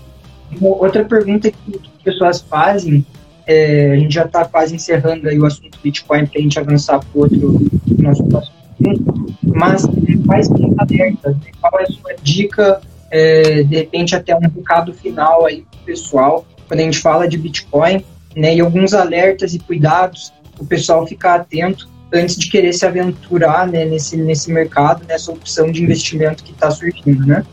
outra 0.61 1.03
pergunta 1.03 1.51
que, 1.51 1.71
que 1.71 2.03
pessoas 2.03 2.41
fazem, 2.41 3.05
é, 3.47 3.91
a 3.91 3.95
gente 3.95 4.13
já 4.13 4.25
está 4.25 4.45
quase 4.45 4.75
encerrando 4.75 5.27
aí 5.27 5.39
o 5.39 5.45
assunto 5.45 5.77
Bitcoin 5.83 6.25
para 6.25 6.39
a 6.39 6.41
gente 6.41 6.59
avançar 6.59 6.99
para 6.99 7.21
outro 7.21 7.59
nosso 7.99 8.23
próximo 8.25 8.55
assunto, 8.79 9.35
mas 9.43 9.85
quais 10.25 10.47
são 10.47 10.73
alertas? 10.77 11.35
Qual 11.61 11.79
é 11.79 11.83
a 11.83 11.87
sua 11.87 12.13
dica, 12.21 12.81
é, 13.11 13.63
de 13.63 13.75
repente 13.75 14.15
até 14.15 14.35
um 14.35 14.39
recado 14.39 14.93
final 14.93 15.45
aí 15.45 15.63
para 15.69 15.79
o 15.79 15.83
pessoal, 15.85 16.45
quando 16.67 16.79
a 16.79 16.83
gente 16.83 16.99
fala 16.99 17.27
de 17.27 17.37
Bitcoin, 17.37 18.03
né, 18.35 18.55
e 18.55 18.59
alguns 18.59 18.93
alertas 18.93 19.53
e 19.53 19.59
cuidados 19.59 20.33
o 20.59 20.65
pessoal 20.65 21.05
ficar 21.05 21.35
atento 21.35 21.89
antes 22.13 22.37
de 22.37 22.49
querer 22.49 22.73
se 22.73 22.85
aventurar 22.85 23.67
né, 23.67 23.85
nesse, 23.85 24.15
nesse 24.17 24.51
mercado, 24.51 25.03
nessa 25.07 25.31
opção 25.31 25.71
de 25.71 25.83
investimento 25.83 26.43
que 26.43 26.51
está 26.51 26.71
surgindo, 26.71 27.25
né? 27.25 27.43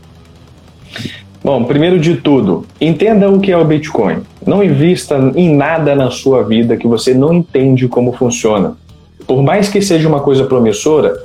Bom, 1.43 1.65
primeiro 1.65 1.99
de 1.99 2.15
tudo, 2.15 2.65
entenda 2.79 3.29
o 3.29 3.41
que 3.41 3.51
é 3.51 3.57
o 3.57 3.65
Bitcoin. 3.65 4.21
Não 4.45 4.63
invista 4.63 5.17
em 5.35 5.53
nada 5.53 5.93
na 5.93 6.09
sua 6.09 6.43
vida 6.43 6.77
que 6.77 6.87
você 6.87 7.13
não 7.13 7.33
entende 7.33 7.87
como 7.89 8.13
funciona. 8.13 8.77
Por 9.27 9.43
mais 9.43 9.67
que 9.67 9.81
seja 9.81 10.07
uma 10.07 10.21
coisa 10.21 10.45
promissora, 10.45 11.21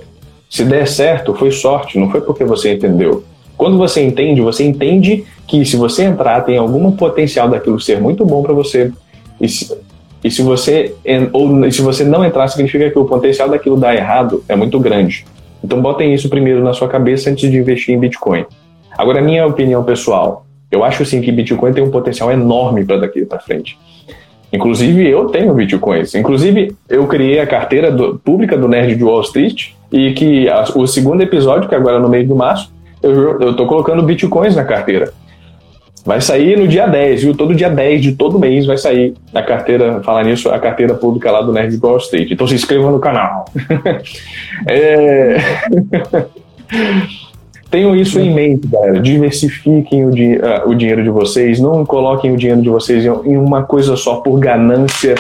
se 0.51 0.65
der 0.65 0.89
certo, 0.89 1.35
foi 1.35 1.53
sorte, 1.53 1.99
não 1.99 2.11
foi 2.11 2.21
porque 2.21 2.45
você 2.45 2.75
entendeu. 2.75 3.23
Quando 3.59 3.77
você 3.77 4.03
entende, 4.05 4.41
você 4.41 4.65
entende 4.65 5.25
que 5.45 5.65
se 5.65 5.77
você 5.77 6.05
entrar, 6.05 6.43
tem 6.43 6.57
algum 6.57 6.93
potencial 6.93 7.49
daquilo 7.49 7.81
ser 7.81 8.01
muito 8.01 8.25
bom 8.25 8.41
para 8.41 8.53
você. 8.53 8.93
E 9.41 9.49
se, 9.49 9.77
e 10.23 10.31
se 10.31 10.43
você 10.43 10.95
ou 11.33 11.71
se 11.71 11.83
você 11.83 12.05
não 12.05 12.25
entrar, 12.25 12.47
significa 12.47 12.89
que 12.89 12.99
o 12.99 13.05
potencial 13.05 13.49
daquilo 13.49 13.77
dar 13.77 13.97
errado 13.97 14.45
é 14.49 14.55
muito 14.55 14.79
grande. 14.79 15.27
Então 15.63 15.83
botem 15.83 16.15
isso 16.15 16.29
primeiro 16.29 16.63
na 16.63 16.73
sua 16.73 16.87
cabeça 16.87 17.31
antes 17.31 17.51
de 17.51 17.57
investir 17.57 17.93
em 17.93 17.99
Bitcoin. 17.99 18.47
Agora, 18.97 19.21
minha 19.21 19.45
opinião 19.45 19.83
pessoal, 19.83 20.47
eu 20.71 20.85
acho 20.85 21.05
sim 21.05 21.21
que 21.21 21.33
Bitcoin 21.33 21.73
tem 21.73 21.83
um 21.83 21.91
potencial 21.91 22.31
enorme 22.31 22.85
para 22.85 22.99
daqui 22.99 23.27
para 23.27 23.41
frente. 23.41 23.77
Inclusive, 24.53 25.07
eu 25.09 25.27
tenho 25.27 25.53
Bitcoins. 25.53 26.15
Inclusive, 26.15 26.75
eu 26.89 27.07
criei 27.09 27.41
a 27.41 27.47
carteira 27.47 27.91
do, 27.91 28.19
pública 28.19 28.57
do 28.57 28.69
Nerd 28.69 28.95
de 28.95 29.05
Wall 29.05 29.21
Street 29.23 29.71
e 29.93 30.13
que 30.13 30.49
a, 30.49 30.65
o 30.75 30.87
segundo 30.87 31.23
episódio, 31.23 31.69
que 31.69 31.75
é 31.75 31.79
agora 31.79 31.99
no 31.99 32.09
mês 32.09 32.27
do 32.27 32.35
março, 32.37 32.73
eu 33.03 33.51
estou 33.51 33.67
colocando 33.67 34.03
Bitcoins 34.03 34.57
na 34.57 34.65
carteira. 34.65 35.13
Vai 36.05 36.21
sair 36.21 36.57
no 36.59 36.67
dia 36.67 36.87
10, 36.87 37.23
viu? 37.23 37.37
Todo 37.37 37.55
dia 37.55 37.69
10 37.69 38.01
de 38.01 38.13
todo 38.13 38.39
mês 38.39 38.65
vai 38.65 38.79
sair 38.79 39.15
a 39.35 39.43
carteira, 39.43 40.01
falar 40.03 40.25
nisso, 40.25 40.49
a 40.49 40.59
carteira 40.59 40.95
pública 40.95 41.31
lá 41.31 41.43
do 41.43 41.53
Nerd 41.53 41.79
Wall 41.83 41.99
Street. 41.99 42.31
Então 42.31 42.47
se 42.47 42.55
inscreva 42.55 42.91
no 42.91 42.99
canal. 42.99 43.45
é... 44.67 45.37
Tenham 47.71 47.95
isso 47.95 48.19
em 48.19 48.33
mente, 48.33 48.67
galera. 48.67 48.99
Diversifiquem 49.01 50.07
o, 50.07 50.11
di 50.11 50.37
uh, 50.37 50.67
o 50.67 50.75
dinheiro 50.75 51.03
de 51.03 51.11
vocês. 51.11 51.61
Não 51.61 51.85
coloquem 51.85 52.33
o 52.33 52.37
dinheiro 52.37 52.63
de 52.63 52.71
vocês 52.71 53.05
em 53.05 53.37
uma 53.37 53.63
coisa 53.63 53.95
só 53.95 54.17
por 54.17 54.39
ganância. 54.39 55.15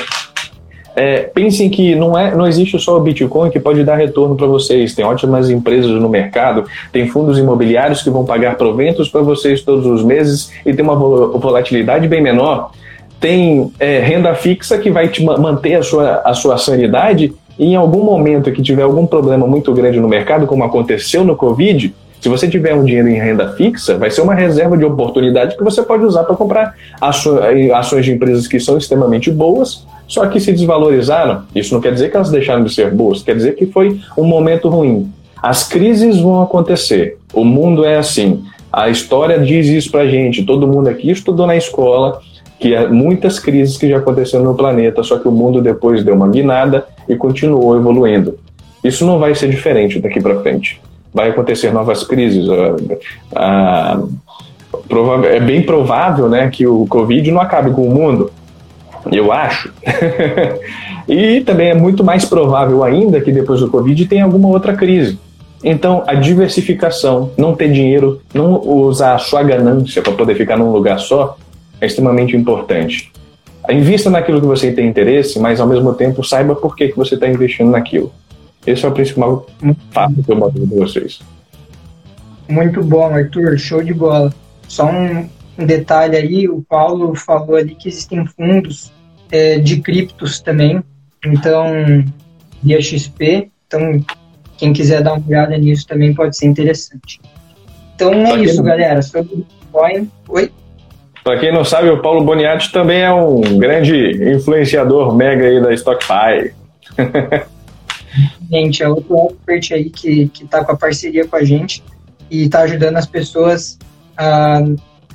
É, 0.98 1.30
pensem 1.32 1.70
que 1.70 1.94
não, 1.94 2.18
é, 2.18 2.34
não 2.34 2.44
existe 2.44 2.76
só 2.80 2.96
o 2.96 3.00
Bitcoin 3.00 3.50
que 3.50 3.60
pode 3.60 3.84
dar 3.84 3.94
retorno 3.94 4.34
para 4.34 4.48
vocês. 4.48 4.96
Tem 4.96 5.04
ótimas 5.04 5.48
empresas 5.48 5.92
no 5.92 6.08
mercado, 6.08 6.64
tem 6.90 7.06
fundos 7.06 7.38
imobiliários 7.38 8.02
que 8.02 8.10
vão 8.10 8.24
pagar 8.24 8.56
proventos 8.56 9.08
para 9.08 9.20
vocês 9.20 9.62
todos 9.62 9.86
os 9.86 10.02
meses 10.02 10.50
e 10.66 10.74
tem 10.74 10.84
uma 10.84 10.96
volatilidade 10.96 12.08
bem 12.08 12.20
menor. 12.20 12.72
Tem 13.20 13.72
é, 13.78 14.00
renda 14.00 14.34
fixa 14.34 14.76
que 14.76 14.90
vai 14.90 15.06
te 15.06 15.24
manter 15.24 15.76
a 15.76 15.84
sua, 15.84 16.20
a 16.24 16.34
sua 16.34 16.58
sanidade 16.58 17.32
e 17.56 17.66
em 17.66 17.76
algum 17.76 18.02
momento 18.02 18.50
que 18.50 18.60
tiver 18.60 18.82
algum 18.82 19.06
problema 19.06 19.46
muito 19.46 19.72
grande 19.72 20.00
no 20.00 20.08
mercado, 20.08 20.48
como 20.48 20.64
aconteceu 20.64 21.22
no 21.22 21.36
Covid, 21.36 21.94
se 22.20 22.28
você 22.28 22.48
tiver 22.48 22.74
um 22.74 22.84
dinheiro 22.84 23.08
em 23.08 23.14
renda 23.14 23.52
fixa, 23.52 23.96
vai 23.96 24.10
ser 24.10 24.22
uma 24.22 24.34
reserva 24.34 24.76
de 24.76 24.84
oportunidade 24.84 25.56
que 25.56 25.62
você 25.62 25.82
pode 25.82 26.04
usar 26.04 26.24
para 26.24 26.34
comprar 26.34 26.74
ações 27.00 28.04
de 28.04 28.12
empresas 28.12 28.48
que 28.48 28.58
são 28.58 28.76
extremamente 28.76 29.30
boas, 29.30 29.86
só 30.06 30.26
que 30.26 30.40
se 30.40 30.52
desvalorizaram. 30.52 31.42
Isso 31.54 31.72
não 31.72 31.80
quer 31.80 31.92
dizer 31.92 32.10
que 32.10 32.16
elas 32.16 32.30
deixaram 32.30 32.64
de 32.64 32.74
ser 32.74 32.90
boas, 32.90 33.22
quer 33.22 33.36
dizer 33.36 33.54
que 33.54 33.66
foi 33.66 34.00
um 34.16 34.24
momento 34.24 34.68
ruim. 34.68 35.12
As 35.40 35.62
crises 35.62 36.18
vão 36.18 36.42
acontecer. 36.42 37.18
O 37.32 37.44
mundo 37.44 37.84
é 37.84 37.96
assim. 37.96 38.42
A 38.72 38.88
história 38.88 39.38
diz 39.38 39.68
isso 39.68 39.90
para 39.90 40.08
gente. 40.08 40.44
Todo 40.44 40.66
mundo 40.66 40.88
aqui 40.88 41.10
estudou 41.10 41.46
na 41.46 41.56
escola 41.56 42.20
que 42.58 42.74
há 42.74 42.88
muitas 42.88 43.38
crises 43.38 43.76
que 43.76 43.88
já 43.88 43.98
aconteceram 43.98 44.42
no 44.44 44.56
planeta, 44.56 45.04
só 45.04 45.16
que 45.16 45.28
o 45.28 45.30
mundo 45.30 45.62
depois 45.62 46.02
deu 46.02 46.16
uma 46.16 46.26
guinada 46.26 46.84
e 47.08 47.14
continuou 47.14 47.76
evoluindo. 47.76 48.36
Isso 48.82 49.06
não 49.06 49.20
vai 49.20 49.36
ser 49.36 49.48
diferente 49.48 50.00
daqui 50.00 50.20
para 50.20 50.40
frente 50.40 50.80
vai 51.12 51.30
acontecer 51.30 51.72
novas 51.72 52.04
crises. 52.04 52.46
Ah, 53.34 53.98
ah, 54.00 54.00
é 55.24 55.40
bem 55.40 55.62
provável 55.62 56.28
né, 56.28 56.48
que 56.50 56.66
o 56.66 56.86
Covid 56.86 57.30
não 57.30 57.40
acabe 57.40 57.70
com 57.70 57.82
o 57.82 57.94
mundo, 57.94 58.30
eu 59.10 59.32
acho. 59.32 59.72
e 61.08 61.40
também 61.42 61.70
é 61.70 61.74
muito 61.74 62.04
mais 62.04 62.24
provável 62.24 62.82
ainda 62.84 63.20
que 63.20 63.32
depois 63.32 63.60
do 63.60 63.70
Covid 63.70 64.06
tenha 64.06 64.24
alguma 64.24 64.48
outra 64.48 64.74
crise. 64.74 65.18
Então, 65.62 66.04
a 66.06 66.14
diversificação, 66.14 67.32
não 67.36 67.54
ter 67.54 67.70
dinheiro, 67.72 68.20
não 68.32 68.60
usar 68.60 69.14
a 69.14 69.18
sua 69.18 69.42
ganância 69.42 70.00
para 70.00 70.12
poder 70.12 70.36
ficar 70.36 70.56
num 70.56 70.70
lugar 70.70 71.00
só, 71.00 71.36
é 71.80 71.86
extremamente 71.86 72.36
importante. 72.36 73.10
Invista 73.68 74.08
naquilo 74.08 74.40
que 74.40 74.46
você 74.46 74.72
tem 74.72 74.86
interesse, 74.86 75.38
mas 75.38 75.60
ao 75.60 75.66
mesmo 75.66 75.92
tempo 75.92 76.24
saiba 76.24 76.54
por 76.54 76.76
que, 76.76 76.88
que 76.88 76.96
você 76.96 77.16
está 77.16 77.28
investindo 77.28 77.70
naquilo. 77.70 78.12
Esse 78.68 78.84
é 78.84 78.88
o 78.88 78.92
principal 78.92 79.46
fato 79.90 80.22
que 80.22 80.30
eu 80.30 80.36
boto 80.36 80.60
para 80.66 80.76
vocês. 80.76 81.20
Muito 82.46 82.82
bom, 82.82 83.06
Arthur, 83.06 83.58
show 83.58 83.82
de 83.82 83.94
bola. 83.94 84.32
Só 84.68 84.90
um, 84.90 85.28
um 85.58 85.64
detalhe 85.64 86.16
aí, 86.16 86.48
o 86.48 86.62
Paulo 86.68 87.14
falou 87.14 87.56
ali 87.56 87.74
que 87.74 87.88
existem 87.88 88.26
fundos 88.26 88.92
é, 89.30 89.58
de 89.58 89.80
criptos 89.80 90.40
também, 90.40 90.82
então 91.24 91.64
via 92.62 92.80
XP, 92.80 93.50
então 93.66 94.04
quem 94.58 94.72
quiser 94.72 95.02
dar 95.02 95.14
uma 95.14 95.26
olhada 95.26 95.56
nisso 95.56 95.86
também 95.86 96.14
pode 96.14 96.36
ser 96.36 96.46
interessante. 96.46 97.20
Então 97.94 98.12
é 98.12 98.40
isso, 98.40 98.62
galera, 98.62 99.00
sobre 99.00 99.36
Bitcoin. 99.36 100.10
Oi? 100.28 100.52
Para 101.24 101.38
quem 101.38 101.52
não 101.52 101.64
sabe, 101.64 101.88
o 101.88 102.02
Paulo 102.02 102.22
Boniatti 102.22 102.70
também 102.70 103.00
é 103.00 103.12
um 103.12 103.58
grande 103.58 104.34
influenciador 104.34 105.14
mega 105.14 105.46
aí 105.46 105.60
da 105.60 105.72
StockFi. 105.72 106.52
Gente, 108.50 108.82
é 108.82 108.88
outro 108.88 109.16
expert 109.16 109.72
aí 109.72 109.90
que, 109.90 110.28
que 110.28 110.46
tá 110.46 110.64
com 110.64 110.72
a 110.72 110.76
parceria 110.76 111.26
com 111.26 111.36
a 111.36 111.44
gente 111.44 111.82
e 112.30 112.44
está 112.44 112.60
ajudando 112.60 112.96
as 112.96 113.06
pessoas 113.06 113.78
ah, 114.16 114.60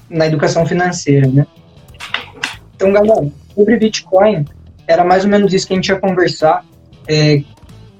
na 0.10 0.28
educação 0.28 0.66
financeira, 0.66 1.28
né? 1.28 1.48
Então, 2.76 2.92
galera, 2.92 3.28
sobre 3.56 3.78
Bitcoin, 3.78 4.46
era 4.88 5.04
mais 5.04 5.24
ou 5.24 5.30
menos 5.30 5.54
isso 5.54 5.68
que 5.68 5.74
a 5.74 5.76
gente 5.76 5.89
ia 5.89 6.00
conversar. 6.00 6.66
É, 7.08 7.41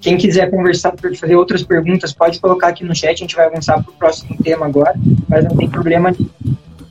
quem 0.02 0.18
quiser 0.18 0.50
conversar, 0.52 0.94
fazer 1.20 1.36
outras 1.36 1.64
perguntas, 1.64 2.12
pode 2.12 2.40
colocar 2.40 2.68
aqui 2.68 2.84
no 2.84 2.94
chat, 2.94 3.12
a 3.12 3.16
gente 3.16 3.36
vai 3.36 3.46
avançar 3.46 3.82
para 3.82 3.92
o 3.92 3.96
próximo 3.96 4.38
tema 4.44 4.66
agora, 4.66 4.94
mas 5.30 5.46
não 5.46 5.56
tem 5.56 5.70
problema 5.70 6.12
de, 6.12 6.30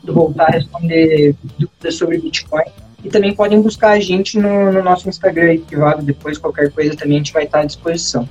voltar 0.04 0.44
a 0.44 0.52
responder 0.52 1.34
dúvidas 1.58 1.94
sobre 1.94 2.18
Bitcoin. 2.18 2.64
E 3.04 3.08
também 3.08 3.34
podem 3.34 3.60
buscar 3.60 3.90
a 3.90 4.00
gente 4.00 4.38
no, 4.38 4.72
no 4.72 4.82
nosso 4.82 5.08
Instagram 5.08 5.58
privado, 5.60 6.02
depois 6.02 6.38
qualquer 6.38 6.70
coisa 6.70 6.96
também 6.96 7.16
a 7.16 7.18
gente 7.18 7.32
vai 7.32 7.44
estar 7.44 7.60
à 7.60 7.64
disposição. 7.64 8.28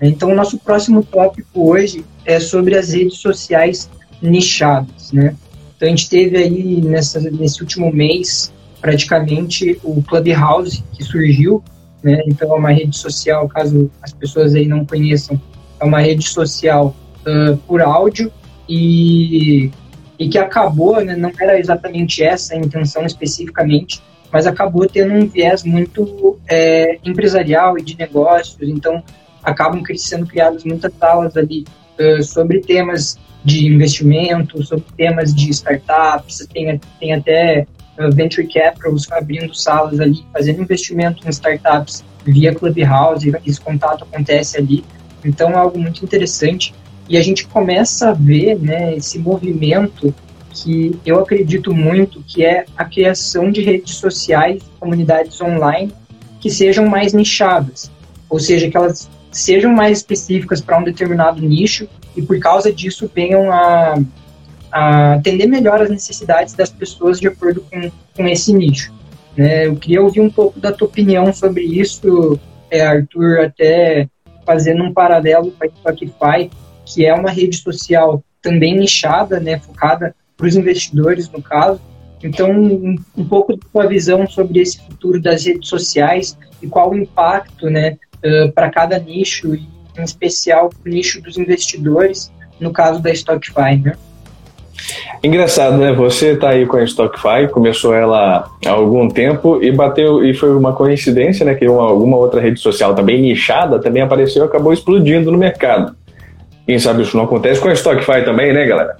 Então, 0.00 0.30
o 0.30 0.34
nosso 0.34 0.58
próximo 0.58 1.02
tópico 1.02 1.70
hoje 1.70 2.04
é 2.24 2.38
sobre 2.38 2.76
as 2.76 2.92
redes 2.92 3.18
sociais 3.18 3.90
nichadas, 4.20 5.12
né? 5.12 5.34
Então, 5.76 5.86
a 5.86 5.90
gente 5.90 6.08
teve 6.08 6.36
aí 6.36 6.80
nessa, 6.82 7.20
nesse 7.20 7.60
último 7.60 7.92
mês, 7.92 8.52
praticamente, 8.80 9.78
o 9.82 10.02
Clubhouse, 10.02 10.82
que 10.92 11.02
surgiu, 11.02 11.62
né? 12.02 12.22
Então, 12.26 12.52
é 12.52 12.58
uma 12.58 12.72
rede 12.72 12.96
social, 12.96 13.48
caso 13.48 13.90
as 14.02 14.12
pessoas 14.12 14.54
aí 14.54 14.66
não 14.66 14.84
conheçam, 14.84 15.40
é 15.80 15.84
uma 15.84 16.00
rede 16.00 16.26
social 16.26 16.94
uh, 17.26 17.56
por 17.58 17.80
áudio 17.80 18.30
e 18.68 19.70
e 20.18 20.28
que 20.28 20.38
acabou, 20.38 21.04
né, 21.04 21.14
não 21.16 21.30
era 21.40 21.58
exatamente 21.58 22.22
essa 22.22 22.54
a 22.54 22.58
intenção 22.58 23.04
especificamente, 23.04 24.02
mas 24.32 24.46
acabou 24.46 24.86
tendo 24.86 25.14
um 25.14 25.26
viés 25.26 25.62
muito 25.62 26.38
é, 26.48 26.98
empresarial 27.04 27.78
e 27.78 27.82
de 27.82 27.96
negócios. 27.96 28.56
Então, 28.68 29.02
acabam 29.42 29.82
sendo 29.96 30.26
criadas 30.26 30.64
muitas 30.64 30.92
salas 30.94 31.36
ali 31.36 31.64
uh, 31.98 32.22
sobre 32.22 32.60
temas 32.60 33.18
de 33.44 33.66
investimento, 33.66 34.62
sobre 34.64 34.84
temas 34.96 35.32
de 35.32 35.50
startups, 35.50 36.46
tem, 36.52 36.80
tem 36.98 37.14
até 37.14 37.66
venture 38.12 38.46
capitals 38.46 39.10
abrindo 39.10 39.54
salas 39.54 40.00
ali, 40.00 40.26
fazendo 40.32 40.62
investimento 40.62 41.26
em 41.26 41.30
startups 41.30 42.04
via 42.24 42.54
Clubhouse, 42.54 43.32
esse 43.46 43.60
contato 43.60 44.04
acontece 44.04 44.58
ali. 44.58 44.84
Então 45.24 45.50
é 45.50 45.54
algo 45.54 45.78
muito 45.78 46.04
interessante 46.04 46.74
e 47.08 47.16
a 47.16 47.22
gente 47.22 47.46
começa 47.46 48.10
a 48.10 48.12
ver 48.12 48.58
né, 48.58 48.96
esse 48.96 49.18
movimento 49.18 50.14
que 50.50 50.98
eu 51.04 51.20
acredito 51.20 51.74
muito 51.74 52.22
que 52.22 52.44
é 52.44 52.64
a 52.76 52.84
criação 52.84 53.50
de 53.50 53.60
redes 53.62 53.96
sociais, 53.96 54.62
comunidades 54.80 55.40
online 55.40 55.92
que 56.40 56.50
sejam 56.50 56.86
mais 56.86 57.12
nichadas, 57.12 57.90
ou 58.28 58.38
seja, 58.38 58.70
que 58.70 58.76
elas 58.76 59.08
sejam 59.30 59.72
mais 59.72 59.98
específicas 59.98 60.60
para 60.60 60.78
um 60.78 60.84
determinado 60.84 61.42
nicho 61.42 61.88
e 62.16 62.22
por 62.22 62.38
causa 62.38 62.72
disso 62.72 63.10
venham 63.14 63.52
a, 63.52 63.98
a 64.72 65.14
atender 65.14 65.46
melhor 65.46 65.82
as 65.82 65.90
necessidades 65.90 66.54
das 66.54 66.70
pessoas 66.70 67.20
de 67.20 67.28
acordo 67.28 67.60
com, 67.70 67.90
com 68.16 68.26
esse 68.26 68.52
nicho. 68.52 68.92
Né? 69.36 69.66
Eu 69.66 69.76
queria 69.76 70.02
ouvir 70.02 70.20
um 70.20 70.30
pouco 70.30 70.58
da 70.58 70.72
tua 70.72 70.88
opinião 70.88 71.32
sobre 71.32 71.64
isso, 71.64 72.40
é, 72.70 72.86
Arthur, 72.86 73.40
até 73.40 74.08
fazendo 74.46 74.82
um 74.82 74.92
paralelo 74.92 75.50
com 75.50 75.64
a 75.64 75.68
Spotify, 75.68 76.50
que 76.96 77.04
é 77.04 77.12
uma 77.12 77.30
rede 77.30 77.58
social 77.58 78.24
também 78.40 78.74
nichada, 78.74 79.38
né, 79.38 79.58
focada 79.58 80.14
para 80.34 80.46
os 80.46 80.56
investidores, 80.56 81.28
no 81.28 81.42
caso. 81.42 81.78
Então, 82.24 82.50
um, 82.50 82.96
um 83.14 83.24
pouco 83.28 83.54
da 83.54 83.62
sua 83.70 83.86
visão 83.86 84.26
sobre 84.26 84.60
esse 84.60 84.80
futuro 84.80 85.20
das 85.20 85.44
redes 85.44 85.68
sociais 85.68 86.38
e 86.62 86.66
qual 86.66 86.90
o 86.90 86.96
impacto 86.96 87.68
né, 87.68 87.98
uh, 88.24 88.50
para 88.52 88.70
cada 88.70 88.98
nicho, 88.98 89.54
e 89.54 89.68
em 89.98 90.02
especial 90.02 90.70
o 90.70 90.88
nicho 90.88 91.20
dos 91.20 91.36
investidores, 91.36 92.32
no 92.58 92.72
caso 92.72 93.02
da 93.02 93.12
StockFi. 93.12 93.76
Né? 93.84 93.92
Engraçado, 95.22 95.76
né? 95.76 95.92
Você 95.92 96.32
está 96.32 96.50
aí 96.50 96.64
com 96.64 96.78
a 96.78 96.84
StockFi, 96.84 97.48
começou 97.52 97.94
ela 97.94 98.50
há 98.64 98.70
algum 98.70 99.06
tempo 99.06 99.62
e 99.62 99.70
bateu, 99.70 100.24
e 100.24 100.32
foi 100.32 100.56
uma 100.56 100.72
coincidência, 100.72 101.44
né? 101.44 101.54
Que 101.54 101.68
uma, 101.68 101.82
alguma 101.82 102.16
outra 102.16 102.40
rede 102.40 102.58
social 102.58 102.94
também 102.94 103.20
nichada 103.20 103.78
também 103.78 104.02
apareceu 104.02 104.44
e 104.44 104.46
acabou 104.46 104.72
explodindo 104.72 105.30
no 105.30 105.36
mercado. 105.36 105.94
Quem 106.66 106.78
sabe 106.78 107.02
isso 107.02 107.16
não 107.16 107.24
acontece 107.24 107.60
com 107.60 107.68
a 107.68 107.72
StockFi 107.72 108.24
também, 108.24 108.52
né, 108.52 108.66
galera? 108.66 108.96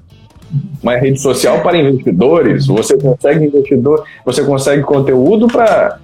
Uma 0.82 0.96
rede 0.96 1.20
social 1.20 1.60
para 1.60 1.76
investidores, 1.76 2.66
você 2.66 2.96
consegue 2.96 3.46
investidor, 3.46 4.04
você 4.24 4.44
consegue 4.44 4.82
conteúdo 4.82 5.48
para 5.48 5.98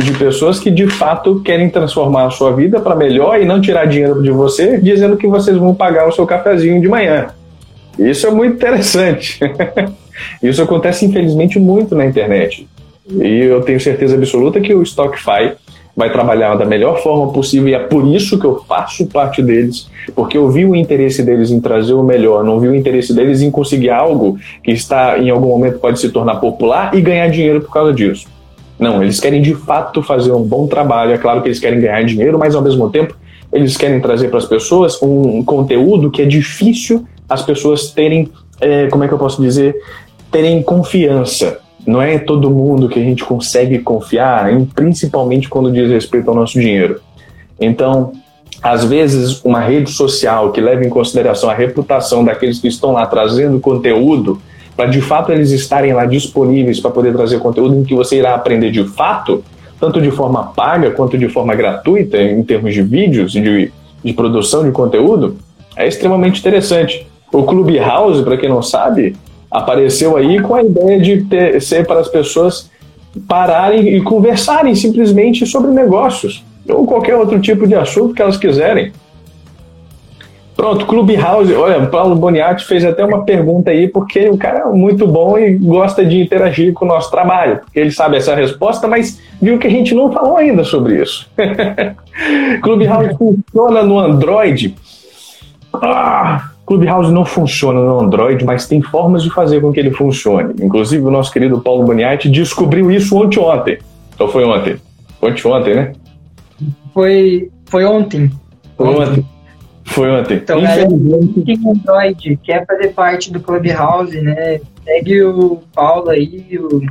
de 0.00 0.12
pessoas 0.12 0.58
que 0.58 0.70
de 0.70 0.88
fato 0.88 1.40
querem 1.40 1.70
transformar 1.70 2.26
a 2.26 2.30
sua 2.30 2.52
vida 2.52 2.80
para 2.80 2.96
melhor 2.96 3.40
e 3.40 3.44
não 3.44 3.60
tirar 3.60 3.86
dinheiro 3.86 4.22
de 4.22 4.30
você, 4.30 4.78
dizendo 4.78 5.16
que 5.16 5.28
vocês 5.28 5.56
vão 5.56 5.74
pagar 5.74 6.08
o 6.08 6.12
seu 6.12 6.26
cafezinho 6.26 6.80
de 6.80 6.88
manhã. 6.88 7.28
Isso 7.98 8.26
é 8.26 8.30
muito 8.30 8.56
interessante. 8.56 9.38
Isso 10.42 10.62
acontece, 10.62 11.04
infelizmente, 11.04 11.58
muito 11.58 11.94
na 11.94 12.04
internet. 12.04 12.66
E 13.08 13.40
eu 13.44 13.60
tenho 13.62 13.80
certeza 13.80 14.16
absoluta 14.16 14.60
que 14.60 14.74
o 14.74 14.82
StockFi 14.82 15.52
vai 15.98 16.12
trabalhar 16.12 16.54
da 16.54 16.64
melhor 16.64 17.02
forma 17.02 17.32
possível 17.32 17.68
e 17.68 17.74
é 17.74 17.78
por 17.80 18.06
isso 18.06 18.38
que 18.38 18.44
eu 18.44 18.62
faço 18.68 19.04
parte 19.08 19.42
deles, 19.42 19.90
porque 20.14 20.38
eu 20.38 20.48
vi 20.48 20.64
o 20.64 20.76
interesse 20.76 21.24
deles 21.24 21.50
em 21.50 21.60
trazer 21.60 21.92
o 21.92 22.04
melhor, 22.04 22.44
não 22.44 22.60
vi 22.60 22.68
o 22.68 22.74
interesse 22.74 23.12
deles 23.12 23.42
em 23.42 23.50
conseguir 23.50 23.90
algo 23.90 24.38
que 24.62 24.70
está 24.70 25.18
em 25.18 25.28
algum 25.28 25.48
momento 25.48 25.80
pode 25.80 25.98
se 25.98 26.08
tornar 26.10 26.36
popular 26.36 26.94
e 26.94 27.00
ganhar 27.00 27.28
dinheiro 27.28 27.62
por 27.62 27.72
causa 27.72 27.92
disso. 27.92 28.28
Não, 28.78 29.02
eles 29.02 29.18
querem 29.18 29.42
de 29.42 29.56
fato 29.56 30.00
fazer 30.00 30.30
um 30.30 30.42
bom 30.42 30.68
trabalho. 30.68 31.10
É 31.10 31.18
claro 31.18 31.42
que 31.42 31.48
eles 31.48 31.58
querem 31.58 31.80
ganhar 31.80 32.00
dinheiro, 32.04 32.38
mas 32.38 32.54
ao 32.54 32.62
mesmo 32.62 32.88
tempo 32.90 33.16
eles 33.52 33.76
querem 33.76 34.00
trazer 34.00 34.28
para 34.28 34.38
as 34.38 34.46
pessoas 34.46 35.02
um 35.02 35.42
conteúdo 35.42 36.12
que 36.12 36.22
é 36.22 36.26
difícil 36.26 37.04
as 37.28 37.42
pessoas 37.42 37.90
terem, 37.90 38.30
é, 38.60 38.86
como 38.86 39.02
é 39.02 39.08
que 39.08 39.14
eu 39.14 39.18
posso 39.18 39.42
dizer, 39.42 39.74
terem 40.30 40.62
confiança. 40.62 41.58
Não 41.88 42.02
é 42.02 42.18
todo 42.18 42.50
mundo 42.50 42.86
que 42.86 43.00
a 43.00 43.02
gente 43.02 43.24
consegue 43.24 43.78
confiar, 43.78 44.46
principalmente 44.74 45.48
quando 45.48 45.72
diz 45.72 45.88
respeito 45.88 46.28
ao 46.28 46.36
nosso 46.36 46.60
dinheiro. 46.60 47.00
Então, 47.58 48.12
às 48.62 48.84
vezes, 48.84 49.42
uma 49.42 49.60
rede 49.60 49.90
social 49.90 50.52
que 50.52 50.60
leva 50.60 50.84
em 50.84 50.90
consideração 50.90 51.48
a 51.48 51.54
reputação 51.54 52.22
daqueles 52.22 52.58
que 52.58 52.68
estão 52.68 52.92
lá 52.92 53.06
trazendo 53.06 53.58
conteúdo, 53.58 54.38
para 54.76 54.84
de 54.84 55.00
fato 55.00 55.32
eles 55.32 55.50
estarem 55.50 55.94
lá 55.94 56.04
disponíveis 56.04 56.78
para 56.78 56.90
poder 56.90 57.14
trazer 57.14 57.38
conteúdo 57.38 57.76
em 57.76 57.84
que 57.84 57.94
você 57.94 58.18
irá 58.18 58.34
aprender 58.34 58.70
de 58.70 58.84
fato, 58.84 59.42
tanto 59.80 59.98
de 59.98 60.10
forma 60.10 60.44
paga 60.44 60.90
quanto 60.90 61.16
de 61.16 61.30
forma 61.30 61.54
gratuita, 61.54 62.20
em 62.20 62.42
termos 62.42 62.74
de 62.74 62.82
vídeos 62.82 63.34
e 63.34 63.40
de, 63.40 63.72
de 64.04 64.12
produção 64.12 64.62
de 64.62 64.72
conteúdo, 64.72 65.38
é 65.74 65.88
extremamente 65.88 66.38
interessante. 66.38 67.06
O 67.32 67.44
Clubhouse, 67.44 68.22
para 68.22 68.36
quem 68.36 68.50
não 68.50 68.60
sabe, 68.60 69.16
apareceu 69.50 70.16
aí 70.16 70.40
com 70.40 70.54
a 70.54 70.62
ideia 70.62 71.00
de 71.00 71.22
ter, 71.24 71.60
ser 71.60 71.86
para 71.86 72.00
as 72.00 72.08
pessoas 72.08 72.70
pararem 73.26 73.88
e 73.88 74.02
conversarem 74.02 74.74
simplesmente 74.74 75.46
sobre 75.46 75.70
negócios 75.70 76.44
ou 76.68 76.86
qualquer 76.86 77.16
outro 77.16 77.40
tipo 77.40 77.66
de 77.66 77.74
assunto 77.74 78.14
que 78.14 78.22
elas 78.22 78.36
quiserem. 78.36 78.92
Pronto, 80.58 80.86
Clubhouse. 80.86 81.54
Olha, 81.54 81.86
Paulo 81.86 82.16
Boniatti 82.16 82.64
fez 82.64 82.84
até 82.84 83.04
uma 83.04 83.24
pergunta 83.24 83.70
aí, 83.70 83.86
porque 83.86 84.28
o 84.28 84.36
cara 84.36 84.58
é 84.58 84.64
muito 84.64 85.06
bom 85.06 85.38
e 85.38 85.54
gosta 85.54 86.04
de 86.04 86.20
interagir 86.20 86.72
com 86.72 86.84
o 86.84 86.88
nosso 86.88 87.12
trabalho, 87.12 87.60
porque 87.60 87.78
ele 87.78 87.92
sabe 87.92 88.16
essa 88.16 88.34
resposta, 88.34 88.88
mas 88.88 89.20
viu 89.40 89.56
que 89.56 89.68
a 89.68 89.70
gente 89.70 89.94
não 89.94 90.10
falou 90.10 90.36
ainda 90.36 90.64
sobre 90.64 91.00
isso. 91.00 91.30
Clubhouse 92.60 93.16
funciona 93.16 93.84
no 93.84 94.00
Android. 94.00 94.74
Ah, 95.72 96.50
Clubhouse 96.68 97.10
não 97.10 97.24
funciona 97.24 97.80
no 97.80 98.00
Android, 98.00 98.44
mas 98.44 98.68
tem 98.68 98.82
formas 98.82 99.22
de 99.22 99.30
fazer 99.30 99.60
com 99.60 99.72
que 99.72 99.80
ele 99.80 99.90
funcione. 99.90 100.54
Inclusive, 100.60 101.02
o 101.02 101.10
nosso 101.10 101.32
querido 101.32 101.60
Paulo 101.60 101.84
Boniatti 101.84 102.28
descobriu 102.28 102.90
isso 102.90 103.16
ontem 103.16 103.40
ontem. 103.40 103.78
Então 104.14 104.28
foi 104.28 104.44
ontem. 104.44 104.76
Ontem 105.22 105.48
ontem, 105.48 105.74
né? 105.74 105.92
Foi, 106.92 107.50
foi 107.64 107.84
ontem. 107.84 108.30
Foi 108.76 108.86
ontem. 108.86 109.26
Foi 109.84 110.10
ontem. 110.10 110.36
Então, 110.36 110.60
Infelizmente... 110.60 111.42
quem 111.42 111.58
Android 111.70 112.38
quer 112.44 112.66
fazer 112.66 112.88
parte 112.88 113.32
do 113.32 113.40
Clubhouse, 113.40 114.20
né? 114.20 114.60
Segue 114.84 115.22
o 115.22 115.62
Paulo 115.74 116.10
aí, 116.10 116.58
o, 116.60 116.82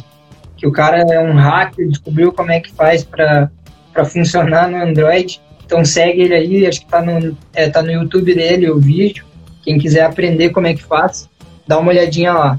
que 0.58 0.66
o 0.66 0.72
cara 0.72 0.98
é 1.02 1.20
um 1.20 1.34
hacker, 1.34 1.88
descobriu 1.88 2.34
como 2.34 2.52
é 2.52 2.60
que 2.60 2.72
faz 2.74 3.04
para 3.04 3.50
funcionar 4.06 4.70
no 4.70 4.78
Android. 4.78 5.40
Então 5.64 5.86
segue 5.86 6.22
ele 6.22 6.34
aí, 6.34 6.66
acho 6.66 6.80
que 6.80 6.88
tá 6.88 7.02
no, 7.02 7.38
é, 7.54 7.70
tá 7.70 7.84
no 7.84 7.92
YouTube 7.92 8.34
dele 8.34 8.70
o 8.72 8.80
vídeo. 8.80 9.27
Quem 9.68 9.78
quiser 9.78 10.06
aprender 10.06 10.52
como 10.52 10.66
é 10.66 10.74
que 10.74 10.82
faz, 10.82 11.30
dá 11.68 11.78
uma 11.78 11.92
olhadinha 11.92 12.32
lá. 12.32 12.58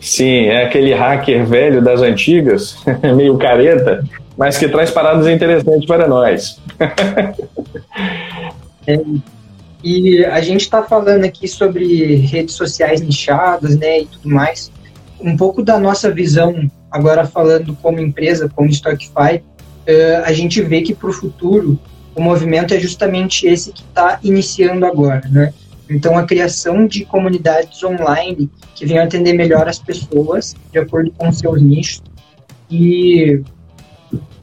Sim, 0.00 0.46
é 0.46 0.64
aquele 0.64 0.94
hacker 0.94 1.44
velho 1.44 1.82
das 1.82 2.00
antigas, 2.00 2.78
meio 3.14 3.36
careta, 3.36 4.02
mas 4.34 4.56
que 4.56 4.70
traz 4.70 4.90
paradas 4.90 5.26
interessantes 5.26 5.84
para 5.84 6.08
nós. 6.08 6.58
é, 8.88 9.00
e 9.84 10.24
a 10.24 10.40
gente 10.40 10.62
está 10.62 10.82
falando 10.82 11.24
aqui 11.24 11.46
sobre 11.46 12.14
redes 12.14 12.54
sociais 12.54 13.02
nichadas, 13.02 13.76
né, 13.76 14.00
e 14.00 14.06
tudo 14.06 14.30
mais. 14.30 14.72
Um 15.20 15.36
pouco 15.36 15.62
da 15.62 15.78
nossa 15.78 16.10
visão, 16.10 16.70
agora 16.90 17.26
falando 17.26 17.76
como 17.82 18.00
empresa, 18.00 18.48
como 18.48 18.72
StockFi, 18.72 19.36
uh, 19.36 20.24
a 20.24 20.32
gente 20.32 20.62
vê 20.62 20.80
que 20.80 20.94
para 20.94 21.10
o 21.10 21.12
futuro 21.12 21.78
o 22.14 22.22
movimento 22.22 22.72
é 22.72 22.80
justamente 22.80 23.46
esse 23.46 23.72
que 23.72 23.82
está 23.82 24.18
iniciando 24.22 24.86
agora, 24.86 25.20
né? 25.30 25.52
Então, 25.90 26.16
a 26.16 26.24
criação 26.24 26.86
de 26.86 27.04
comunidades 27.04 27.82
online 27.82 28.50
que 28.74 28.86
venham 28.86 29.04
atender 29.04 29.34
melhor 29.34 29.68
as 29.68 29.78
pessoas, 29.78 30.54
de 30.72 30.78
acordo 30.78 31.10
com 31.12 31.30
seus 31.32 31.60
nichos, 31.60 32.02
e, 32.70 33.42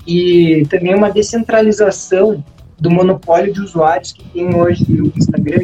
e 0.06 0.66
também 0.70 0.94
uma 0.94 1.10
descentralização 1.10 2.44
do 2.80 2.90
monopólio 2.90 3.54
de 3.54 3.62
usuários 3.62 4.14
que 4.14 4.24
tem 4.30 4.56
hoje 4.56 4.86
o 4.90 5.12
Instagram. 5.16 5.64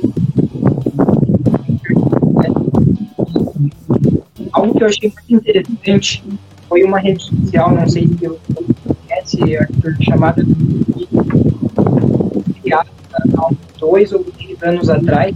Algo 4.51 4.73
que 4.73 4.83
eu 4.83 4.87
achei 4.87 5.11
muito 5.11 5.33
interessante 5.33 6.23
foi 6.67 6.83
uma 6.83 6.99
rede 6.99 7.23
social, 7.23 7.73
não 7.73 7.87
sei 7.87 8.07
se 8.07 8.13
você 8.15 8.37
conhece, 9.07 9.57
Arthur, 9.57 9.95
chamada 10.01 10.43
criada 12.61 12.89
há 13.13 13.49
dois 13.79 14.11
ou 14.11 14.23
três 14.23 14.61
anos 14.63 14.89
atrás, 14.89 15.35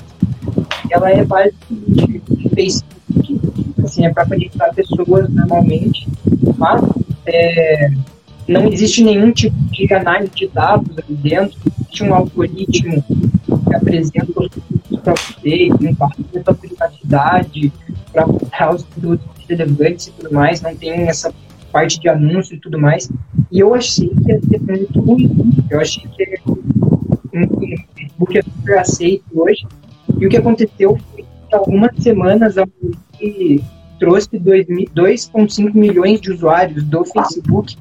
ela 0.91 1.09
é 1.11 1.23
basicamente 1.23 2.21
Facebook, 2.53 3.39
assim, 3.83 4.05
é 4.05 4.13
para 4.13 4.25
conectar 4.25 4.73
pessoas 4.73 5.29
normalmente, 5.29 6.07
mas 6.57 6.81
é, 7.25 7.91
não 8.47 8.67
existe 8.67 9.03
nenhum 9.03 9.31
tipo 9.31 9.55
de 9.71 9.93
análise 9.93 10.31
de 10.35 10.47
dados 10.47 10.97
ali 10.97 11.15
dentro, 11.15 11.57
existe 11.81 12.03
um 12.03 12.13
algoritmo 12.13 13.03
que 13.03 13.75
apresenta 13.75 14.25
os 14.25 14.49
produtos 14.49 14.99
para 15.03 15.13
você, 15.13 15.69
tem 15.79 15.95
parte 15.95 16.23
da 16.33 16.43
sua 16.43 16.53
privacidade, 16.53 17.71
para 18.11 18.27
mostrar 18.27 18.75
os 18.75 18.83
produtos 18.83 19.27
relevantes 19.47 20.07
e 20.07 20.11
tudo 20.11 20.33
mais, 20.33 20.61
não 20.61 20.75
tem 20.75 21.07
essa 21.07 21.33
parte 21.71 21.99
de 21.99 22.09
anúncio 22.09 22.55
e 22.55 22.59
tudo 22.59 22.79
mais. 22.79 23.09
E 23.51 23.59
eu 23.59 23.73
achei 23.73 24.09
que 24.09 24.31
ia 24.31 24.39
ser 24.41 24.61
muito 24.61 24.99
ruim. 24.99 25.29
Eu 25.69 25.79
achei 25.79 26.03
que 26.03 26.39
Facebook 27.31 28.37
é 28.37 28.41
super 28.41 28.79
aceito 28.79 29.23
hoje. 29.33 29.65
E 30.19 30.25
o 30.25 30.29
que 30.29 30.37
aconteceu 30.37 30.97
foi 31.11 31.23
que 31.23 31.55
algumas 31.55 31.91
semanas 32.01 32.57
a 32.57 32.67
que 33.17 33.63
trouxe 33.99 34.29
2,5 34.29 35.73
milhões 35.73 36.21
de 36.21 36.31
usuários 36.31 36.83
do 36.83 37.03
Facebook. 37.05 37.77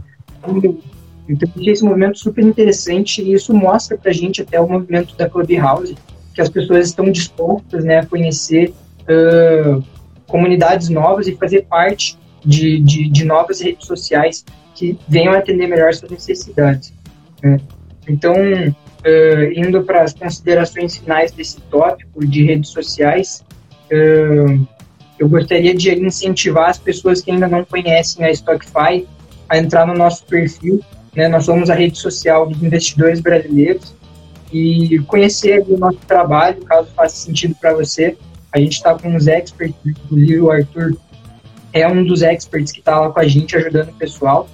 Então, 1.28 1.48
esse 1.60 1.84
movimento 1.84 2.18
super 2.18 2.44
interessante 2.44 3.22
e 3.22 3.34
isso 3.34 3.52
mostra 3.54 3.96
para 3.96 4.10
a 4.10 4.14
gente 4.14 4.42
até 4.42 4.60
o 4.60 4.68
movimento 4.68 5.16
da 5.16 5.28
Clubhouse, 5.28 5.94
que 6.34 6.40
as 6.40 6.48
pessoas 6.48 6.88
estão 6.88 7.10
dispostas 7.10 7.84
né, 7.84 7.98
a 7.98 8.06
conhecer 8.06 8.72
uh, 9.02 9.82
comunidades 10.26 10.88
novas 10.88 11.26
e 11.26 11.36
fazer 11.36 11.66
parte 11.66 12.16
de, 12.44 12.80
de, 12.80 13.08
de, 13.08 13.24
novas 13.24 13.60
redes 13.60 13.86
sociais 13.86 14.44
que 14.74 14.96
venham 15.08 15.34
atender 15.34 15.66
melhor 15.66 15.92
suas 15.92 16.10
necessidades. 16.10 16.92
Né? 17.42 17.58
Então, 18.08 18.32
uh, 19.04 19.52
indo 19.54 19.82
para 19.82 20.02
as 20.02 20.12
considerações 20.12 20.96
finais 20.96 21.32
desse 21.32 21.60
tópico 21.62 22.26
de 22.26 22.44
redes 22.44 22.70
sociais, 22.70 23.44
uh, 23.92 24.66
eu 25.18 25.28
gostaria 25.28 25.74
de 25.74 25.90
incentivar 25.94 26.70
as 26.70 26.78
pessoas 26.78 27.20
que 27.20 27.30
ainda 27.30 27.48
não 27.48 27.64
conhecem 27.64 28.24
a 28.24 28.30
StockFi 28.30 29.06
a 29.48 29.58
entrar 29.58 29.86
no 29.86 29.94
nosso 29.94 30.24
perfil. 30.26 30.80
Né? 31.14 31.26
Nós 31.28 31.44
somos 31.44 31.70
a 31.70 31.74
rede 31.74 31.98
social 31.98 32.46
dos 32.46 32.62
investidores 32.62 33.20
brasileiros 33.20 33.94
e 34.52 34.98
conhecer 35.06 35.64
o 35.68 35.76
nosso 35.76 35.98
trabalho, 36.06 36.62
caso 36.64 36.88
faça 36.94 37.16
sentido 37.16 37.54
para 37.60 37.74
você. 37.74 38.16
A 38.52 38.58
gente 38.58 38.74
está 38.74 38.94
com 38.94 39.08
uns 39.08 39.26
experts, 39.26 39.76
inclusive 39.84 40.40
o 40.40 40.50
Arthur 40.50 40.96
é 41.72 41.86
um 41.86 42.04
dos 42.04 42.22
experts 42.22 42.72
que 42.72 42.78
está 42.78 42.98
lá 43.00 43.10
com 43.10 43.20
a 43.20 43.26
gente 43.26 43.56
ajudando 43.56 43.90
o 43.90 43.94
pessoal. 43.94 44.48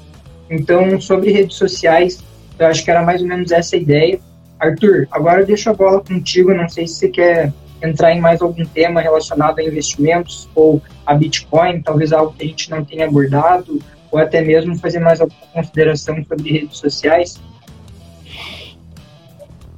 Então, 0.50 1.00
sobre 1.00 1.30
redes 1.30 1.56
sociais, 1.56 2.22
eu 2.58 2.66
acho 2.66 2.84
que 2.84 2.90
era 2.90 3.02
mais 3.02 3.20
ou 3.22 3.28
menos 3.28 3.50
essa 3.52 3.76
a 3.76 3.78
ideia. 3.78 4.18
Arthur, 4.64 5.06
agora 5.10 5.40
eu 5.40 5.46
deixo 5.46 5.70
a 5.70 5.74
bola 5.74 6.00
contigo. 6.00 6.54
Não 6.54 6.68
sei 6.68 6.86
se 6.86 6.94
você 6.94 7.08
quer 7.08 7.52
entrar 7.82 8.12
em 8.14 8.20
mais 8.20 8.40
algum 8.40 8.64
tema 8.64 9.00
relacionado 9.00 9.58
a 9.58 9.62
investimentos 9.62 10.48
ou 10.54 10.82
a 11.04 11.14
Bitcoin, 11.14 11.82
talvez 11.82 12.12
algo 12.12 12.32
que 12.32 12.44
a 12.44 12.48
gente 12.48 12.70
não 12.70 12.84
tenha 12.84 13.06
abordado, 13.06 13.78
ou 14.10 14.18
até 14.18 14.40
mesmo 14.40 14.76
fazer 14.76 15.00
mais 15.00 15.20
alguma 15.20 15.40
consideração 15.52 16.16
sobre 16.24 16.52
redes 16.52 16.78
sociais. 16.78 17.40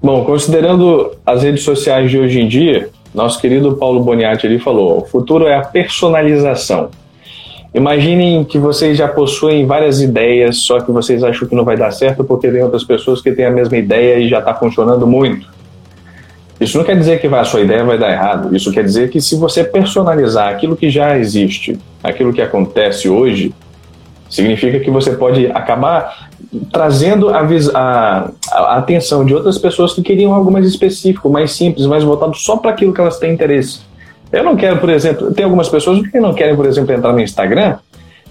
Bom, 0.03 0.25
considerando 0.25 1.17
as 1.25 1.43
redes 1.43 1.65
sociais 1.65 2.11
de 2.11 2.19
hoje 2.19 2.41
em 2.41 2.47
dia, 2.47 2.91
nosso 3.13 3.41
querido 3.41 3.77
Paulo 3.77 4.05
Boniatti 4.05 4.47
ele 4.47 4.59
falou: 4.59 4.99
o 4.99 5.05
futuro 5.05 5.47
é 5.47 5.57
a 5.57 5.63
personalização. 5.63 6.91
Imaginem 7.77 8.43
que 8.43 8.59
vocês 8.59 8.97
já 8.97 9.07
possuem 9.07 9.67
várias 9.67 10.01
ideias, 10.01 10.57
só 10.61 10.81
que 10.81 10.91
vocês 10.91 11.23
acham 11.23 11.47
que 11.47 11.55
não 11.55 11.63
vai 11.63 11.77
dar 11.77 11.91
certo 11.91 12.25
porque 12.25 12.51
tem 12.51 12.63
outras 12.63 12.83
pessoas 12.83 13.21
que 13.21 13.31
têm 13.33 13.45
a 13.45 13.51
mesma 13.51 13.77
ideia 13.77 14.19
e 14.19 14.31
já 14.31 14.39
está 14.39 14.55
funcionando 14.55 15.07
muito. 15.07 15.47
Isso 16.59 16.79
não 16.79 16.87
quer 16.87 16.97
dizer 16.97 17.21
que 17.21 17.27
a 17.27 17.45
sua 17.45 17.61
ideia 17.61 17.85
vai 17.85 17.99
dar 17.99 18.11
errado. 18.11 18.57
Isso 18.57 18.73
quer 18.73 18.83
dizer 18.83 19.11
que 19.11 19.21
se 19.21 19.37
você 19.37 19.63
personalizar 19.63 20.49
aquilo 20.49 20.75
que 20.75 20.89
já 20.89 21.19
existe, 21.19 21.79
aquilo 22.03 22.33
que 22.33 22.41
acontece 22.41 23.11
hoje, 23.11 23.55
significa 24.31 24.81
que 24.81 24.91
você 24.91 25.13
pode 25.13 25.47
acabar 25.49 26.31
trazendo 26.73 27.29
a, 27.29 27.47
a, 27.75 28.31
a 28.53 28.77
atenção 28.79 29.23
de 29.23 29.35
outras 29.35 29.59
pessoas 29.59 29.93
que 29.93 30.01
queriam 30.01 30.33
algo 30.33 30.51
mais 30.51 30.67
específico, 30.67 31.29
mais 31.29 31.53
simples, 31.53 31.85
mais 31.85 32.03
voltado 32.03 32.35
só 32.37 32.57
para 32.57 32.71
aquilo 32.71 32.95
que 32.95 33.03
elas 33.03 33.19
têm 33.19 33.35
interesse. 33.35 33.81
Eu 34.37 34.45
não 34.45 34.57
quero, 34.57 34.79
por 34.79 34.91
exemplo, 34.91 35.33
tem 35.33 35.45
algumas 35.45 35.69
pessoas 35.69 36.07
que 36.07 36.21
não 36.21 36.35
querem, 36.35 36.55
por 36.55 36.67
exemplo, 36.67 36.93
entrar 36.93 37.13
no 37.13 37.21
Instagram 37.21 37.79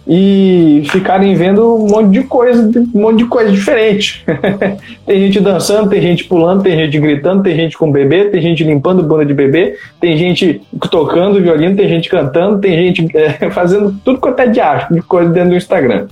e 0.08 0.84
ficarem 0.92 1.34
vendo 1.34 1.76
um 1.76 1.88
monte 1.88 2.12
de 2.12 2.24
coisa, 2.26 2.62
um 2.94 3.02
monte 3.02 3.18
de 3.18 3.26
coisa 3.26 3.52
diferente. 3.52 4.24
tem 5.06 5.20
gente 5.20 5.40
dançando, 5.40 5.90
tem 5.90 6.02
gente 6.02 6.26
pulando, 6.26 6.62
tem 6.62 6.78
gente 6.78 7.00
gritando, 7.00 7.42
tem 7.42 7.56
gente 7.56 7.76
com 7.76 7.92
bebê, 7.92 8.26
tem 8.26 8.42
gente 8.42 8.64
limpando 8.64 9.02
bunda 9.02 9.26
de 9.26 9.34
bebê, 9.34 9.78
tem 10.00 10.16
gente 10.16 10.62
tocando 10.92 11.42
violino, 11.42 11.76
tem 11.76 11.90
gente 11.90 12.08
cantando, 12.08 12.60
tem 12.60 12.76
gente 12.76 13.18
é, 13.18 13.50
fazendo 13.50 13.96
tudo 14.04 14.20
quanto 14.20 14.40
é 14.42 14.48
de 14.48 14.60
arte, 14.60 14.94
de 14.94 15.02
coisa 15.02 15.32
dentro 15.32 15.50
do 15.50 15.56
Instagram. 15.56 16.08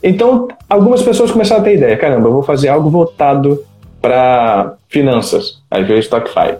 Então, 0.00 0.48
algumas 0.68 1.02
pessoas 1.02 1.30
começaram 1.30 1.62
a 1.62 1.64
ter 1.64 1.76
ideia, 1.76 1.96
caramba, 1.96 2.28
eu 2.28 2.32
vou 2.32 2.42
fazer 2.42 2.68
algo 2.68 2.90
voltado 2.90 3.62
para 4.00 4.74
finanças, 4.88 5.62
aí 5.70 5.82
veio 5.84 5.98
o 5.98 6.02
StockFi. 6.02 6.56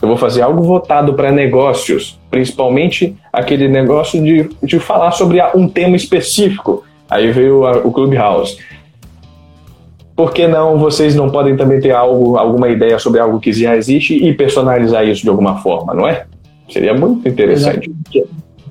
Eu 0.00 0.08
vou 0.08 0.16
fazer 0.16 0.42
algo 0.42 0.62
voltado 0.62 1.14
para 1.14 1.32
negócios, 1.32 2.18
principalmente 2.30 3.16
aquele 3.32 3.66
negócio 3.66 4.22
de, 4.22 4.50
de 4.62 4.78
falar 4.78 5.12
sobre 5.12 5.40
um 5.54 5.68
tema 5.68 5.96
específico. 5.96 6.84
Aí 7.08 7.30
veio 7.30 7.66
a, 7.66 7.78
o 7.78 7.90
Clubhouse. 7.90 8.58
Por 10.14 10.32
que 10.32 10.46
não 10.46 10.78
vocês 10.78 11.14
não 11.14 11.30
podem 11.30 11.56
também 11.56 11.80
ter 11.80 11.92
algo, 11.92 12.36
alguma 12.36 12.68
ideia 12.68 12.98
sobre 12.98 13.20
algo 13.20 13.38
que 13.38 13.52
já 13.52 13.76
existe 13.76 14.14
e 14.14 14.32
personalizar 14.34 15.06
isso 15.06 15.22
de 15.22 15.28
alguma 15.28 15.58
forma, 15.58 15.94
não 15.94 16.06
é? 16.06 16.26
Seria 16.70 16.94
muito 16.94 17.28
interessante. 17.28 17.90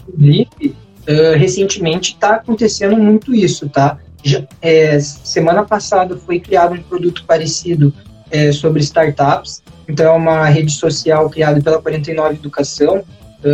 Inclusive, 0.09 0.75
uh, 1.07 1.37
recentemente 1.37 2.13
está 2.13 2.35
acontecendo 2.35 2.97
muito 2.97 3.33
isso, 3.33 3.69
tá? 3.69 3.97
Já, 4.23 4.43
é, 4.61 4.99
semana 4.99 5.63
passada 5.63 6.17
foi 6.17 6.39
criado 6.39 6.73
um 6.73 6.81
produto 6.81 7.23
parecido 7.27 7.93
é, 8.31 8.51
sobre 8.51 8.81
startups 8.81 9.61
então, 9.87 10.13
é 10.13 10.17
uma 10.17 10.45
rede 10.45 10.71
social 10.71 11.29
criada 11.29 11.61
pela 11.61 11.81
49 11.81 12.35
Educação, 12.35 13.03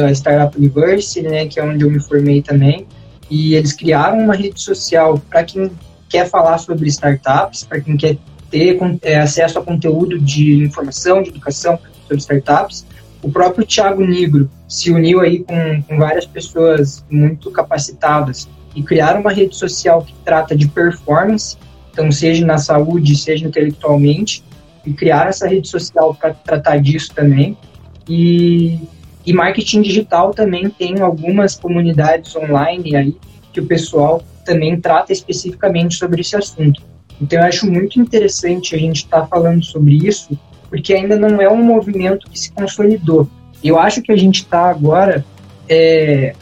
a 0.06 0.12
Startup 0.12 0.58
University, 0.58 1.22
né, 1.22 1.46
que 1.46 1.60
é 1.60 1.64
onde 1.64 1.84
eu 1.84 1.92
me 1.92 2.00
formei 2.00 2.42
também. 2.42 2.88
E 3.30 3.56
eles 3.56 3.74
criaram 3.74 4.20
uma 4.20 4.36
rede 4.36 4.62
social 4.62 5.22
para 5.30 5.44
quem 5.44 5.72
quer 6.10 6.30
falar 6.30 6.58
sobre 6.58 6.88
startups, 6.88 7.64
para 7.64 7.82
quem 7.82 7.98
quer 7.98 8.18
ter 8.50 8.78
é, 9.02 9.20
acesso 9.20 9.60
a 9.60 9.64
conteúdo 9.64 10.20
de 10.20 10.64
informação, 10.64 11.24
de 11.24 11.30
educação 11.30 11.80
sobre 12.02 12.18
startups. 12.18 12.86
O 13.22 13.32
próprio 13.32 13.66
Thiago 13.66 14.06
Negro 14.06 14.50
se 14.68 14.92
uniu 14.92 15.22
aí 15.22 15.40
com, 15.40 15.82
com 15.84 15.98
várias 15.98 16.26
pessoas 16.26 17.06
muito 17.10 17.52
capacitadas 17.52 18.50
e 18.76 18.84
criaram 18.84 19.22
uma 19.22 19.32
rede 19.32 19.56
social 19.56 20.02
que 20.04 20.14
trata 20.26 20.56
de 20.56 20.68
performance, 20.68 21.58
então 21.92 22.12
seja 22.12 22.46
na 22.46 22.58
saúde, 22.58 23.16
seja 23.16 23.48
intelectualmente, 23.48 24.44
e 24.86 24.94
criaram 24.94 25.30
essa 25.30 25.48
rede 25.48 25.68
social 25.68 26.14
para 26.14 26.34
tratar 26.34 26.78
disso 26.78 27.14
também. 27.14 27.58
E, 28.08 28.80
e 29.26 29.34
marketing 29.34 29.82
digital 29.82 30.34
também 30.34 30.70
tem 30.70 31.00
algumas 31.02 31.56
comunidades 31.56 32.36
online 32.36 32.96
aí 32.96 33.16
que 33.54 33.60
o 33.60 33.66
pessoal 33.66 34.24
também 34.46 34.80
trata 34.80 35.12
especificamente 35.12 35.96
sobre 35.96 36.22
esse 36.22 36.36
assunto. 36.36 36.82
Então 37.22 37.40
eu 37.40 37.46
acho 37.46 37.70
muito 37.70 38.00
interessante 38.00 38.76
a 38.76 38.78
gente 38.78 39.04
estar 39.04 39.22
tá 39.22 39.28
falando 39.28 39.64
sobre 39.64 39.96
isso, 40.08 40.38
porque 40.70 40.94
ainda 40.94 41.16
não 41.16 41.40
é 41.40 41.50
um 41.50 41.64
movimento 41.64 42.30
que 42.30 42.40
se 42.40 42.52
consolidou. 42.52 43.30
Eu 43.64 43.78
acho 43.78 44.02
que 44.02 44.12
a 44.12 44.18
gente 44.18 44.38
está 44.38 44.70
agora 44.70 45.24
é, 45.70 46.34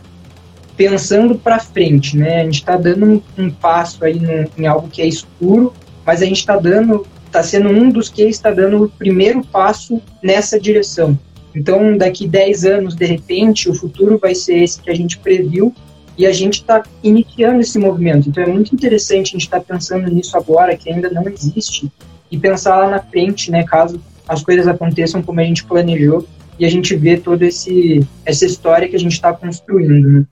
pensando 0.77 1.35
para 1.35 1.59
frente, 1.59 2.15
né? 2.15 2.41
A 2.41 2.43
gente 2.45 2.55
está 2.59 2.77
dando 2.77 3.05
um, 3.05 3.21
um, 3.37 3.49
passo 3.49 4.05
aí 4.05 4.17
no, 4.17 4.49
em 4.57 4.65
algo 4.65 4.87
que 4.87 5.01
é 5.01 5.05
escuro, 5.05 5.73
mas 6.05 6.21
a 6.21 6.25
gente 6.25 6.37
está 6.37 6.55
dando 6.55 7.05
está 7.29 7.43
sendo 7.43 7.69
um 7.69 7.89
dos 7.89 8.09
que 8.09 8.23
está 8.23 8.51
dando 8.51 8.83
o 8.83 8.89
primeiro 8.89 9.45
passo 9.45 10.01
nessa 10.21 10.59
direção. 10.59 11.17
Então, 11.55 11.97
daqui 11.97 12.27
10 12.27 12.65
anos, 12.65 12.95
de 12.95 13.05
repente, 13.05 13.69
o 13.69 13.73
futuro 13.73 14.17
vai 14.17 14.35
ser 14.35 14.57
esse 14.57 14.81
que 14.81 14.89
a 14.89 14.93
gente 14.93 15.17
previu 15.17 15.73
e 16.17 16.25
a 16.25 16.31
gente 16.31 16.55
está 16.55 16.83
iniciando 17.01 17.61
esse 17.61 17.79
movimento. 17.79 18.29
Então, 18.29 18.43
é 18.43 18.47
muito 18.47 18.73
interessante 18.73 19.29
a 19.29 19.31
gente 19.31 19.45
estar 19.45 19.59
tá 19.59 19.73
pensando 19.73 20.09
nisso 20.11 20.37
agora, 20.37 20.75
que 20.75 20.91
ainda 20.91 21.09
não 21.09 21.27
existe, 21.27 21.89
e 22.31 22.37
pensar 22.37 22.77
lá 22.77 22.89
na 22.89 22.99
frente, 22.99 23.49
né, 23.49 23.63
caso 23.63 23.99
as 24.27 24.43
coisas 24.43 24.67
aconteçam 24.67 25.23
como 25.23 25.39
a 25.39 25.43
gente 25.43 25.65
planejou 25.65 26.27
e 26.59 26.65
a 26.65 26.69
gente 26.69 26.95
vê 26.95 27.17
toda 27.17 27.47
essa 27.47 28.45
história 28.45 28.87
que 28.87 28.95
a 28.95 28.99
gente 28.99 29.13
está 29.13 29.33
construindo. 29.33 30.07
Né? 30.07 30.25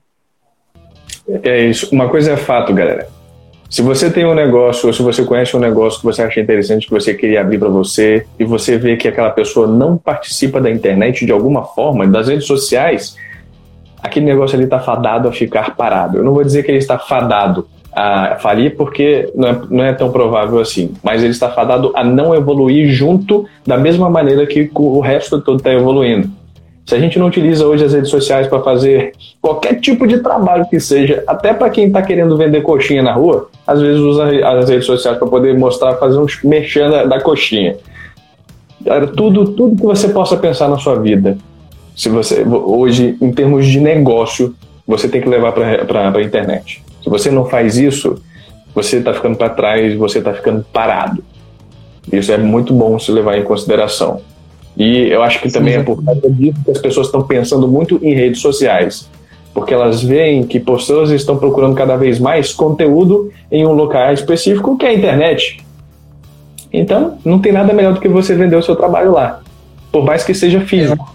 É 1.42 1.64
isso. 1.66 1.88
Uma 1.90 2.08
coisa 2.08 2.32
é 2.32 2.36
fato, 2.36 2.72
galera 2.72 3.17
se 3.68 3.82
você 3.82 4.10
tem 4.10 4.24
um 4.24 4.34
negócio, 4.34 4.86
ou 4.86 4.92
se 4.94 5.02
você 5.02 5.22
conhece 5.24 5.54
um 5.54 5.60
negócio 5.60 6.00
que 6.00 6.06
você 6.06 6.22
acha 6.22 6.40
interessante, 6.40 6.86
que 6.86 6.92
você 6.92 7.12
queria 7.12 7.42
abrir 7.42 7.58
para 7.58 7.68
você, 7.68 8.24
e 8.38 8.44
você 8.44 8.78
vê 8.78 8.96
que 8.96 9.06
aquela 9.06 9.30
pessoa 9.30 9.66
não 9.66 9.98
participa 9.98 10.58
da 10.58 10.70
internet 10.70 11.26
de 11.26 11.32
alguma 11.32 11.62
forma, 11.62 12.06
das 12.06 12.28
redes 12.28 12.46
sociais, 12.46 13.14
aquele 14.02 14.24
negócio 14.24 14.56
ali 14.56 14.64
está 14.64 14.78
fadado 14.78 15.28
a 15.28 15.32
ficar 15.32 15.76
parado. 15.76 16.16
Eu 16.16 16.24
não 16.24 16.32
vou 16.32 16.42
dizer 16.42 16.62
que 16.62 16.70
ele 16.70 16.78
está 16.78 16.98
fadado 16.98 17.68
a 17.92 18.36
falir, 18.36 18.74
porque 18.74 19.30
não 19.34 19.48
é, 19.48 19.60
não 19.68 19.84
é 19.84 19.92
tão 19.92 20.10
provável 20.10 20.60
assim, 20.60 20.94
mas 21.02 21.22
ele 21.22 21.32
está 21.32 21.50
fadado 21.50 21.92
a 21.94 22.02
não 22.02 22.34
evoluir 22.34 22.88
junto 22.88 23.46
da 23.66 23.76
mesma 23.76 24.08
maneira 24.08 24.46
que 24.46 24.70
o 24.74 25.00
resto 25.00 25.42
todo 25.42 25.58
está 25.58 25.72
evoluindo. 25.72 26.30
Se 26.86 26.94
a 26.94 26.98
gente 26.98 27.18
não 27.18 27.26
utiliza 27.26 27.66
hoje 27.66 27.84
as 27.84 27.92
redes 27.92 28.08
sociais 28.08 28.46
para 28.46 28.62
fazer 28.62 29.12
qualquer 29.42 29.78
tipo 29.78 30.06
de 30.06 30.20
trabalho 30.20 30.66
que 30.70 30.80
seja, 30.80 31.22
até 31.26 31.52
para 31.52 31.68
quem 31.68 31.88
está 31.88 32.00
querendo 32.00 32.34
vender 32.34 32.62
coxinha 32.62 33.02
na 33.02 33.12
rua, 33.12 33.50
às 33.68 33.82
vezes 33.82 34.00
usa 34.00 34.24
as 34.24 34.70
redes 34.70 34.86
sociais 34.86 35.18
para 35.18 35.28
poder 35.28 35.56
mostrar, 35.58 35.94
fazer 35.96 36.18
um 36.18 36.24
mexendo 36.42 36.90
da, 36.90 37.04
da 37.04 37.20
coxinha. 37.20 37.76
Tudo, 39.14 39.52
tudo 39.52 39.76
que 39.76 39.82
você 39.82 40.08
possa 40.08 40.38
pensar 40.38 40.68
na 40.68 40.78
sua 40.78 40.98
vida, 40.98 41.36
se 41.94 42.08
você 42.08 42.42
hoje, 42.44 43.18
em 43.20 43.30
termos 43.30 43.66
de 43.66 43.78
negócio, 43.78 44.54
você 44.86 45.06
tem 45.06 45.20
que 45.20 45.28
levar 45.28 45.52
para 45.52 46.18
a 46.18 46.22
internet. 46.22 46.82
Se 47.04 47.10
você 47.10 47.30
não 47.30 47.44
faz 47.44 47.76
isso, 47.76 48.14
você 48.74 48.96
está 48.96 49.12
ficando 49.12 49.36
para 49.36 49.50
trás, 49.50 49.94
você 49.96 50.18
está 50.18 50.32
ficando 50.32 50.64
parado. 50.72 51.22
Isso 52.10 52.32
é 52.32 52.38
muito 52.38 52.72
bom 52.72 52.98
se 52.98 53.12
levar 53.12 53.36
em 53.36 53.44
consideração. 53.44 54.22
E 54.78 55.08
eu 55.08 55.22
acho 55.22 55.42
que 55.42 55.52
também 55.52 55.74
Sim, 55.74 55.80
é 55.80 55.82
por 55.82 56.02
causa 56.02 56.30
disso 56.30 56.58
que 56.64 56.70
as 56.70 56.78
pessoas 56.78 57.08
estão 57.08 57.22
pensando 57.22 57.68
muito 57.68 58.00
em 58.02 58.14
redes 58.14 58.40
sociais. 58.40 59.10
Porque 59.52 59.74
elas 59.74 60.02
veem 60.02 60.44
que 60.44 60.60
pessoas 60.60 61.10
estão 61.10 61.36
procurando 61.36 61.74
cada 61.74 61.96
vez 61.96 62.18
mais 62.18 62.52
conteúdo 62.52 63.32
em 63.50 63.66
um 63.66 63.72
local 63.72 64.12
específico, 64.12 64.76
que 64.76 64.86
é 64.86 64.90
a 64.90 64.94
internet. 64.94 65.64
Então, 66.72 67.18
não 67.24 67.38
tem 67.38 67.52
nada 67.52 67.72
melhor 67.72 67.94
do 67.94 68.00
que 68.00 68.08
você 68.08 68.34
vender 68.34 68.56
o 68.56 68.62
seu 68.62 68.76
trabalho 68.76 69.12
lá. 69.12 69.40
Por 69.90 70.04
mais 70.04 70.22
que 70.22 70.34
seja 70.34 70.60
físico. 70.60 71.14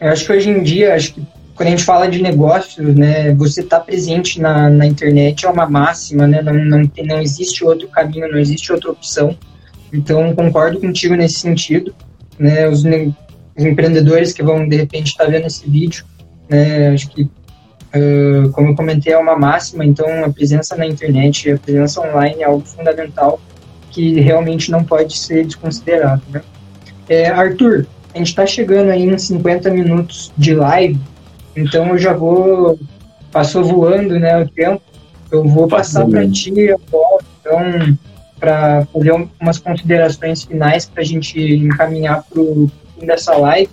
Eu 0.00 0.10
acho 0.10 0.24
que 0.24 0.32
hoje 0.32 0.48
em 0.48 0.62
dia, 0.62 0.94
acho 0.94 1.14
que 1.14 1.22
quando 1.58 1.68
a 1.68 1.70
gente 1.70 1.82
fala 1.82 2.06
de 2.06 2.22
negócios, 2.22 2.94
né, 2.94 3.34
você 3.34 3.62
estar 3.62 3.80
tá 3.80 3.84
presente 3.84 4.40
na, 4.40 4.70
na 4.70 4.86
internet 4.86 5.44
é 5.44 5.50
uma 5.50 5.68
máxima, 5.68 6.24
né, 6.24 6.40
não, 6.40 6.54
não, 6.54 6.88
não 7.04 7.20
existe 7.20 7.64
outro 7.64 7.88
caminho, 7.88 8.30
não 8.30 8.38
existe 8.38 8.72
outra 8.72 8.92
opção. 8.92 9.36
Então, 9.92 10.32
concordo 10.36 10.78
contigo 10.78 11.16
nesse 11.16 11.40
sentido. 11.40 11.92
Né, 12.38 12.68
os, 12.68 12.84
os 12.84 13.64
empreendedores 13.64 14.32
que 14.32 14.40
vão, 14.40 14.68
de 14.68 14.76
repente, 14.76 15.08
estar 15.08 15.24
tá 15.24 15.30
vendo 15.30 15.48
esse 15.48 15.68
vídeo, 15.68 16.04
né, 16.48 16.88
acho 16.88 17.10
que, 17.10 17.22
uh, 17.22 18.50
como 18.52 18.68
eu 18.68 18.76
comentei, 18.76 19.12
é 19.12 19.18
uma 19.18 19.36
máxima. 19.36 19.84
Então, 19.84 20.06
a 20.24 20.30
presença 20.30 20.76
na 20.76 20.86
internet, 20.86 21.52
a 21.52 21.58
presença 21.58 22.00
online 22.00 22.42
é 22.42 22.44
algo 22.44 22.64
fundamental 22.64 23.40
que 23.90 24.20
realmente 24.20 24.70
não 24.70 24.84
pode 24.84 25.16
ser 25.16 25.44
desconsiderado. 25.44 26.22
Né? 26.30 26.42
É, 27.08 27.28
Arthur, 27.28 27.86
a 28.14 28.18
gente 28.18 28.28
está 28.28 28.46
chegando 28.46 28.90
aí 28.90 29.02
em 29.02 29.18
50 29.18 29.70
minutos 29.70 30.32
de 30.36 30.54
live, 30.54 30.98
então 31.56 31.88
eu 31.88 31.98
já 31.98 32.12
vou. 32.12 32.78
Passou 33.30 33.62
voando 33.62 34.18
né, 34.18 34.40
o 34.40 34.48
tempo. 34.48 34.82
Eu 35.30 35.44
vou 35.44 35.68
passar 35.68 36.06
para 36.06 36.26
ti 36.30 36.70
agora, 36.70 37.24
então, 37.40 37.98
para 38.40 38.86
fazer 38.86 39.28
umas 39.38 39.58
considerações 39.58 40.44
finais 40.44 40.86
para 40.86 41.02
a 41.02 41.04
gente 41.04 41.38
encaminhar 41.38 42.22
para 42.22 42.40
o 42.40 42.70
fim 42.98 43.06
dessa 43.06 43.36
live. 43.36 43.70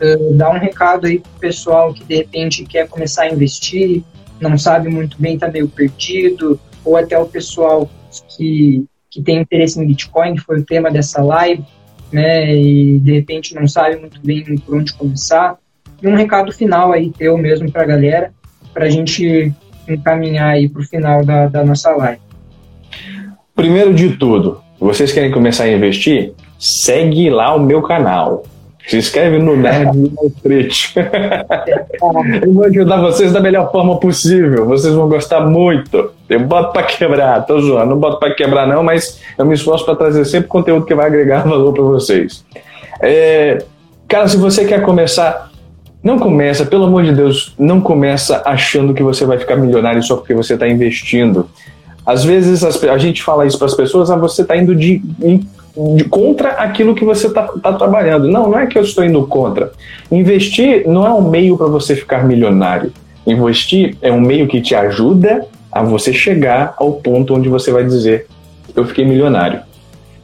Uh, 0.00 0.34
dar 0.34 0.50
um 0.50 0.58
recado 0.58 1.06
aí 1.06 1.18
para 1.18 1.30
o 1.30 1.40
pessoal 1.40 1.94
que 1.94 2.04
de 2.04 2.16
repente 2.16 2.64
quer 2.64 2.86
começar 2.86 3.22
a 3.22 3.30
investir, 3.30 4.02
não 4.40 4.58
sabe 4.58 4.88
muito 4.88 5.20
bem, 5.20 5.34
está 5.34 5.48
meio 5.48 5.68
perdido, 5.68 6.60
ou 6.84 6.96
até 6.96 7.18
o 7.18 7.26
pessoal 7.26 7.88
que, 8.36 8.84
que 9.10 9.22
tem 9.22 9.40
interesse 9.40 9.80
em 9.80 9.86
Bitcoin, 9.86 10.34
que 10.34 10.42
foi 10.42 10.60
o 10.60 10.64
tema 10.64 10.90
dessa 10.90 11.22
live, 11.22 11.64
né, 12.12 12.54
e 12.54 12.98
de 12.98 13.12
repente 13.12 13.54
não 13.54 13.66
sabe 13.66 13.96
muito 13.96 14.20
bem 14.22 14.44
por 14.58 14.76
onde 14.76 14.92
começar. 14.92 15.56
E 16.02 16.06
um 16.06 16.14
recado 16.14 16.52
final 16.52 16.92
aí 16.92 17.10
teu 17.10 17.38
mesmo 17.38 17.70
para 17.72 17.82
a 17.82 17.86
galera, 17.86 18.32
para 18.74 18.84
a 18.84 18.90
gente 18.90 19.52
encaminhar 19.88 20.50
aí 20.50 20.68
para 20.68 20.82
o 20.82 20.84
final 20.84 21.24
da, 21.24 21.46
da 21.46 21.64
nossa 21.64 21.90
live. 21.92 22.20
Primeiro 23.54 23.94
de 23.94 24.16
tudo, 24.16 24.60
vocês 24.78 25.12
querem 25.12 25.30
começar 25.30 25.64
a 25.64 25.72
investir? 25.72 26.34
Segue 26.58 27.30
lá 27.30 27.54
o 27.54 27.60
meu 27.60 27.80
canal. 27.82 28.44
Se 28.86 28.96
inscreve 28.96 29.38
no 29.38 29.56
Nerd 29.56 30.12
Wall 30.14 30.30
Street. 30.36 30.94
Eu 32.42 32.52
vou 32.52 32.64
ajudar 32.64 33.00
vocês 33.00 33.32
da 33.32 33.40
melhor 33.40 33.70
forma 33.72 33.98
possível. 33.98 34.64
Vocês 34.66 34.94
vão 34.94 35.08
gostar 35.08 35.40
muito. 35.40 36.12
Eu 36.28 36.40
boto 36.40 36.72
para 36.72 36.84
quebrar, 36.84 37.44
tô 37.44 37.60
zoando. 37.60 37.90
Não 37.90 37.98
boto 37.98 38.20
para 38.20 38.32
quebrar, 38.34 38.66
não, 38.66 38.84
mas 38.84 39.20
eu 39.36 39.44
me 39.44 39.54
esforço 39.54 39.84
para 39.84 39.96
trazer 39.96 40.24
sempre 40.24 40.48
conteúdo 40.48 40.86
que 40.86 40.94
vai 40.94 41.06
agregar 41.06 41.40
valor 41.48 41.72
para 41.72 41.82
vocês. 41.82 42.44
É, 43.00 43.58
cara, 44.06 44.28
se 44.28 44.36
você 44.36 44.64
quer 44.64 44.82
começar, 44.82 45.50
não 46.02 46.18
começa, 46.18 46.64
pelo 46.64 46.84
amor 46.84 47.02
de 47.02 47.12
Deus, 47.12 47.54
não 47.58 47.80
começa 47.80 48.40
achando 48.44 48.94
que 48.94 49.02
você 49.02 49.24
vai 49.26 49.38
ficar 49.38 49.56
milionário 49.56 50.02
só 50.02 50.14
porque 50.16 50.32
você 50.32 50.54
está 50.54 50.68
investindo. 50.68 51.48
Às 52.06 52.24
vezes 52.24 52.62
a 52.62 52.98
gente 52.98 53.20
fala 53.20 53.44
isso 53.44 53.58
para 53.58 53.66
as 53.66 53.74
pessoas, 53.74 54.12
ah, 54.12 54.16
você 54.16 54.42
está 54.42 54.56
indo 54.56 54.76
de, 54.76 55.02
de, 55.94 56.04
contra 56.04 56.50
aquilo 56.50 56.94
que 56.94 57.04
você 57.04 57.26
está 57.26 57.42
tá 57.42 57.72
trabalhando. 57.74 58.28
Não, 58.28 58.50
não 58.50 58.58
é 58.58 58.66
que 58.66 58.78
eu 58.78 58.82
estou 58.82 59.04
indo 59.04 59.26
contra. 59.26 59.72
Investir 60.10 60.86
não 60.86 61.06
é 61.06 61.12
um 61.12 61.28
meio 61.28 61.56
para 61.56 61.66
você 61.66 61.94
ficar 61.94 62.24
milionário. 62.24 62.92
Investir 63.26 63.96
é 64.00 64.10
um 64.10 64.20
meio 64.20 64.46
que 64.46 64.60
te 64.60 64.74
ajuda 64.74 65.44
a 65.70 65.82
você 65.82 66.12
chegar 66.12 66.74
ao 66.78 66.92
ponto 66.92 67.34
onde 67.34 67.48
você 67.48 67.70
vai 67.70 67.84
dizer: 67.84 68.26
eu 68.74 68.84
fiquei 68.86 69.04
milionário. 69.04 69.60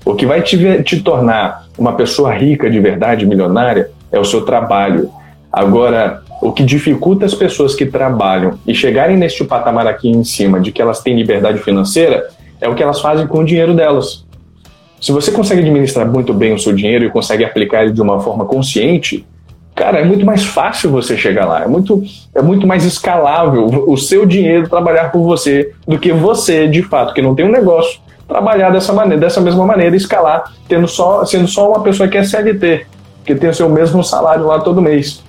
O 0.05 0.15
que 0.15 0.27
vai 0.27 0.43
te, 0.43 0.83
te 0.83 1.01
tornar 1.01 1.67
uma 1.79 1.93
pessoa 1.93 2.33
rica 2.33 2.69
de 2.71 2.81
verdade, 2.81 3.27
milionária, 3.27 3.91
é 4.11 4.19
o 4.19 4.25
seu 4.25 4.43
trabalho. 4.43 5.11
Agora, 5.53 6.23
o 6.41 6.51
que 6.51 6.65
dificulta 6.65 7.25
as 7.25 7.35
pessoas 7.35 7.75
que 7.75 7.87
trabalham 7.87 8.59
e 8.67 8.75
chegarem 8.75 9.17
neste 9.17 9.45
patamar 9.45 9.87
aqui 9.87 10.09
em 10.09 10.25
cima 10.25 10.59
de 10.59 10.73
que 10.73 10.83
elas 10.83 11.01
têm 11.01 11.15
liberdade 11.15 11.59
financeira 11.59 12.29
é 12.61 12.69
o 12.69 12.75
que 12.75 12.83
elas 12.83 13.01
fazem 13.01 13.27
com 13.27 13.39
o 13.39 13.45
dinheiro 13.45 13.75
delas. 13.75 14.22
Se 15.03 15.11
você 15.11 15.33
consegue 15.33 15.63
administrar 15.63 16.07
muito 16.07 16.33
bem 16.33 16.55
o 16.55 16.59
seu 16.61 16.73
dinheiro 16.73 17.05
e 17.05 17.11
consegue 17.11 17.45
aplicar 17.45 17.83
ele 17.83 17.93
de 17.93 18.01
uma 18.01 18.21
forma 18.21 18.45
consciente, 18.45 19.27
cara, 19.75 19.99
é 19.99 20.05
muito 20.05 20.25
mais 20.25 20.45
fácil 20.45 20.93
você 20.93 21.17
chegar 21.17 21.45
lá. 21.45 21.65
É 21.65 21.67
muito, 21.67 22.05
é 22.33 22.41
muito 22.41 22.69
mais 22.69 22.85
escalável 22.85 23.67
o 23.67 23.97
seu 23.97 24.25
dinheiro 24.25 24.69
trabalhar 24.69 25.11
por 25.11 25.25
você 25.25 25.73
do 25.89 25.99
que 25.99 26.13
você, 26.13 26.69
de 26.69 26.85
fato, 26.85 27.13
que 27.15 27.21
não 27.21 27.35
tem 27.35 27.45
um 27.45 27.51
negócio, 27.51 27.99
trabalhar 28.29 28.71
dessa 28.71 28.93
maneira, 28.93 29.21
dessa 29.21 29.41
mesma 29.41 29.67
maneira, 29.67 29.97
escalar, 29.97 30.53
tendo 30.69 30.87
só, 30.87 31.25
sendo 31.25 31.49
só 31.49 31.69
uma 31.69 31.83
pessoa 31.83 32.09
que 32.09 32.17
é 32.17 32.23
CLT, 32.23 32.87
que 33.25 33.35
tem 33.35 33.51
o 33.51 33.55
seu 33.55 33.69
mesmo 33.69 34.05
salário 34.05 34.47
lá 34.47 34.61
todo 34.61 34.81
mês. 34.81 35.21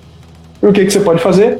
E 0.62 0.66
o 0.68 0.72
que, 0.72 0.84
que 0.84 0.92
você 0.92 1.00
pode 1.00 1.20
fazer? 1.20 1.58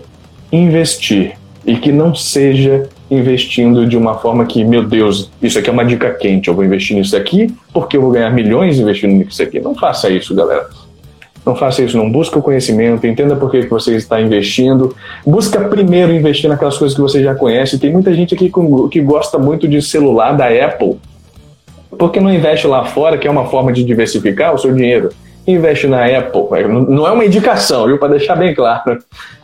Investir. 0.53 1.33
E 1.67 1.75
que 1.75 1.91
não 1.91 2.15
seja 2.15 2.89
investindo 3.15 3.87
de 3.87 3.97
uma 3.97 4.15
forma 4.15 4.45
que, 4.45 4.65
meu 4.65 4.83
Deus, 4.83 5.31
isso 5.43 5.59
aqui 5.59 5.71
é 5.71 5.73
uma 5.73 5.85
dica 5.85 6.11
quente, 6.11 6.49
eu 6.49 6.55
vou 6.55 6.65
investir 6.65 6.97
nisso 6.97 7.17
aqui 7.17 7.55
porque 7.73 7.97
eu 7.97 8.03
vou 8.03 8.11
ganhar 8.11 8.31
milhões 8.31 8.79
investindo 8.79 9.13
nisso 9.13 9.43
aqui. 9.43 9.61
Não 9.61 9.75
faça 9.75 10.11
isso, 10.11 10.35
galera. 10.35 10.67
Não 11.45 11.55
faça 11.55 11.83
isso, 11.83 11.97
não 11.97 12.11
busca 12.11 12.39
o 12.39 12.43
conhecimento, 12.43 13.07
entenda 13.07 13.37
por 13.37 13.51
que 13.51 13.67
você 13.67 13.97
está 13.97 14.19
investindo. 14.21 14.97
Busca 15.27 15.61
primeiro 15.69 16.13
investir 16.13 16.49
naquelas 16.49 16.79
coisas 16.79 16.97
que 16.97 17.03
você 17.03 17.23
já 17.23 17.35
conhece. 17.35 17.79
Tem 17.79 17.93
muita 17.93 18.15
gente 18.15 18.35
aqui 18.35 18.51
que 18.91 19.01
gosta 19.03 19.39
muito 19.39 19.69
de 19.69 19.83
celular 19.83 20.33
da 20.33 20.47
Apple. 20.49 20.99
Por 21.99 22.11
que 22.11 22.19
não 22.19 22.33
investe 22.33 22.67
lá 22.67 22.87
fora, 22.87 23.19
que 23.19 23.29
é 23.29 23.31
uma 23.31 23.45
forma 23.47 23.73
de 23.73 23.85
diversificar 23.85 24.55
o 24.55 24.59
seu 24.59 24.73
dinheiro? 24.73 25.11
Investe 25.47 25.87
na 25.87 26.07
Apple. 26.07 26.45
Não 26.89 27.07
é 27.07 27.13
uma 27.13 27.27
indicação, 27.27 27.87
viu? 27.87 27.99
Para 27.99 28.17
deixar 28.17 28.37
bem 28.37 28.55
claro. 28.55 28.99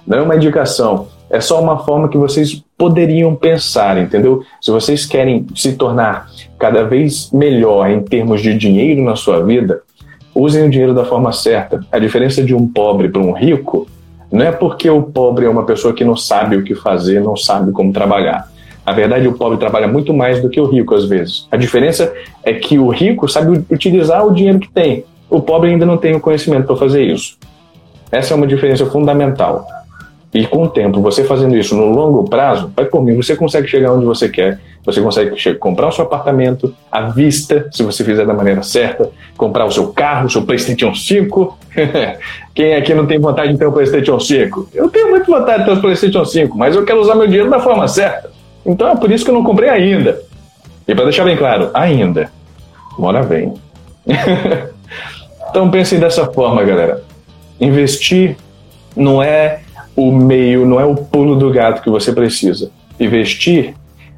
Não 0.07 0.19
é 0.19 0.23
uma 0.23 0.37
indicação 0.37 1.07
é 1.31 1.41
só 1.41 1.61
uma 1.61 1.79
forma 1.79 2.09
que 2.09 2.19
vocês 2.19 2.63
poderiam 2.77 3.35
pensar, 3.37 3.97
entendeu? 3.97 4.43
Se 4.61 4.71
vocês 4.71 5.07
querem 5.07 5.47
se 5.55 5.75
tornar 5.75 6.29
cada 6.59 6.83
vez 6.83 7.31
melhor 7.33 7.89
em 7.89 8.03
termos 8.03 8.43
de 8.43 8.53
dinheiro 8.53 9.03
na 9.03 9.15
sua 9.15 9.43
vida, 9.45 9.81
usem 10.35 10.67
o 10.67 10.71
dinheiro 10.71 10.93
da 10.93 11.05
forma 11.05 11.33
certa. 11.33 11.81
A 11.93 11.99
diferença 11.99 12.43
de 12.43 12.55
um 12.55 12.67
pobre 12.67 13.09
para 13.09 13.23
um 13.23 13.33
rico 13.33 13.87
não 14.31 14.45
é 14.45 14.51
porque 14.51 14.91
o 14.91 15.03
pobre 15.03 15.47
é 15.47 15.49
uma 15.49 15.65
pessoa 15.65 15.95
que 15.95 16.05
não 16.05 16.17
sabe 16.17 16.57
o 16.57 16.65
que 16.65 16.75
fazer, 16.75 17.21
não 17.21 17.37
sabe 17.37 17.71
como 17.71 17.93
trabalhar. 17.93 18.49
Na 18.85 18.93
verdade, 18.93 19.29
o 19.29 19.35
pobre 19.35 19.59
trabalha 19.59 19.87
muito 19.87 20.13
mais 20.13 20.43
do 20.43 20.51
que 20.51 20.61
o 20.61 20.67
rico 20.67 20.95
às 20.95 21.05
vezes. 21.05 21.47
A 21.51 21.57
diferença 21.57 22.13
é 22.43 22.55
que 22.55 22.77
o 22.79 22.89
rico 22.89 23.29
sabe 23.29 23.65
utilizar 23.71 24.27
o 24.27 24.35
dinheiro 24.35 24.59
que 24.59 24.69
tem. 24.69 25.05
O 25.29 25.41
pobre 25.41 25.71
ainda 25.71 25.87
não 25.87 25.97
tem 25.97 26.15
o 26.17 26.21
conhecimento 26.21 26.67
para 26.67 26.77
fazer 26.77 27.05
isso. 27.05 27.37
Essa 28.11 28.35
é 28.35 28.37
uma 28.37 28.47
diferença 28.47 28.85
fundamental. 28.87 29.65
E 30.33 30.47
com 30.47 30.63
o 30.63 30.69
tempo, 30.69 31.01
você 31.01 31.25
fazendo 31.25 31.57
isso 31.57 31.75
no 31.75 31.87
longo 31.87 32.29
prazo, 32.29 32.73
vai 32.77 32.85
por 32.85 33.03
mim, 33.03 33.17
você 33.17 33.35
consegue 33.35 33.67
chegar 33.67 33.93
onde 33.93 34.05
você 34.05 34.29
quer, 34.29 34.61
você 34.85 35.01
consegue 35.01 35.55
comprar 35.57 35.89
o 35.89 35.93
seu 35.93 36.05
apartamento 36.05 36.73
à 36.91 37.03
vista, 37.03 37.69
se 37.73 37.83
você 37.83 38.05
fizer 38.05 38.25
da 38.25 38.33
maneira 38.33 38.63
certa, 38.63 39.11
comprar 39.37 39.67
o 39.67 39.73
seu 39.73 39.89
carro, 39.89 40.27
o 40.27 40.31
seu 40.31 40.43
PlayStation 40.43 40.95
5. 40.95 41.59
Quem 42.55 42.75
aqui 42.77 42.95
não 42.95 43.07
tem 43.07 43.19
vontade 43.19 43.53
de 43.53 43.59
ter 43.59 43.67
um 43.67 43.73
PlayStation 43.73 44.21
5? 44.21 44.69
Eu 44.73 44.89
tenho 44.89 45.11
muita 45.11 45.27
vontade 45.27 45.65
de 45.65 45.71
ter 45.71 45.77
um 45.77 45.81
PlayStation 45.81 46.25
5, 46.25 46.57
mas 46.57 46.77
eu 46.77 46.85
quero 46.85 47.01
usar 47.01 47.17
meu 47.17 47.27
dinheiro 47.27 47.51
da 47.51 47.59
forma 47.59 47.89
certa. 47.89 48.31
Então 48.65 48.89
é 48.89 48.95
por 48.95 49.11
isso 49.11 49.25
que 49.25 49.31
eu 49.31 49.35
não 49.35 49.43
comprei 49.43 49.69
ainda. 49.69 50.23
E 50.87 50.95
para 50.95 51.05
deixar 51.05 51.25
bem 51.25 51.37
claro, 51.37 51.71
ainda. 51.75 52.31
Mora 52.97 53.23
vem. 53.23 53.55
então 55.51 55.71
pensem 55.71 55.99
dessa 55.99 56.27
forma, 56.27 56.63
galera. 56.63 57.03
Investir 57.61 58.37
não 58.97 59.23
é 59.23 59.61
o 60.01 60.13
meio, 60.13 60.65
não 60.65 60.81
é 60.81 60.85
o 60.85 60.95
pulo 60.95 61.37
do 61.37 61.51
gato 61.51 61.83
que 61.83 61.91
você 61.91 62.13
precisa. 62.13 62.71
Investir 62.99 63.75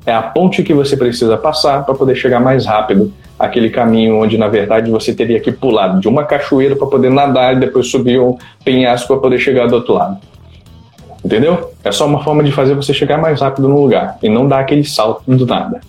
é 0.07 0.13
a 0.13 0.23
ponte 0.23 0.63
que 0.63 0.73
você 0.73 0.97
precisa 0.97 1.37
passar 1.37 1.85
para 1.85 1.95
poder 1.95 2.15
chegar 2.15 2.41
mais 2.41 2.67
rápido 2.67 3.13
aquele 3.39 3.71
caminho 3.71 4.23
onde 4.23 4.39
na 4.39 4.47
verdade 4.47 4.89
você 4.89 5.13
teria 5.13 5.41
que 5.41 5.51
pular 5.51 5.99
de 5.99 6.07
uma 6.07 6.25
cachoeira 6.25 6.77
para 6.77 6.87
poder 6.87 7.11
nadar 7.11 7.57
e 7.57 7.61
depois 7.61 7.89
subir 7.89 8.21
um 8.21 8.37
penhasco 8.65 9.09
para 9.09 9.17
poder 9.17 9.39
chegar 9.39 9.67
do 9.67 9.75
outro 9.75 9.95
lado. 9.95 10.19
Entendeu? 11.25 11.73
É 11.83 11.91
só 11.91 12.07
uma 12.07 12.23
forma 12.23 12.45
de 12.45 12.53
fazer 12.53 12.75
você 12.75 12.95
chegar 12.95 13.19
mais 13.19 13.41
rápido 13.41 13.69
no 13.69 13.81
lugar 13.81 14.19
e 14.23 14.29
não 14.29 14.47
dar 14.47 14.61
aquele 14.61 14.85
salto 14.85 15.23
do 15.27 15.47
nada. 15.47 15.81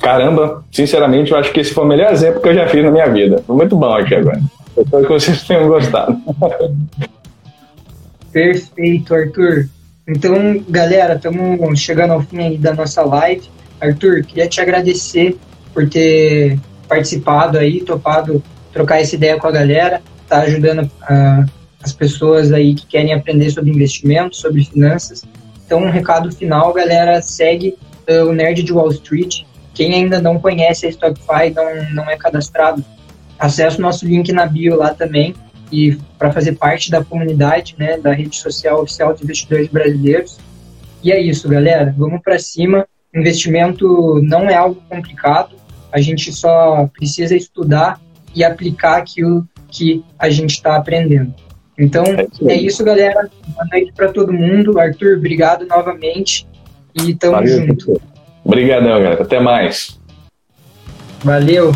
Caramba, 0.00 0.62
sinceramente, 0.70 1.32
eu 1.32 1.38
acho 1.38 1.52
que 1.52 1.58
esse 1.58 1.74
foi 1.74 1.84
o 1.84 1.88
melhor 1.88 2.12
exemplo 2.12 2.40
que 2.40 2.48
eu 2.48 2.54
já 2.54 2.68
fiz 2.68 2.84
na 2.84 2.90
minha 2.90 3.08
vida. 3.08 3.42
Foi 3.44 3.56
muito 3.56 3.76
bom 3.76 3.92
aqui 3.92 4.14
agora. 4.14 4.40
Espero 4.76 5.02
que 5.02 5.12
vocês 5.12 5.42
tenham 5.42 5.66
gostado. 5.66 6.16
Perfeito, 8.32 9.14
Arthur. 9.14 9.68
Então, 10.06 10.64
galera, 10.68 11.14
estamos 11.14 11.80
chegando 11.80 12.12
ao 12.12 12.22
fim 12.22 12.56
da 12.56 12.74
nossa 12.74 13.02
live. 13.02 13.48
Arthur, 13.80 14.24
queria 14.24 14.48
te 14.48 14.60
agradecer 14.60 15.36
por 15.72 15.88
ter 15.88 16.58
participado 16.88 17.58
aí, 17.58 17.80
topado 17.82 18.42
trocar 18.72 19.00
essa 19.00 19.14
ideia 19.14 19.38
com 19.38 19.46
a 19.46 19.50
galera, 19.50 20.00
tá 20.28 20.40
ajudando 20.40 20.84
uh, 20.84 21.50
as 21.82 21.92
pessoas 21.92 22.52
aí 22.52 22.74
que 22.74 22.86
querem 22.86 23.12
aprender 23.12 23.50
sobre 23.50 23.70
investimentos, 23.70 24.40
sobre 24.40 24.64
finanças. 24.64 25.24
Então, 25.64 25.82
um 25.82 25.90
recado 25.90 26.32
final, 26.32 26.72
galera, 26.72 27.20
segue 27.20 27.76
uh, 28.08 28.28
o 28.28 28.32
Nerd 28.32 28.62
de 28.62 28.72
Wall 28.72 28.90
Street. 28.90 29.42
Quem 29.74 29.94
ainda 29.94 30.20
não 30.20 30.38
conhece 30.38 30.86
a 30.86 30.90
StockFi, 30.90 31.52
não, 31.54 31.94
não 31.94 32.10
é 32.10 32.16
cadastrado, 32.16 32.84
acesse 33.38 33.78
o 33.78 33.82
nosso 33.82 34.06
link 34.06 34.32
na 34.32 34.46
bio 34.46 34.76
lá 34.76 34.92
também 34.94 35.34
e 35.70 35.98
para 36.18 36.32
fazer 36.32 36.52
parte 36.52 36.90
da 36.90 37.04
comunidade, 37.04 37.74
né, 37.78 37.98
da 37.98 38.12
rede 38.12 38.36
social 38.36 38.82
oficial 38.82 39.14
de 39.14 39.24
investidores 39.24 39.68
brasileiros. 39.68 40.38
E 41.02 41.12
é 41.12 41.20
isso, 41.20 41.48
galera. 41.48 41.94
Vamos 41.96 42.20
para 42.22 42.38
cima. 42.38 42.86
Investimento 43.14 44.20
não 44.22 44.48
é 44.48 44.54
algo 44.54 44.82
complicado. 44.88 45.56
A 45.92 46.00
gente 46.00 46.32
só 46.32 46.88
precisa 46.92 47.36
estudar 47.36 48.00
e 48.34 48.44
aplicar 48.44 48.98
aquilo 48.98 49.46
que 49.70 50.04
a 50.18 50.28
gente 50.28 50.50
está 50.50 50.76
aprendendo. 50.76 51.34
Então, 51.78 52.04
é, 52.04 52.52
é 52.52 52.54
isso, 52.56 52.84
galera. 52.84 53.30
Boa 53.48 53.66
noite 53.70 53.92
para 53.94 54.12
todo 54.12 54.32
mundo. 54.32 54.78
Arthur, 54.78 55.16
obrigado 55.16 55.64
novamente. 55.66 56.46
E 56.94 57.14
tamo 57.14 57.34
Valeu, 57.34 57.66
junto. 57.66 58.00
Obrigadão, 58.44 59.00
galera. 59.00 59.22
Até 59.22 59.38
mais. 59.38 59.98
Valeu. 61.22 61.72